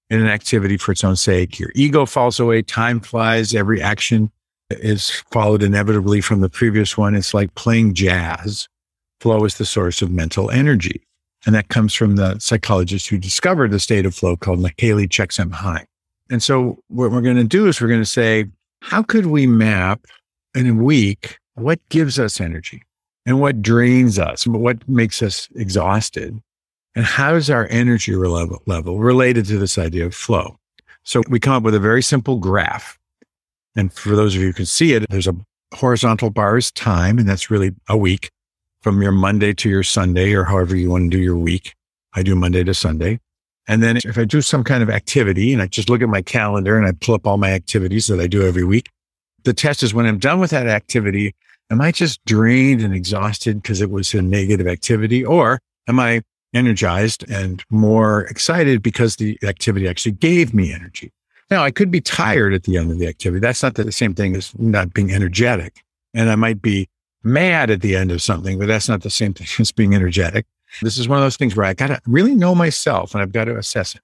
in 0.09 0.19
an 0.19 0.27
activity 0.27 0.77
for 0.77 0.93
its 0.93 1.03
own 1.03 1.17
sake. 1.17 1.59
Your 1.59 1.71
ego 1.75 2.05
falls 2.05 2.39
away, 2.39 2.61
time 2.63 3.01
flies, 3.01 3.53
every 3.53 3.81
action 3.81 4.31
is 4.71 5.09
followed 5.31 5.61
inevitably 5.61 6.21
from 6.21 6.41
the 6.41 6.49
previous 6.49 6.97
one. 6.97 7.15
It's 7.15 7.33
like 7.33 7.53
playing 7.55 7.93
jazz. 7.93 8.67
Flow 9.19 9.43
is 9.45 9.57
the 9.57 9.65
source 9.65 10.01
of 10.01 10.09
mental 10.09 10.49
energy. 10.49 11.03
And 11.45 11.53
that 11.53 11.67
comes 11.67 11.93
from 11.93 12.15
the 12.15 12.39
psychologist 12.39 13.07
who 13.07 13.17
discovered 13.17 13.71
the 13.71 13.79
state 13.79 14.05
of 14.05 14.15
flow 14.15 14.35
called 14.35 14.59
Mihaly 14.59 15.07
Csikszentmihalyi. 15.07 15.85
And 16.29 16.41
so 16.41 16.79
what 16.87 17.11
we're 17.11 17.21
going 17.21 17.37
to 17.37 17.43
do 17.43 17.67
is 17.67 17.79
we're 17.79 17.87
going 17.87 18.01
to 18.01 18.05
say, 18.05 18.45
how 18.81 19.03
could 19.03 19.27
we 19.27 19.47
map 19.47 20.05
in 20.55 20.67
a 20.67 20.73
week 20.73 21.37
what 21.55 21.79
gives 21.89 22.19
us 22.19 22.39
energy? 22.39 22.83
And 23.27 23.41
what 23.41 23.61
drains 23.61 24.17
us, 24.17 24.47
what 24.47 24.87
makes 24.87 25.21
us 25.21 25.49
exhausted, 25.53 26.41
and 26.95 27.05
how 27.05 27.35
is 27.35 27.49
our 27.49 27.67
energy 27.69 28.15
level, 28.15 28.63
level 28.65 28.97
related 28.97 29.45
to 29.45 29.59
this 29.59 29.77
idea 29.77 30.05
of 30.05 30.15
flow. 30.15 30.57
So 31.03 31.21
we 31.29 31.39
come 31.39 31.53
up 31.53 31.63
with 31.63 31.75
a 31.75 31.79
very 31.79 32.01
simple 32.01 32.37
graph. 32.37 32.97
And 33.75 33.93
for 33.93 34.15
those 34.15 34.33
of 34.33 34.41
you 34.41 34.47
who 34.47 34.53
can 34.53 34.65
see 34.65 34.93
it, 34.93 35.05
there's 35.09 35.27
a 35.27 35.35
horizontal 35.75 36.29
bar 36.29 36.57
is 36.57 36.71
time, 36.71 37.19
and 37.19 37.27
that's 37.27 37.51
really 37.51 37.75
a 37.89 37.97
week 37.97 38.31
from 38.81 39.01
your 39.01 39.11
Monday 39.11 39.53
to 39.53 39.69
your 39.69 39.83
Sunday, 39.83 40.33
or 40.33 40.45
however 40.45 40.75
you 40.75 40.89
want 40.89 41.11
to 41.11 41.17
do 41.17 41.21
your 41.21 41.35
week. 41.35 41.75
I 42.13 42.23
do 42.23 42.33
Monday 42.33 42.63
to 42.63 42.73
Sunday. 42.73 43.19
And 43.67 43.83
then 43.83 43.97
if 43.97 44.17
I 44.17 44.23
do 44.23 44.41
some 44.41 44.63
kind 44.63 44.81
of 44.81 44.89
activity 44.89 45.51
and 45.51 45.61
I 45.61 45.67
just 45.67 45.89
look 45.89 46.01
at 46.01 46.07
my 46.07 46.21
calendar 46.21 46.77
and 46.77 46.87
I 46.87 46.93
pull 46.93 47.15
up 47.15 47.27
all 47.27 47.37
my 47.37 47.51
activities 47.51 48.07
that 48.07 48.21
I 48.21 48.27
do 48.27 48.47
every 48.47 48.63
week, 48.63 48.89
the 49.43 49.53
test 49.53 49.83
is 49.83 49.93
when 49.93 50.05
I'm 50.05 50.17
done 50.17 50.39
with 50.39 50.51
that 50.51 50.67
activity, 50.67 51.35
am 51.69 51.81
I 51.81 51.91
just 51.91 52.23
drained 52.25 52.81
and 52.81 52.93
exhausted 52.93 53.61
because 53.61 53.81
it 53.81 53.89
was 53.89 54.13
a 54.13 54.21
negative 54.21 54.67
activity? 54.67 55.23
Or 55.23 55.59
am 55.87 55.99
I 55.99 56.21
energized 56.53 57.29
and 57.29 57.63
more 57.69 58.21
excited 58.25 58.81
because 58.81 59.17
the 59.17 59.37
activity 59.43 59.87
actually 59.87 60.13
gave 60.13 60.53
me 60.53 60.73
energy? 60.73 61.11
Now, 61.49 61.63
I 61.63 61.71
could 61.71 61.91
be 61.91 62.01
tired 62.01 62.53
at 62.53 62.63
the 62.63 62.77
end 62.77 62.91
of 62.91 62.99
the 62.99 63.07
activity. 63.07 63.39
That's 63.39 63.63
not 63.63 63.75
the 63.75 63.91
same 63.91 64.13
thing 64.13 64.35
as 64.35 64.57
not 64.57 64.93
being 64.93 65.13
energetic. 65.13 65.81
And 66.13 66.29
I 66.29 66.35
might 66.35 66.61
be 66.61 66.89
mad 67.23 67.69
at 67.69 67.81
the 67.81 67.95
end 67.95 68.11
of 68.11 68.21
something, 68.21 68.59
but 68.59 68.67
that's 68.67 68.89
not 68.89 69.01
the 69.01 69.09
same 69.09 69.33
thing 69.35 69.47
as 69.59 69.71
being 69.71 69.95
energetic. 69.95 70.45
This 70.81 70.97
is 70.97 71.07
one 71.07 71.17
of 71.17 71.23
those 71.23 71.37
things 71.37 71.55
where 71.55 71.65
I 71.65 71.73
got 71.73 71.87
to 71.87 72.01
really 72.05 72.35
know 72.35 72.53
myself 72.53 73.13
and 73.13 73.21
I've 73.21 73.31
got 73.31 73.45
to 73.45 73.57
assess 73.57 73.95
it. 73.95 74.01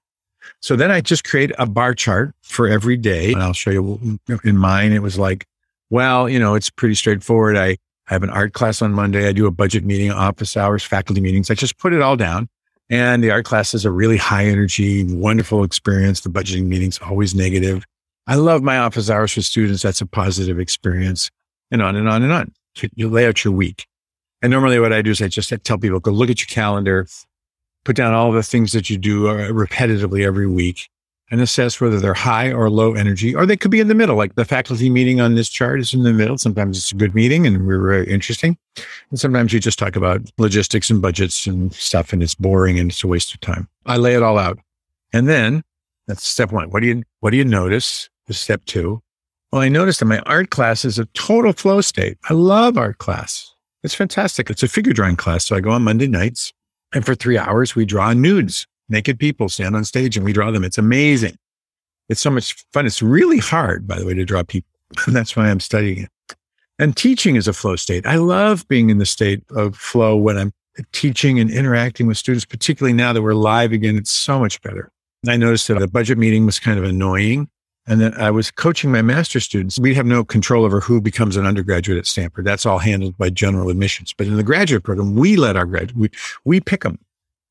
So 0.60 0.76
then 0.76 0.90
I 0.90 1.00
just 1.00 1.24
create 1.24 1.52
a 1.58 1.66
bar 1.66 1.94
chart 1.94 2.34
for 2.42 2.68
every 2.68 2.96
day. 2.96 3.32
And 3.32 3.42
I'll 3.42 3.52
show 3.52 3.70
you 3.70 4.18
in 4.44 4.56
mine, 4.56 4.92
it 4.92 5.02
was 5.02 5.18
like 5.18 5.46
well, 5.90 6.28
you 6.28 6.38
know, 6.38 6.54
it's 6.54 6.70
pretty 6.70 6.94
straightforward. 6.94 7.56
I, 7.56 7.76
I 8.08 8.12
have 8.12 8.22
an 8.22 8.30
art 8.30 8.52
class 8.52 8.82
on 8.82 8.92
Monday. 8.92 9.28
I 9.28 9.32
do 9.32 9.46
a 9.46 9.50
budget 9.50 9.84
meeting, 9.84 10.10
office 10.10 10.56
hours, 10.56 10.82
faculty 10.82 11.20
meetings. 11.20 11.50
I 11.50 11.54
just 11.54 11.78
put 11.78 11.92
it 11.92 12.02
all 12.02 12.16
down. 12.16 12.48
And 12.90 13.24
the 13.24 13.30
art 13.30 13.46
class 13.46 13.72
is 13.72 13.84
a 13.84 13.90
really 13.90 14.18
high 14.18 14.44
energy, 14.44 15.04
wonderful 15.04 15.64
experience. 15.64 16.20
The 16.20 16.28
budgeting 16.28 16.66
meeting's 16.66 16.98
always 16.98 17.34
negative. 17.34 17.84
I 18.26 18.34
love 18.36 18.62
my 18.62 18.78
office 18.78 19.08
hours 19.08 19.36
with 19.36 19.46
students. 19.46 19.82
That's 19.82 20.00
a 20.00 20.06
positive 20.06 20.58
experience 20.58 21.30
and 21.70 21.80
on 21.82 21.96
and 21.96 22.08
on 22.08 22.22
and 22.22 22.32
on. 22.32 22.52
You 22.94 23.08
lay 23.08 23.26
out 23.26 23.44
your 23.44 23.54
week. 23.54 23.86
And 24.42 24.50
normally 24.50 24.78
what 24.78 24.92
I 24.92 25.00
do 25.00 25.10
is 25.10 25.22
I 25.22 25.28
just 25.28 25.52
tell 25.64 25.78
people, 25.78 26.00
go 26.00 26.10
look 26.10 26.28
at 26.28 26.40
your 26.40 26.46
calendar 26.46 27.06
put 27.84 27.96
down 27.96 28.14
all 28.14 28.32
the 28.32 28.42
things 28.42 28.72
that 28.72 28.90
you 28.90 28.98
do 28.98 29.28
uh, 29.28 29.48
repetitively 29.50 30.24
every 30.24 30.46
week 30.46 30.88
and 31.30 31.40
assess 31.40 31.80
whether 31.80 31.98
they're 31.98 32.14
high 32.14 32.52
or 32.52 32.68
low 32.70 32.94
energy, 32.94 33.34
or 33.34 33.46
they 33.46 33.56
could 33.56 33.70
be 33.70 33.80
in 33.80 33.88
the 33.88 33.94
middle. 33.94 34.16
Like 34.16 34.34
the 34.34 34.44
faculty 34.44 34.90
meeting 34.90 35.20
on 35.20 35.34
this 35.34 35.48
chart 35.48 35.80
is 35.80 35.94
in 35.94 36.02
the 36.02 36.12
middle. 36.12 36.38
Sometimes 36.38 36.76
it's 36.76 36.92
a 36.92 36.96
good 36.96 37.14
meeting 37.14 37.46
and 37.46 37.66
we're 37.66 37.80
very 37.80 38.06
interesting. 38.06 38.58
And 39.10 39.18
sometimes 39.18 39.52
you 39.52 39.60
just 39.60 39.78
talk 39.78 39.96
about 39.96 40.20
logistics 40.38 40.90
and 40.90 41.00
budgets 41.00 41.46
and 41.46 41.72
stuff 41.72 42.12
and 42.12 42.22
it's 42.22 42.34
boring 42.34 42.78
and 42.78 42.90
it's 42.90 43.02
a 43.02 43.08
waste 43.08 43.34
of 43.34 43.40
time. 43.40 43.68
I 43.86 43.96
lay 43.96 44.14
it 44.14 44.22
all 44.22 44.38
out. 44.38 44.58
And 45.12 45.28
then 45.28 45.62
that's 46.06 46.26
step 46.26 46.52
one. 46.52 46.70
What 46.70 46.80
do 46.80 46.88
you, 46.88 47.02
what 47.20 47.30
do 47.30 47.36
you 47.36 47.44
notice? 47.44 48.08
Is 48.28 48.38
step 48.38 48.64
two. 48.64 49.02
Well, 49.52 49.62
I 49.62 49.68
noticed 49.68 50.00
that 50.00 50.06
my 50.06 50.18
art 50.20 50.50
class 50.50 50.84
is 50.84 50.98
a 50.98 51.04
total 51.14 51.52
flow 51.52 51.80
state. 51.80 52.18
I 52.28 52.34
love 52.34 52.76
art 52.76 52.98
class. 52.98 53.54
It's 53.82 53.94
fantastic. 53.94 54.50
It's 54.50 54.62
a 54.62 54.68
figure 54.68 54.92
drawing 54.92 55.16
class. 55.16 55.44
So 55.44 55.56
I 55.56 55.60
go 55.60 55.70
on 55.70 55.82
Monday 55.82 56.06
nights 56.06 56.52
and 56.94 57.04
for 57.04 57.14
three 57.14 57.36
hours, 57.36 57.74
we 57.74 57.84
draw 57.84 58.12
nudes, 58.12 58.66
naked 58.88 59.18
people 59.18 59.48
stand 59.48 59.76
on 59.76 59.84
stage 59.84 60.16
and 60.16 60.24
we 60.24 60.32
draw 60.32 60.50
them. 60.50 60.64
It's 60.64 60.78
amazing. 60.78 61.36
It's 62.08 62.20
so 62.20 62.30
much 62.30 62.64
fun. 62.72 62.86
It's 62.86 63.02
really 63.02 63.38
hard, 63.38 63.86
by 63.86 63.98
the 63.98 64.06
way, 64.06 64.14
to 64.14 64.24
draw 64.24 64.42
people. 64.42 64.70
And 65.06 65.16
that's 65.16 65.36
why 65.36 65.48
I'm 65.48 65.60
studying 65.60 66.04
it. 66.04 66.36
And 66.78 66.96
teaching 66.96 67.36
is 67.36 67.46
a 67.46 67.52
flow 67.52 67.76
state. 67.76 68.04
I 68.06 68.16
love 68.16 68.66
being 68.68 68.90
in 68.90 68.98
the 68.98 69.06
state 69.06 69.42
of 69.50 69.76
flow 69.76 70.16
when 70.16 70.36
I'm 70.36 70.52
teaching 70.92 71.38
and 71.38 71.50
interacting 71.50 72.06
with 72.06 72.18
students, 72.18 72.44
particularly 72.44 72.92
now 72.92 73.12
that 73.12 73.22
we're 73.22 73.34
live 73.34 73.72
again. 73.72 73.96
It's 73.96 74.10
so 74.10 74.40
much 74.40 74.60
better. 74.62 74.90
I 75.26 75.36
noticed 75.36 75.68
that 75.68 75.78
the 75.78 75.88
budget 75.88 76.18
meeting 76.18 76.46
was 76.46 76.58
kind 76.58 76.78
of 76.78 76.84
annoying 76.84 77.48
and 77.86 78.00
then 78.00 78.14
I 78.14 78.30
was 78.30 78.50
coaching 78.50 78.90
my 78.90 79.02
master 79.02 79.40
students. 79.40 79.78
We 79.78 79.94
have 79.94 80.06
no 80.06 80.24
control 80.24 80.64
over 80.64 80.80
who 80.80 81.00
becomes 81.00 81.36
an 81.36 81.44
undergraduate 81.46 81.98
at 81.98 82.06
Stanford. 82.06 82.46
That's 82.46 82.64
all 82.64 82.78
handled 82.78 83.18
by 83.18 83.28
general 83.30 83.68
admissions. 83.68 84.14
But 84.16 84.26
in 84.26 84.36
the 84.36 84.42
graduate 84.42 84.84
program, 84.84 85.14
we 85.14 85.36
let 85.36 85.56
our 85.56 85.66
grad, 85.66 85.92
we, 85.92 86.10
we 86.44 86.60
pick 86.60 86.82
them. 86.82 86.98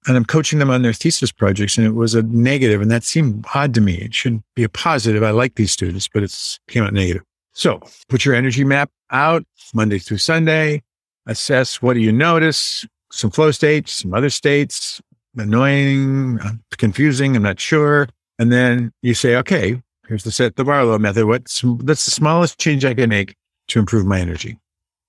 And 0.08 0.18
I'm 0.18 0.26
coaching 0.26 0.60
them 0.60 0.70
on 0.70 0.82
their 0.82 0.94
thesis 0.94 1.32
projects. 1.32 1.78
And 1.78 1.88
it 1.88 1.92
was 1.92 2.16
a 2.16 2.24
negative, 2.24 2.82
and 2.82 2.92
that 2.92 3.04
seemed 3.04 3.46
odd 3.54 3.74
to 3.76 3.82
me. 3.82 3.96
It 3.96 4.14
should 4.14 4.42
be 4.56 4.64
a 4.64 4.70
positive. 4.70 5.24
I 5.24 5.32
like 5.32 5.56
these 5.56 5.72
students, 5.72 6.08
but 6.08 6.24
it 6.24 6.60
came 6.68 6.84
out 6.84 6.94
negative. 6.94 7.24
So 7.54 7.80
put 8.10 8.26
your 8.26 8.36
energy 8.36 8.64
map 8.64 8.90
out 9.12 9.44
Monday 9.74 10.00
through 10.00 10.18
Sunday. 10.18 10.82
Assess 11.26 11.82
what 11.82 11.94
do 11.94 12.00
you 12.02 12.12
notice? 12.12 12.86
Some 13.12 13.32
flow 13.32 13.52
states, 13.52 13.94
some 13.94 14.14
other 14.14 14.30
states, 14.30 15.00
annoying, 15.38 16.40
confusing, 16.78 17.36
I'm 17.36 17.44
not 17.44 17.60
sure. 17.60 18.08
And 18.40 18.52
then 18.52 18.92
you 19.04 19.14
say, 19.14 19.36
okay, 19.36 19.80
Here's 20.08 20.24
the 20.24 20.32
set 20.32 20.58
the 20.58 20.66
Barlow 20.66 21.00
method. 21.00 21.26
What's 21.26 21.64
that's 21.80 22.06
the 22.06 22.12
smallest 22.12 22.60
change 22.60 22.84
I 22.84 22.94
can 22.94 23.10
make 23.10 23.36
to 23.70 23.80
improve 23.80 24.06
my 24.06 24.20
energy 24.20 24.58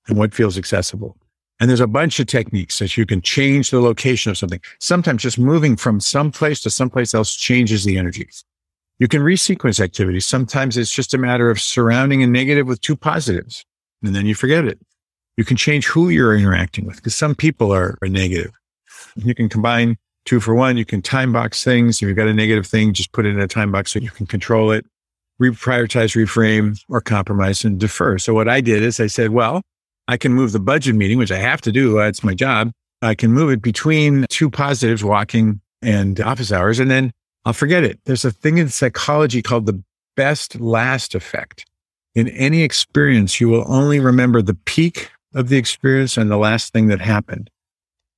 and 0.07 0.16
what 0.16 0.34
feels 0.34 0.57
accessible. 0.57 1.16
And 1.61 1.71
there's 1.71 1.81
a 1.81 1.87
bunch 1.87 2.19
of 2.19 2.27
techniques 2.27 2.79
that 2.81 2.97
you 2.97 3.07
can 3.07 3.23
change 3.23 3.71
the 3.71 3.81
location 3.81 4.31
of 4.31 4.39
something. 4.39 4.61
Sometimes 4.81 5.23
just 5.23 5.39
moving 5.39 5.77
from 5.77 6.01
some 6.01 6.33
place 6.33 6.61
to 6.63 6.71
someplace 6.71 7.15
else 7.15 7.35
changes 7.35 7.85
the 7.85 7.97
energy. 7.97 8.29
You 8.99 9.09
can 9.09 9.23
resequence 9.23 9.81
activities. 9.81 10.27
Sometimes 10.27 10.77
it's 10.77 10.93
just 10.93 11.15
a 11.15 11.19
matter 11.19 11.51
of 11.51 11.61
surrounding 11.61 12.23
a 12.23 12.27
negative 12.27 12.67
with 12.67 12.81
two 12.81 12.97
positives 12.97 13.65
and 14.03 14.15
then 14.15 14.27
you 14.27 14.35
forget 14.35 14.65
it. 14.65 14.79
You 15.37 15.45
can 15.45 15.57
change 15.57 15.87
who 15.87 16.09
you're 16.09 16.37
interacting 16.37 16.87
with 16.87 16.97
because 16.97 17.15
some 17.15 17.35
people 17.35 17.73
are, 17.73 17.99
are 18.03 18.09
negative. 18.09 18.53
You 19.17 19.35
can 19.35 19.49
combine 19.49 19.97
two 20.25 20.41
for 20.41 20.55
one. 20.55 20.77
You 20.77 20.85
can 20.85 21.03
time 21.03 21.33
box 21.33 21.65
things. 21.65 22.01
If 22.01 22.09
you've 22.09 22.17
got 22.17 22.29
a 22.29 22.35
negative 22.35 22.67
thing, 22.67 22.93
just 22.93 23.13
put 23.13 23.27
it 23.27 23.31
in 23.31 23.41
a 23.41 23.49
time 23.49 23.73
box 23.73 23.93
so 23.93 23.99
you 23.99 24.11
can 24.11 24.27
control 24.27 24.71
it, 24.71 24.87
reprioritize, 25.41 26.15
reframe, 26.15 26.79
or 26.89 27.01
compromise 27.01 27.65
and 27.65 27.81
defer. 27.81 28.19
So 28.19 28.35
what 28.35 28.49
I 28.49 28.61
did 28.61 28.83
is 28.83 29.01
I 29.01 29.09
said, 29.09 29.31
well, 29.31 29.63
I 30.09 30.17
can 30.17 30.33
move 30.33 30.53
the 30.53 30.61
budget 30.61 30.95
meeting, 30.95 31.19
which 31.19 31.33
I 31.33 31.39
have 31.39 31.61
to 31.63 31.73
do. 31.73 32.01
Uh, 32.01 32.09
it's 32.09 32.23
my 32.23 32.35
job. 32.35 32.71
I 33.03 33.15
can 33.15 33.33
move 33.33 33.51
it 33.51 33.63
between 33.63 34.27
two 34.29 34.51
positives, 34.51 35.05
walking 35.05 35.61
and 35.83 36.21
office 36.21 36.53
hours, 36.53 36.79
and 36.79 36.91
then 36.91 37.11
I'll 37.45 37.53
forget 37.53 37.85
it. 37.85 38.01
There's 38.05 38.25
a 38.25 38.31
thing 38.31 38.59
in 38.59 38.69
psychology 38.69 39.43
called 39.43 39.67
the 39.67 39.83
best 40.17 40.61
last 40.61 41.15
effect. 41.15 41.67
In 42.15 42.29
any 42.29 42.63
experience, 42.63 43.41
you 43.41 43.49
will 43.49 43.65
only 43.67 44.01
remember 44.01 44.41
the 44.41 44.55
peak 44.55 45.11
of 45.35 45.49
the 45.49 45.57
experience 45.57 46.17
and 46.17 46.31
the 46.31 46.37
last 46.37 46.73
thing 46.73 46.87
that 46.89 47.01
happened. 47.01 47.51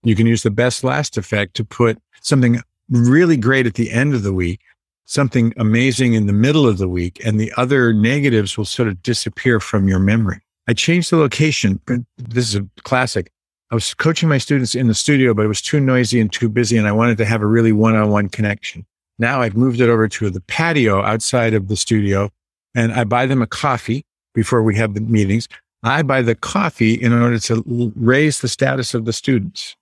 You 0.03 0.15
can 0.15 0.27
use 0.27 0.43
the 0.43 0.51
best 0.51 0.85
last 0.85 1.17
effect 1.17 1.55
to 1.55 1.65
put 1.65 1.99
something 2.21 2.61
really 2.89 3.37
great 3.37 3.67
at 3.67 3.75
the 3.75 3.91
end 3.91 4.15
of 4.15 4.23
the 4.23 4.33
week, 4.33 4.61
something 5.07 5.53
amazing 5.57 6.13
in 6.15 6.27
the 6.27 6.33
middle 6.33 6.67
of 6.67 6.79
the 6.79 6.89
week, 6.89 7.21
and 7.25 7.41
the 7.41 7.53
other 7.57 7.93
negatives 7.93 8.57
will 8.57 8.65
sort 8.65 8.89
of 8.89 9.03
disappear 9.03 9.59
from 9.59 9.89
your 9.89 9.99
memory. 9.99 10.43
I 10.69 10.75
changed 10.75 11.11
the 11.11 11.17
location. 11.17 11.81
This 12.19 12.49
is 12.49 12.57
a 12.57 12.69
classic. 12.83 13.31
I 13.71 13.75
was 13.75 13.95
coaching 13.95 14.29
my 14.29 14.39
students 14.39 14.75
in 14.75 14.87
the 14.87 14.95
studio, 14.95 15.35
but 15.35 15.45
it 15.45 15.49
was 15.49 15.63
too 15.63 15.81
noisy 15.81 16.21
and 16.21 16.33
too 16.33 16.49
busy, 16.49 16.77
and 16.77 16.87
I 16.87 16.93
wanted 16.93 17.19
to 17.19 17.25
have 17.25 17.43
a 17.43 17.47
really 17.47 17.73
one 17.73 17.97
on 17.97 18.11
one 18.11 18.29
connection. 18.29 18.87
Now 19.19 19.41
I've 19.41 19.57
moved 19.57 19.81
it 19.81 19.89
over 19.89 20.09
to 20.09 20.31
the 20.31 20.41
patio 20.43 21.03
outside 21.03 21.55
of 21.55 21.69
the 21.69 21.77
studio, 21.77 22.31
and 22.75 22.93
I 22.93 23.05
buy 23.05 23.27
them 23.27 23.43
a 23.43 23.47
coffee 23.47 24.05
before 24.35 24.63
we 24.63 24.77
have 24.77 24.95
the 24.95 25.01
meetings. 25.01 25.49
I 25.83 26.03
buy 26.03 26.23
the 26.23 26.35
coffee 26.35 26.95
in 26.95 27.13
order 27.13 27.39
to 27.39 27.93
raise 27.97 28.41
the 28.41 28.49
status 28.49 28.95
of 28.95 29.05
the 29.05 29.13
students 29.13 29.77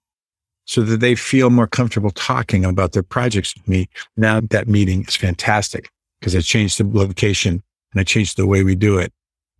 so 0.66 0.82
that 0.82 1.00
they 1.00 1.14
feel 1.14 1.50
more 1.50 1.66
comfortable 1.66 2.10
talking 2.10 2.64
about 2.64 2.92
their 2.92 3.02
projects 3.02 3.54
with 3.54 3.66
me. 3.68 3.88
Now 4.16 4.40
that 4.40 4.68
meeting 4.68 5.04
is 5.06 5.16
fantastic 5.16 5.90
because 6.20 6.34
I 6.36 6.40
changed 6.40 6.78
the 6.78 6.98
location 6.98 7.62
and 7.92 8.00
I 8.00 8.04
changed 8.04 8.36
the 8.36 8.46
way 8.46 8.62
we 8.62 8.74
do 8.74 8.98
it. 8.98 9.12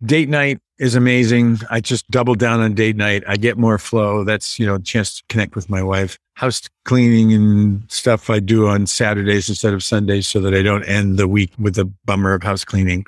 Date 0.03 0.29
night 0.29 0.59
is 0.77 0.95
amazing. 0.95 1.59
I 1.69 1.79
just 1.79 2.09
double 2.11 2.35
down 2.35 2.59
on 2.59 2.73
date 2.73 2.97
night. 2.97 3.23
I 3.27 3.37
get 3.37 3.57
more 3.57 3.77
flow. 3.77 4.23
That's, 4.23 4.59
you 4.59 4.65
know, 4.65 4.75
a 4.75 4.81
chance 4.81 5.17
to 5.17 5.23
connect 5.29 5.55
with 5.55 5.69
my 5.69 5.81
wife. 5.81 6.17
House 6.35 6.61
cleaning 6.83 7.31
and 7.31 7.89
stuff 7.89 8.29
I 8.29 8.39
do 8.39 8.67
on 8.67 8.87
Saturdays 8.87 9.47
instead 9.47 9.73
of 9.73 9.83
Sundays 9.83 10.27
so 10.27 10.41
that 10.41 10.53
I 10.53 10.61
don't 10.61 10.83
end 10.83 11.17
the 11.17 11.29
week 11.29 11.51
with 11.57 11.77
a 11.77 11.85
bummer 12.03 12.33
of 12.33 12.43
house 12.43 12.65
cleaning. 12.65 13.05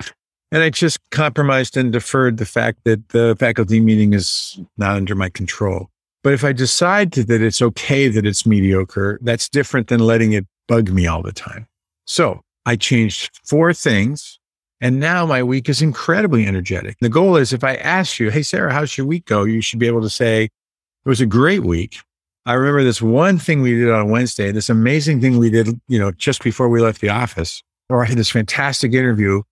And 0.50 0.62
I 0.62 0.70
just 0.70 0.98
compromised 1.10 1.76
and 1.76 1.92
deferred 1.92 2.38
the 2.38 2.46
fact 2.46 2.80
that 2.84 3.10
the 3.10 3.36
faculty 3.38 3.80
meeting 3.80 4.14
is 4.14 4.58
not 4.78 4.96
under 4.96 5.14
my 5.14 5.28
control. 5.28 5.90
But 6.24 6.32
if 6.32 6.42
I 6.42 6.52
decide 6.52 7.12
that 7.12 7.42
it's 7.42 7.60
okay 7.60 8.08
that 8.08 8.26
it's 8.26 8.46
mediocre, 8.46 9.18
that's 9.20 9.48
different 9.48 9.88
than 9.88 10.00
letting 10.00 10.32
it 10.32 10.46
bug 10.66 10.90
me 10.90 11.06
all 11.06 11.22
the 11.22 11.32
time. 11.32 11.66
So 12.06 12.40
I 12.64 12.76
changed 12.76 13.38
four 13.44 13.74
things 13.74 14.38
and 14.80 15.00
now 15.00 15.26
my 15.26 15.42
week 15.42 15.68
is 15.68 15.82
incredibly 15.82 16.46
energetic. 16.46 16.96
The 17.00 17.08
goal 17.08 17.36
is 17.36 17.52
if 17.52 17.64
I 17.64 17.74
ask 17.76 18.18
you, 18.18 18.30
Hey, 18.30 18.42
Sarah, 18.42 18.72
how's 18.72 18.96
your 18.96 19.06
week 19.06 19.26
go? 19.26 19.44
You 19.44 19.60
should 19.60 19.78
be 19.78 19.86
able 19.86 20.02
to 20.02 20.10
say, 20.10 20.44
it 20.44 21.08
was 21.08 21.20
a 21.20 21.26
great 21.26 21.64
week. 21.64 21.98
I 22.46 22.54
remember 22.54 22.82
this 22.82 23.02
one 23.02 23.38
thing 23.38 23.60
we 23.60 23.74
did 23.74 23.90
on 23.90 24.10
Wednesday, 24.10 24.52
this 24.52 24.70
amazing 24.70 25.20
thing 25.20 25.38
we 25.38 25.50
did, 25.50 25.68
you 25.88 25.98
know, 25.98 26.12
just 26.12 26.42
before 26.42 26.68
we 26.68 26.80
left 26.80 27.00
the 27.00 27.10
office, 27.10 27.62
or 27.90 28.02
I 28.02 28.06
had 28.06 28.16
this 28.16 28.30
fantastic 28.30 28.94
interview. 28.94 29.42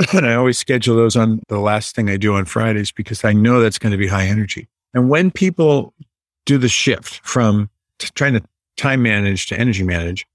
and 0.12 0.26
I 0.26 0.34
always 0.34 0.58
schedule 0.58 0.96
those 0.96 1.16
on 1.16 1.40
the 1.48 1.58
last 1.58 1.94
thing 1.94 2.10
I 2.10 2.16
do 2.16 2.34
on 2.34 2.44
Fridays 2.44 2.92
because 2.92 3.24
I 3.24 3.32
know 3.32 3.60
that's 3.60 3.78
going 3.78 3.92
to 3.92 3.98
be 3.98 4.06
high 4.06 4.26
energy. 4.26 4.68
And 4.92 5.08
when 5.08 5.30
people 5.30 5.94
do 6.46 6.58
the 6.58 6.68
shift 6.68 7.20
from 7.24 7.70
t- 7.98 8.08
trying 8.14 8.34
to 8.34 8.42
time 8.76 9.02
manage 9.02 9.46
to 9.46 9.58
energy 9.58 9.82
manage, 9.82 10.26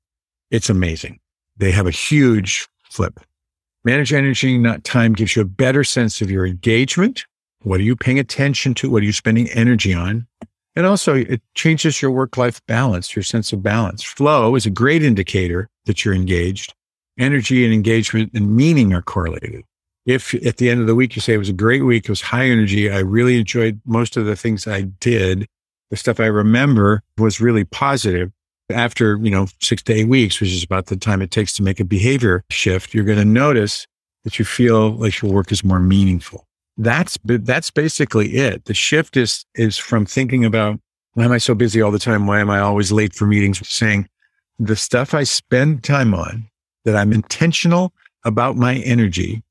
it's 0.52 0.70
amazing. 0.70 1.20
They 1.58 1.72
have 1.72 1.88
a 1.88 1.92
huge 1.92 2.68
flip. 2.84 3.20
Manage 3.90 4.14
energy, 4.14 4.56
not 4.56 4.84
time, 4.84 5.14
gives 5.14 5.36
you 5.36 5.42
a 5.42 5.46
better 5.46 5.84
sense 5.84 6.22
of 6.22 6.30
your 6.30 6.46
engagement. 6.46 7.26
What 7.64 7.80
are 7.80 7.84
you 7.84 7.96
paying 7.96 8.20
attention 8.20 8.76
to? 8.76 8.90
What 8.92 9.02
are 9.02 9.06
you 9.08 9.12
spending 9.12 9.50
energy 9.50 9.96
on? 9.96 10.28
And 10.76 10.86
also, 10.86 11.16
it 11.16 11.42
changes 11.56 12.00
your 12.00 12.12
work 12.12 12.38
life 12.38 12.64
balance, 12.68 13.16
your 13.16 13.24
sense 13.24 13.52
of 13.52 13.64
balance. 13.64 14.04
Flow 14.04 14.54
is 14.54 14.68
a 14.68 14.70
great 14.70 15.02
indicator 15.02 15.68
that 15.88 16.06
you're 16.06 16.14
engaged. 16.14 16.72
Energy 17.18 17.66
and 17.66 17.74
engagement 17.74 18.30
and 18.36 18.56
meaning 18.56 18.94
are 18.94 19.02
correlated. 19.02 19.64
If 20.06 20.36
at 20.46 20.58
the 20.58 20.70
end 20.70 20.82
of 20.82 20.86
the 20.86 20.94
week 20.94 21.16
you 21.16 21.22
say 21.24 21.34
it 21.34 21.40
was 21.40 21.50
a 21.50 21.54
great 21.54 21.84
week, 21.84 22.04
it 22.04 22.10
was 22.10 22.22
high 22.22 22.46
energy, 22.46 22.92
I 22.92 23.00
really 23.00 23.40
enjoyed 23.40 23.82
most 23.86 24.18
of 24.18 24.28
the 24.28 24.36
things 24.36 24.68
I 24.68 24.82
did, 24.82 25.48
the 25.90 25.98
stuff 25.98 26.20
I 26.20 26.28
remember 26.28 27.02
was 27.18 27.42
really 27.42 27.64
positive. 27.64 28.32
After, 28.72 29.18
you 29.18 29.32
know, 29.32 29.48
six 29.62 29.82
to 29.84 29.94
eight 29.94 30.08
weeks, 30.08 30.40
which 30.40 30.52
is 30.52 30.64
about 30.64 30.88
the 30.88 30.96
time 30.96 31.22
it 31.22 31.32
takes 31.32 31.54
to 31.54 31.64
make 31.64 31.80
a 31.80 31.86
behavior 31.86 32.44
shift, 32.50 32.94
you're 32.94 33.04
going 33.04 33.18
to 33.18 33.26
notice 33.26 33.88
that 34.24 34.38
you 34.38 34.46
feel 34.46 34.92
like 34.92 35.22
your 35.22 35.32
work 35.32 35.52
is 35.52 35.64
more 35.64 35.80
meaningful. 35.80 36.46
That's, 36.78 37.18
that's 37.24 37.72
basically 37.72 38.36
it. 38.38 38.66
The 38.66 38.74
shift 38.74 39.18
is, 39.18 39.46
is 39.56 39.78
from 39.78 40.06
thinking 40.06 40.46
about 40.46 40.80
why 41.14 41.26
am 41.26 41.32
I 41.32 41.40
so 41.40 41.56
busy 41.56 41.82
all 41.82 41.92
the 41.92 42.00
time? 42.00 42.28
Why 42.28 42.40
am 42.40 42.50
I 42.50 42.60
always 42.60 42.92
late 42.92 43.14
for 43.14 43.26
meetings? 43.26 43.68
Saying 43.68 44.08
the 44.60 44.76
stuff 44.76 45.14
I 45.14 45.24
spend 45.24 45.84
time 45.84 46.14
on 46.14 46.48
that 46.86 46.96
I'm 46.96 47.12
intentional 47.12 47.94
about 48.24 48.56
my 48.56 48.76
energy 48.78 49.42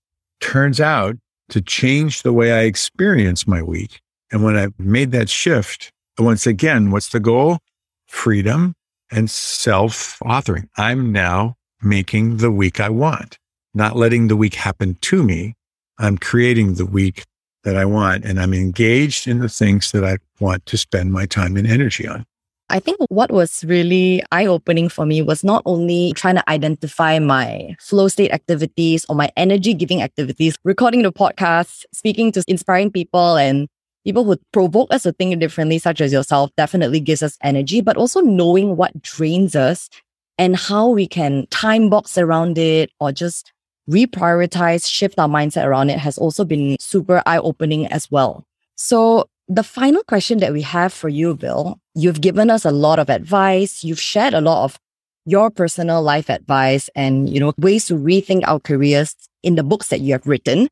turns 0.41 0.81
out 0.81 1.17
to 1.51 1.61
change 1.61 2.23
the 2.23 2.33
way 2.33 2.53
I 2.53 2.63
experience 2.63 3.47
my 3.47 3.63
week. 3.63 4.01
And 4.31 4.45
when 4.45 4.57
I've 4.57 4.79
made 4.79 5.13
that 5.13 5.29
shift, 5.29 5.93
once 6.19 6.47
again, 6.47 6.91
what's 6.91 7.09
the 7.09 7.21
goal? 7.21 7.59
Freedom 8.07 8.75
and 9.11 9.31
self 9.31 10.19
authoring. 10.21 10.69
I'm 10.77 11.13
now 11.13 11.57
making 11.83 12.39
the 12.39 12.51
week 12.51 12.81
I 12.81 12.89
want, 12.89 13.39
not 13.75 13.97
letting 13.97 14.29
the 14.29 14.37
week 14.37 14.55
happen 14.55 14.97
to 15.03 15.23
me. 15.23 15.55
I'm 15.99 16.19
creating 16.19 16.75
the 16.75 16.87
week 16.87 17.25
that 17.65 17.77
I 17.77 17.85
want 17.85 18.25
and 18.25 18.41
I'm 18.41 18.55
engaged 18.55 19.27
in 19.27 19.41
the 19.41 19.49
things 19.49 19.93
that 19.93 20.05
I 20.05 20.19
want 20.41 20.65
to 20.67 20.77
spend 20.77 21.13
my 21.13 21.27
time 21.27 21.57
and 21.57 21.67
energy 21.67 22.07
on. 22.07 22.25
I 22.71 22.81
think 22.81 22.99
what 23.09 23.33
was 23.33 23.65
really 23.65 24.23
eye 24.31 24.45
opening 24.45 24.91
for 24.91 25.07
me 25.07 25.23
was 25.23 25.43
not 25.43 25.63
only 25.65 26.13
trying 26.15 26.35
to 26.35 26.51
identify 26.51 27.19
my 27.19 27.75
flow 27.81 28.09
state 28.09 28.31
activities 28.31 29.07
or 29.09 29.17
my 29.17 29.31
energy 29.39 29.73
giving 29.73 30.03
activities, 30.03 30.57
recording 30.65 31.03
the 31.03 31.13
podcast, 31.13 31.85
speaking 31.95 32.31
to 32.33 32.45
inspiring 32.47 32.91
people 32.91 33.37
and 33.37 33.69
people 34.09 34.25
who 34.25 34.39
provoke 34.55 34.91
us 34.91 35.03
to 35.03 35.13
think 35.13 35.39
differently, 35.39 35.79
such 35.79 36.01
as 36.01 36.15
yourself, 36.15 36.51
definitely 36.57 36.99
gives 36.99 37.23
us 37.23 37.37
energy, 37.43 37.83
but 37.83 37.99
also 37.99 38.23
knowing 38.23 38.75
what 38.75 39.03
drains 39.03 39.55
us 39.55 39.91
and 40.39 40.57
how 40.57 40.89
we 40.89 41.07
can 41.07 41.47
time 41.51 41.91
box 41.91 42.17
around 42.17 42.57
it 42.57 42.91
or 43.01 43.13
just 43.13 43.53
reprioritize, 43.91 44.91
shift 44.91 45.19
our 45.19 45.29
mindset 45.29 45.67
around 45.67 45.91
it 45.91 45.99
has 45.99 46.17
also 46.17 46.43
been 46.43 46.79
super 46.81 47.23
eye 47.27 47.37
opening 47.37 47.87
as 47.89 48.11
well. 48.11 48.47
So 48.77 49.29
the 49.47 49.63
final 49.63 50.03
question 50.05 50.39
that 50.39 50.55
we 50.55 50.63
have 50.63 50.91
for 50.91 51.11
you, 51.11 51.35
Bill, 51.35 51.79
you've 51.95 52.23
given 52.23 52.49
us 52.49 52.65
a 52.65 52.71
lot 52.71 52.99
of 52.99 53.11
advice. 53.11 53.85
You've 53.85 54.01
shared 54.01 54.33
a 54.33 54.41
lot 54.41 54.65
of 54.65 54.79
your 55.27 55.51
personal 55.51 56.01
life 56.01 56.31
advice 56.31 56.89
and, 56.95 57.29
you 57.29 57.41
know, 57.41 57.53
ways 57.59 57.85
to 57.89 57.95
rethink 57.95 58.41
our 58.47 58.59
careers 58.59 59.15
in 59.43 59.57
the 59.57 59.63
books 59.63 59.89
that 59.89 60.01
you 60.01 60.13
have 60.13 60.27
written. 60.27 60.67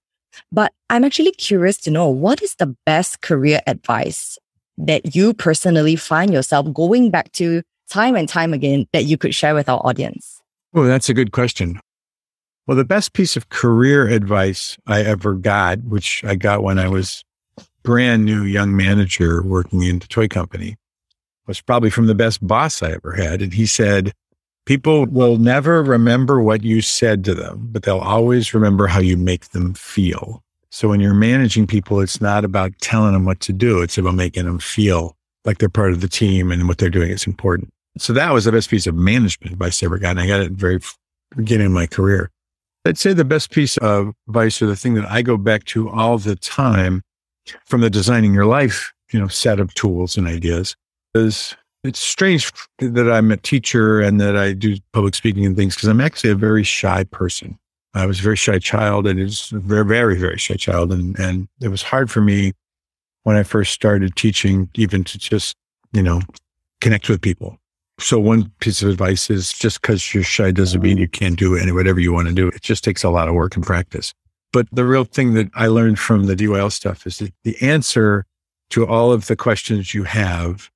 But 0.53 0.73
I'm 0.91 1.05
actually 1.05 1.33
curious 1.33 1.79
to 1.79 1.91
know 1.91 2.09
what 2.09 2.43
is 2.43 2.55
the 2.57 2.77
best 2.85 3.21
career 3.21 3.61
advice 3.67 4.39
that 4.79 5.15
you 5.15 5.35
personally 5.35 5.97
find 5.97 6.33
yourself 6.33 6.73
going 6.73 7.11
back 7.11 7.33
to 7.33 7.63
time 7.89 8.17
and 8.17 8.29
time 8.29 8.53
again 8.53 8.87
that 8.93 9.05
you 9.05 9.17
could 9.17 9.35
share 9.35 9.55
with 9.55 9.69
our 9.69 9.81
audience? 9.85 10.41
Oh, 10.75 10.85
that's 10.85 11.09
a 11.09 11.15
good 11.15 11.33
question. 11.33 11.81
Well, 12.67 12.77
the 12.77 12.85
best 12.85 13.13
piece 13.13 13.37
of 13.37 13.49
career 13.49 14.09
advice 14.09 14.77
I 14.87 15.03
ever 15.03 15.35
got, 15.35 15.85
which 15.85 16.25
I 16.25 16.35
got 16.35 16.63
when 16.63 16.79
I 16.79 16.89
was 16.89 17.23
brand 17.83 18.25
new 18.25 18.43
young 18.43 18.77
manager 18.77 19.43
working 19.43 19.83
in 19.83 20.01
the 20.01 20.09
toy 20.09 20.27
company 20.27 20.77
was 21.47 21.61
probably 21.61 21.91
from 21.91 22.09
the 22.09 22.15
best 22.15 22.45
boss 22.45 22.83
I 22.83 22.91
ever 22.93 23.13
had. 23.13 23.41
And 23.41 23.55
he 23.55 23.67
said, 23.67 24.13
people 24.67 25.07
will 25.07 25.39
never 25.39 25.83
remember 25.83 26.43
what 26.43 26.63
you 26.63 26.83
said 26.83 27.25
to 27.25 27.35
them, 27.35 27.69
but 27.73 27.85
they'll 27.85 27.99
always 27.99 28.53
remember 28.53 28.87
how 28.87 29.01
you 29.01 29.17
make 29.17 29.51
them 29.51 29.73
feel. 29.75 30.43
So 30.71 30.89
when 30.89 31.01
you're 31.01 31.15
managing 31.15 31.67
people, 31.67 32.01
it's 32.01 32.21
not 32.21 32.45
about 32.45 32.73
telling 32.81 33.15
them 33.15 33.25
what 33.25 33.41
to 33.41 33.53
do. 33.53 33.81
It's 33.81 33.97
about 33.97 34.15
making 34.15 34.45
them 34.45 34.59
feel 34.59 35.17
like 35.45 35.59
they're 35.59 35.69
part 35.69 35.93
of 35.93 36.01
the 36.01 36.09
team 36.09 36.53
and 36.53 36.69
what 36.69 36.79
they're 36.79 36.91
doing 36.91 37.11
is 37.11 37.27
important. 37.27 37.71
So 37.97 38.13
that 38.13 38.35
was 38.35 38.45
the 38.45 38.53
best 38.53 38.69
piece 38.69 38.87
of 38.87 38.95
management 38.95 39.53
advice 39.53 39.83
I 39.83 39.87
ever 39.87 39.99
got. 39.99 40.11
And 40.11 40.21
I 40.21 40.27
got 40.27 40.41
it 40.41 40.53
very 40.53 40.81
beginning 41.35 41.69
of 41.69 41.73
my 41.73 41.87
career. 41.87 42.31
I'd 42.85 42.99
say 42.99 43.13
the 43.13 43.25
best 43.25 43.51
piece 43.51 43.77
of 43.79 44.13
advice 44.29 44.61
or 44.61 44.67
the 44.67 44.77
thing 44.77 44.95
that 44.95 45.11
I 45.11 45.23
go 45.23 45.37
back 45.37 45.65
to 45.67 45.89
all 45.89 46.19
the 46.19 46.37
time 46.37 47.03
from 47.65 47.81
the 47.81 47.91
designing 47.91 48.35
your 48.35 48.47
life, 48.47 48.93
you 49.13 49.19
know, 49.19 49.29
set 49.29 49.61
of 49.61 49.73
tools 49.75 50.17
and 50.17 50.27
ideas 50.27 50.77
is 51.15 51.57
it's 51.87 52.01
strange 52.01 52.51
that 52.79 53.11
I'm 53.11 53.31
a 53.31 53.37
teacher 53.37 54.01
and 54.01 54.21
that 54.21 54.37
I 54.37 54.53
do 54.53 54.77
public 54.93 55.15
speaking 55.15 55.45
and 55.45 55.57
things 55.57 55.75
because 55.75 55.89
I'm 55.89 56.01
actually 56.01 56.31
a 56.31 56.37
very 56.37 56.63
shy 56.63 57.05
person. 57.05 57.59
I 57.95 58.07
was 58.07 58.21
a 58.21 58.23
very 58.23 58.37
shy 58.37 58.59
child 58.59 59.07
and 59.07 59.19
it's 59.19 59.49
very, 59.49 59.85
very, 59.85 60.19
very 60.19 60.39
shy 60.39 60.55
child. 60.55 60.93
And, 60.93 61.19
and 61.19 61.49
it 61.61 61.69
was 61.69 61.83
hard 61.83 62.11
for 62.11 62.21
me 62.21 62.53
when 63.23 63.37
I 63.37 63.43
first 63.43 63.73
started 63.73 64.17
teaching, 64.17 64.69
even 64.75 65.03
to 65.05 65.19
just, 65.19 65.57
you 65.93 66.03
know, 66.03 66.21
connect 66.81 67.09
with 67.09 67.23
people. 67.23 67.59
So 67.99 68.21
one 68.21 68.53
piece 68.61 68.83
of 68.83 68.91
advice 68.91 69.31
is 69.31 69.53
just 69.53 69.81
because 69.81 70.15
you're 70.15 70.23
shy 70.23 70.51
doesn't 70.51 70.83
mean 70.83 70.99
you 70.99 71.09
can't 71.09 71.39
do 71.39 71.57
any 71.57 71.73
whatever 71.73 71.99
you 71.99 72.13
want 72.13 72.29
to 72.29 72.35
do. 72.35 72.49
It 72.49 72.61
just 72.61 72.85
takes 72.85 73.03
a 73.03 73.09
lot 73.09 73.29
of 73.29 73.35
work 73.35 73.57
and 73.57 73.65
practice. 73.65 74.13
But 74.53 74.69
the 74.71 74.85
real 74.85 75.05
thing 75.05 75.35
that 75.35 75.51
I 75.55 75.69
learned 75.69 75.99
from 75.99 76.27
the 76.27 76.37
DYL 76.37 76.71
stuff 76.71 77.07
is 77.07 77.19
that 77.19 77.33
the 77.45 77.57
answer 77.63 78.27
to 78.71 78.87
all 78.87 79.13
of 79.13 79.27
the 79.27 79.37
questions 79.37 79.95
you 79.95 80.05
have 80.05 80.71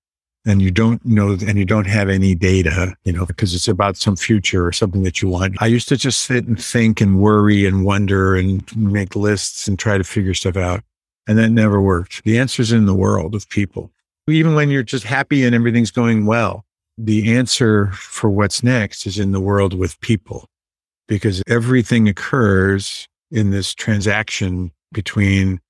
and 0.46 0.62
you 0.62 0.70
don't 0.70 1.04
know 1.04 1.32
and 1.32 1.58
you 1.58 1.64
don't 1.64 1.86
have 1.86 2.08
any 2.08 2.34
data, 2.34 2.94
you 3.04 3.12
know, 3.12 3.26
because 3.26 3.54
it's 3.54 3.68
about 3.68 3.96
some 3.96 4.16
future 4.16 4.66
or 4.66 4.72
something 4.72 5.02
that 5.02 5.20
you 5.20 5.28
want. 5.28 5.60
I 5.60 5.66
used 5.66 5.88
to 5.88 5.96
just 5.96 6.22
sit 6.22 6.46
and 6.46 6.62
think 6.62 7.00
and 7.00 7.20
worry 7.20 7.66
and 7.66 7.84
wonder 7.84 8.36
and 8.36 8.64
make 8.76 9.14
lists 9.14 9.68
and 9.68 9.78
try 9.78 9.98
to 9.98 10.04
figure 10.04 10.34
stuff 10.34 10.56
out. 10.56 10.82
And 11.26 11.38
that 11.38 11.50
never 11.50 11.80
worked. 11.80 12.24
The 12.24 12.38
answer's 12.38 12.72
in 12.72 12.86
the 12.86 12.94
world 12.94 13.34
of 13.34 13.48
people. 13.48 13.90
Even 14.28 14.54
when 14.54 14.70
you're 14.70 14.82
just 14.82 15.04
happy 15.04 15.44
and 15.44 15.54
everything's 15.54 15.90
going 15.90 16.26
well, 16.26 16.64
the 16.96 17.36
answer 17.36 17.86
for 17.92 18.30
what's 18.30 18.62
next 18.62 19.06
is 19.06 19.18
in 19.18 19.32
the 19.32 19.40
world 19.40 19.74
with 19.74 20.00
people 20.00 20.46
because 21.08 21.42
everything 21.48 22.08
occurs 22.08 23.08
in 23.30 23.50
this 23.50 23.74
transaction 23.74 24.70
between 24.92 25.60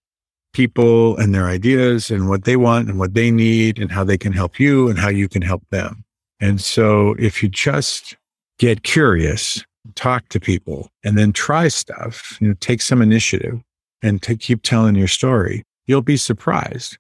people 0.53 1.17
and 1.19 1.35
their 1.35 1.47
ideas 1.47 2.11
and 2.11 2.29
what 2.29 2.45
they 2.45 2.57
want 2.57 2.89
and 2.89 2.99
what 2.99 3.15
they 3.15 3.31
need 3.31 3.79
and 3.79 3.91
how 3.91 4.05
they 4.05 4.19
can 4.19 4.33
help 4.33 4.59
you 4.59 4.89
and 4.89 4.99
how 4.99 5.09
you 5.09 5.29
can 5.29 5.43
help 5.43 5.63
them. 5.71 6.05
And 6.41 6.61
so 6.61 7.15
if 7.19 7.43
you 7.43 7.49
just 7.49 8.17
get 8.59 8.83
curious, 8.83 9.65
talk 9.95 10.29
to 10.31 10.41
people 10.41 10.89
and 11.05 11.17
then 11.17 11.33
try 11.33 11.69
stuff, 11.69 12.39
you 12.41 12.49
know, 12.49 12.55
take 12.61 12.83
some 12.83 13.03
initiative 13.03 13.61
and 14.03 14.23
to 14.23 14.37
keep 14.37 14.63
telling 14.63 14.95
your 14.95 15.09
story, 15.09 15.65
you'll 15.87 16.03
be 16.03 16.17
surprised. 16.17 16.97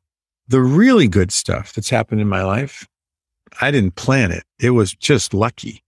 The 0.48 0.60
really 0.60 1.08
good 1.08 1.32
stuff 1.32 1.72
that's 1.72 1.90
happened 1.90 2.20
in 2.20 2.28
my 2.28 2.42
life, 2.42 2.86
I 3.60 3.70
didn't 3.70 3.94
plan 3.94 4.32
it. 4.32 4.44
It 4.58 4.70
was 4.70 4.94
just 4.94 5.32
lucky. 5.32 5.82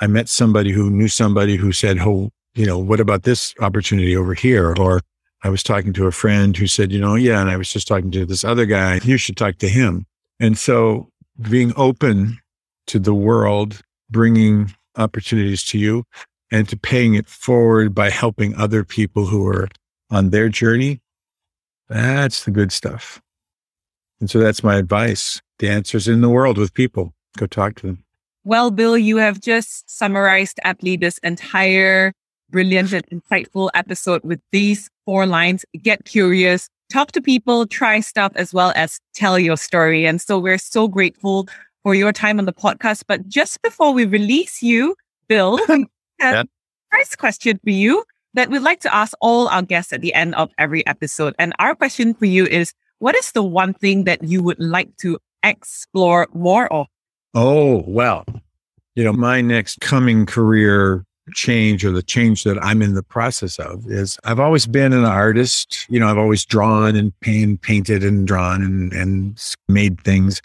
I 0.00 0.06
met 0.06 0.28
somebody 0.28 0.72
who 0.72 0.90
knew 0.90 1.08
somebody 1.08 1.56
who 1.56 1.72
said, 1.72 1.98
Oh, 2.00 2.30
you 2.54 2.66
know, 2.66 2.78
what 2.78 3.00
about 3.00 3.22
this 3.22 3.54
opportunity 3.60 4.16
over 4.16 4.34
here? 4.34 4.74
Or 4.78 5.00
I 5.42 5.50
was 5.50 5.62
talking 5.62 5.92
to 5.94 6.06
a 6.06 6.12
friend 6.12 6.56
who 6.56 6.66
said, 6.66 6.90
you 6.90 7.00
know, 7.00 7.14
yeah, 7.14 7.40
and 7.40 7.50
I 7.50 7.56
was 7.56 7.72
just 7.72 7.86
talking 7.86 8.10
to 8.10 8.26
this 8.26 8.44
other 8.44 8.66
guy. 8.66 9.00
You 9.04 9.16
should 9.16 9.36
talk 9.36 9.58
to 9.58 9.68
him. 9.68 10.06
And 10.40 10.58
so 10.58 11.10
being 11.48 11.72
open 11.76 12.38
to 12.88 12.98
the 12.98 13.14
world, 13.14 13.80
bringing 14.10 14.74
opportunities 14.96 15.62
to 15.64 15.78
you 15.78 16.04
and 16.50 16.68
to 16.68 16.76
paying 16.76 17.14
it 17.14 17.28
forward 17.28 17.94
by 17.94 18.10
helping 18.10 18.54
other 18.56 18.84
people 18.84 19.26
who 19.26 19.46
are 19.46 19.68
on 20.10 20.30
their 20.30 20.48
journey. 20.48 21.00
That's 21.88 22.44
the 22.44 22.50
good 22.50 22.72
stuff. 22.72 23.20
And 24.20 24.28
so 24.28 24.40
that's 24.40 24.64
my 24.64 24.76
advice. 24.76 25.40
The 25.58 25.68
answer's 25.68 26.08
in 26.08 26.20
the 26.20 26.28
world 26.28 26.58
with 26.58 26.74
people. 26.74 27.14
Go 27.36 27.46
talk 27.46 27.76
to 27.76 27.86
them. 27.86 28.04
Well, 28.44 28.70
Bill, 28.70 28.96
you 28.96 29.18
have 29.18 29.40
just 29.40 29.90
summarized 29.90 30.58
aptly 30.64 30.96
this 30.96 31.18
entire 31.18 32.12
brilliant 32.50 32.92
and 32.92 33.04
insightful 33.10 33.70
episode 33.74 34.22
with 34.24 34.40
these 34.52 34.90
four 35.04 35.26
lines. 35.26 35.64
Get 35.82 36.04
curious, 36.04 36.68
talk 36.90 37.12
to 37.12 37.20
people, 37.20 37.66
try 37.66 38.00
stuff, 38.00 38.32
as 38.34 38.52
well 38.52 38.72
as 38.74 39.00
tell 39.14 39.38
your 39.38 39.56
story. 39.56 40.06
And 40.06 40.20
so 40.20 40.38
we're 40.38 40.58
so 40.58 40.88
grateful 40.88 41.48
for 41.82 41.94
your 41.94 42.12
time 42.12 42.38
on 42.38 42.44
the 42.44 42.52
podcast. 42.52 43.04
But 43.06 43.28
just 43.28 43.62
before 43.62 43.92
we 43.92 44.04
release 44.04 44.62
you, 44.62 44.96
Bill, 45.28 45.58
yeah. 46.20 46.42
first 46.90 47.18
question 47.18 47.60
for 47.62 47.70
you 47.70 48.04
that 48.34 48.50
we'd 48.50 48.60
like 48.60 48.80
to 48.80 48.94
ask 48.94 49.14
all 49.20 49.48
our 49.48 49.62
guests 49.62 49.92
at 49.92 50.00
the 50.00 50.14
end 50.14 50.34
of 50.34 50.50
every 50.58 50.86
episode. 50.86 51.34
And 51.38 51.52
our 51.58 51.74
question 51.74 52.14
for 52.14 52.26
you 52.26 52.46
is 52.46 52.72
what 52.98 53.14
is 53.14 53.32
the 53.32 53.42
one 53.42 53.74
thing 53.74 54.04
that 54.04 54.24
you 54.24 54.42
would 54.42 54.58
like 54.58 54.96
to 54.98 55.18
explore 55.42 56.28
more 56.34 56.72
of? 56.72 56.86
Oh, 57.34 57.84
well, 57.86 58.24
you 58.94 59.04
know, 59.04 59.12
my 59.12 59.40
next 59.40 59.80
coming 59.80 60.26
career 60.26 61.04
change 61.34 61.84
or 61.84 61.90
the 61.90 62.02
change 62.02 62.44
that 62.44 62.62
I'm 62.62 62.82
in 62.82 62.94
the 62.94 63.02
process 63.02 63.58
of 63.58 63.90
is 63.90 64.18
I've 64.24 64.40
always 64.40 64.66
been 64.66 64.92
an 64.92 65.04
artist. 65.04 65.86
You 65.88 66.00
know, 66.00 66.08
I've 66.08 66.18
always 66.18 66.44
drawn 66.44 66.96
and 66.96 67.18
paint, 67.20 67.62
painted 67.62 68.04
and 68.04 68.26
drawn 68.26 68.62
and, 68.62 68.92
and 68.92 69.40
made 69.68 70.00
things. 70.02 70.40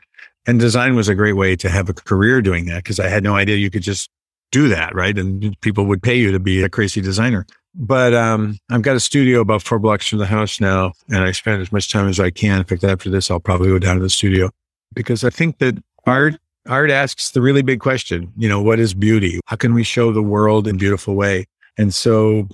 And 0.46 0.60
design 0.60 0.96
was 0.96 1.08
a 1.08 1.16
great 1.16 1.34
way 1.34 1.56
to 1.56 1.70
have 1.70 1.90
a 1.90 1.94
career 1.94 2.42
doing 2.42 2.66
that 2.66 2.84
because 2.84 3.00
I 3.00 3.08
had 3.08 3.24
no 3.24 3.36
idea 3.36 3.56
you 3.56 3.70
could 3.70 3.84
just 3.84 4.10
do 4.52 4.68
that, 4.68 4.94
right? 4.94 5.18
And 5.18 5.60
people 5.62 5.86
would 5.86 6.04
pay 6.04 6.16
you 6.16 6.32
to 6.32 6.40
be 6.40 6.62
a 6.62 6.70
crazy 6.70 7.02
designer. 7.02 7.46
But 7.76 8.14
um, 8.14 8.58
I've 8.70 8.84
got 8.84 8.96
a 8.96 9.00
studio 9.00 9.40
about 9.40 9.64
four 9.64 9.80
blocks 9.80 10.08
from 10.08 10.20
the 10.20 10.28
house 10.28 10.60
now, 10.60 10.92
and 11.10 11.24
I 11.24 11.32
spend 11.32 11.62
as 11.62 11.72
much 11.72 11.92
time 11.92 12.08
as 12.08 12.20
I 12.20 12.30
can. 12.30 12.60
In 12.60 12.66
fact, 12.66 12.84
after 12.84 13.10
this, 13.10 13.32
I'll 13.32 13.40
probably 13.40 13.70
go 13.70 13.80
down 13.80 13.98
to 13.98 14.04
the 14.04 14.10
studio 14.10 14.52
because 14.94 15.24
I 15.24 15.32
think 15.32 15.58
that 15.58 15.84
art 16.06 16.36
art 16.68 16.92
asks 16.92 17.32
the 17.32 17.42
really 17.42 17.62
big 17.62 17.80
question, 17.80 18.32
you 18.38 18.48
know, 18.48 18.62
what 18.62 18.80
is 18.80 18.94
beauty? 18.94 19.40
How 19.46 19.56
can 19.56 19.74
we 19.74 19.84
show 19.84 20.12
the 20.12 20.24
world 20.24 20.68
in 20.68 20.76
a 20.76 20.80
beautiful 20.80 21.16
way? 21.16 21.46
And 21.78 21.94
so 21.94 22.48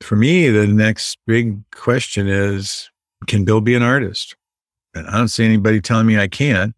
for 0.00 0.16
me, 0.16 0.48
the 0.48 0.66
next 0.66 1.18
big 1.26 1.58
question 1.70 2.28
is, 2.28 2.90
can 3.26 3.44
Bill 3.44 3.60
be 3.60 3.74
an 3.74 3.82
artist? 3.82 4.36
And 4.94 5.06
I 5.08 5.16
don't 5.16 5.28
see 5.28 5.44
anybody 5.44 5.80
telling 5.80 6.06
me 6.06 6.18
I 6.18 6.28
can't. 6.28 6.74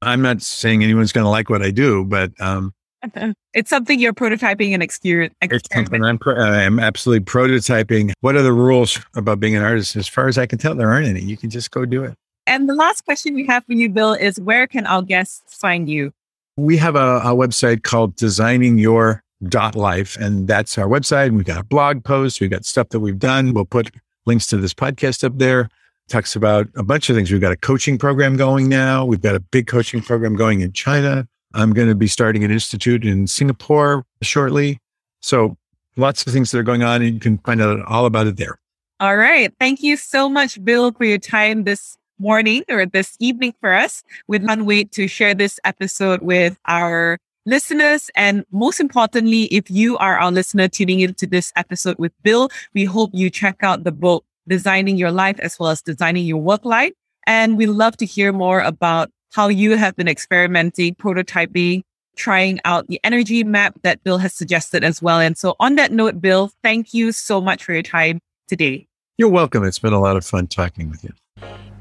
I'm 0.00 0.20
not 0.20 0.42
saying 0.42 0.82
anyone's 0.82 1.12
going 1.12 1.24
to 1.24 1.30
like 1.30 1.48
what 1.48 1.62
I 1.62 1.70
do, 1.70 2.04
but 2.04 2.32
um, 2.40 2.74
it's 3.54 3.70
something 3.70 3.98
you're 3.98 4.12
prototyping 4.12 4.72
and 4.72 4.82
experience. 4.82 5.34
It's 5.40 5.68
something 5.72 6.04
I'm, 6.04 6.18
pro- 6.18 6.36
I'm 6.36 6.80
absolutely 6.80 7.24
prototyping. 7.24 8.12
What 8.20 8.34
are 8.34 8.42
the 8.42 8.52
rules 8.52 8.98
about 9.14 9.38
being 9.38 9.54
an 9.54 9.62
artist? 9.62 9.96
As 9.96 10.08
far 10.08 10.28
as 10.28 10.38
I 10.38 10.46
can 10.46 10.58
tell, 10.58 10.74
there 10.74 10.90
aren't 10.90 11.06
any. 11.06 11.20
You 11.20 11.36
can 11.36 11.50
just 11.50 11.70
go 11.70 11.84
do 11.84 12.04
it. 12.04 12.14
And 12.46 12.68
the 12.68 12.74
last 12.74 13.04
question 13.04 13.34
we 13.34 13.46
have 13.46 13.64
for 13.64 13.72
you, 13.72 13.88
Bill, 13.88 14.14
is 14.14 14.40
where 14.40 14.66
can 14.66 14.86
our 14.86 15.02
guests 15.02 15.56
find 15.56 15.88
you? 15.88 16.12
We 16.56 16.76
have 16.76 16.96
a, 16.96 17.18
a 17.18 17.34
website 17.34 17.82
called 17.82 18.16
Designing 18.16 18.78
Your 18.78 19.22
dot 19.48 19.74
life 19.74 20.16
and 20.20 20.46
that's 20.46 20.78
our 20.78 20.86
website 20.86 21.32
we've 21.32 21.44
got 21.44 21.58
a 21.58 21.64
blog 21.64 22.04
post 22.04 22.40
we've 22.40 22.48
got 22.48 22.64
stuff 22.64 22.90
that 22.90 23.00
we've 23.00 23.18
done 23.18 23.52
we'll 23.52 23.64
put 23.64 23.90
links 24.24 24.46
to 24.46 24.56
this 24.56 24.72
podcast 24.72 25.24
up 25.24 25.36
there 25.36 25.68
talks 26.12 26.36
about 26.36 26.68
a 26.76 26.82
bunch 26.82 27.08
of 27.08 27.16
things. 27.16 27.30
We've 27.30 27.40
got 27.40 27.52
a 27.52 27.56
coaching 27.56 27.98
program 27.98 28.36
going 28.36 28.68
now. 28.68 29.04
We've 29.04 29.20
got 29.20 29.34
a 29.34 29.40
big 29.40 29.66
coaching 29.66 30.02
program 30.02 30.36
going 30.36 30.60
in 30.60 30.72
China. 30.72 31.26
I'm 31.54 31.72
going 31.72 31.88
to 31.88 31.94
be 31.94 32.06
starting 32.06 32.44
an 32.44 32.50
institute 32.50 33.04
in 33.04 33.26
Singapore 33.26 34.04
shortly. 34.22 34.78
So 35.20 35.56
lots 35.96 36.26
of 36.26 36.32
things 36.32 36.50
that 36.50 36.58
are 36.58 36.62
going 36.62 36.82
on 36.82 37.02
and 37.02 37.14
you 37.14 37.20
can 37.20 37.38
find 37.38 37.60
out 37.60 37.84
all 37.86 38.06
about 38.06 38.26
it 38.26 38.36
there. 38.36 38.58
All 39.00 39.16
right. 39.16 39.52
Thank 39.58 39.82
you 39.82 39.96
so 39.96 40.28
much, 40.28 40.62
Bill, 40.62 40.92
for 40.92 41.04
your 41.04 41.18
time 41.18 41.64
this 41.64 41.96
morning 42.18 42.64
or 42.68 42.86
this 42.86 43.16
evening 43.20 43.54
for 43.60 43.72
us. 43.72 44.02
We 44.28 44.38
can't 44.38 44.64
wait 44.64 44.92
to 44.92 45.08
share 45.08 45.34
this 45.34 45.58
episode 45.64 46.22
with 46.22 46.58
our 46.66 47.18
listeners. 47.46 48.10
And 48.14 48.44
most 48.52 48.80
importantly, 48.80 49.44
if 49.44 49.70
you 49.70 49.98
are 49.98 50.18
our 50.18 50.30
listener 50.30 50.68
tuning 50.68 51.00
into 51.00 51.26
this 51.26 51.52
episode 51.56 51.98
with 51.98 52.12
Bill, 52.22 52.50
we 52.74 52.84
hope 52.84 53.10
you 53.12 53.30
check 53.30 53.56
out 53.62 53.84
the 53.84 53.92
book, 53.92 54.24
Designing 54.48 54.96
Your 54.96 55.10
Life, 55.10 55.38
as 55.40 55.58
well 55.58 55.70
as 55.70 55.82
Designing 55.82 56.24
Your 56.24 56.40
Work 56.40 56.64
Life. 56.64 56.92
And 57.26 57.56
we 57.56 57.66
love 57.66 57.96
to 57.98 58.06
hear 58.06 58.32
more 58.32 58.60
about 58.60 59.10
how 59.32 59.48
you 59.48 59.76
have 59.76 59.96
been 59.96 60.08
experimenting, 60.08 60.94
prototyping, 60.94 61.82
trying 62.16 62.60
out 62.64 62.86
the 62.88 63.00
energy 63.02 63.42
map 63.44 63.74
that 63.82 64.02
Bill 64.04 64.18
has 64.18 64.34
suggested 64.34 64.84
as 64.84 65.00
well. 65.00 65.18
And 65.18 65.36
so 65.36 65.56
on 65.58 65.76
that 65.76 65.92
note, 65.92 66.20
Bill, 66.20 66.50
thank 66.62 66.92
you 66.92 67.12
so 67.12 67.40
much 67.40 67.64
for 67.64 67.72
your 67.72 67.82
time 67.82 68.20
today. 68.48 68.86
You're 69.18 69.30
welcome. 69.30 69.64
It's 69.64 69.78
been 69.78 69.92
a 69.92 70.00
lot 70.00 70.16
of 70.16 70.24
fun 70.24 70.46
talking 70.46 70.90
with 70.90 71.04
you. 71.04 71.10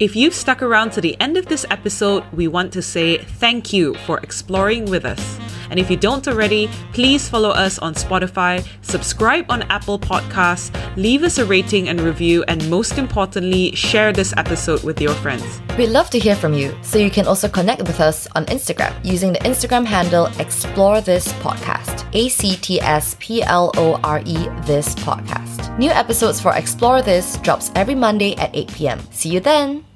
If 0.02 0.16
you've 0.16 0.34
stuck 0.34 0.64
around 0.64 0.94
to 0.94 1.00
the 1.00 1.16
end 1.22 1.38
of 1.38 1.46
this 1.46 1.64
episode, 1.70 2.24
we 2.34 2.48
want 2.48 2.74
to 2.74 2.82
say 2.82 3.20
thank 3.20 3.72
you 3.72 3.94
for 4.08 4.18
exploring 4.22 4.86
with 4.86 5.06
us. 5.06 5.40
And 5.70 5.80
if 5.80 5.92
you 5.92 5.96
don't 5.96 6.28
already, 6.28 6.72
please 6.92 7.30
follow 7.30 7.52
us 7.52 7.78
on 7.78 7.94
Spotify, 7.94 8.68
subscribe 8.82 9.46
on 9.52 9.62
Apple 9.70 10.00
Podcasts, 10.00 10.74
leave 10.98 11.22
us 11.22 11.38
a 11.38 11.46
rating 11.46 11.88
and 11.88 12.02
review, 12.02 12.44
and 12.48 12.68
most 12.68 12.98
importantly, 12.98 13.76
share 13.76 14.12
this 14.12 14.34
episode 14.38 14.84
with 14.84 15.00
your 15.00 15.14
friends. 15.14 15.62
We'd 15.78 15.92
love 15.92 16.10
to 16.10 16.18
hear 16.18 16.36
from 16.36 16.56
you, 16.56 16.76
so 16.82 16.98
you 16.98 17.12
can 17.12 17.28
also 17.28 17.48
connect 17.48 17.84
with 17.84 18.00
us 18.00 18.28
on 18.34 18.48
Instagram 18.48 18.94
using 19.06 19.34
the 19.34 19.40
Instagram 19.42 19.86
handle 19.86 20.26
Explore 20.40 21.02
This 21.02 21.32
Podcast. 21.44 22.10
A 22.14 22.28
C 22.28 22.56
T 22.56 22.82
S 22.82 23.16
P 23.20 23.44
L 23.44 23.72
O 23.78 24.00
R 24.04 24.20
E 24.26 24.50
This 24.66 24.96
Podcast. 24.96 25.78
New 25.78 25.92
episodes 25.92 26.42
for 26.42 26.56
Explore 26.56 27.04
This 27.04 27.38
drops 27.38 27.72
every 27.76 27.96
Monday 27.96 28.36
at 28.38 28.50
8 28.56 28.74
p.m. 28.74 29.00
See 29.12 29.30
you 29.30 29.40
then! 29.40 29.91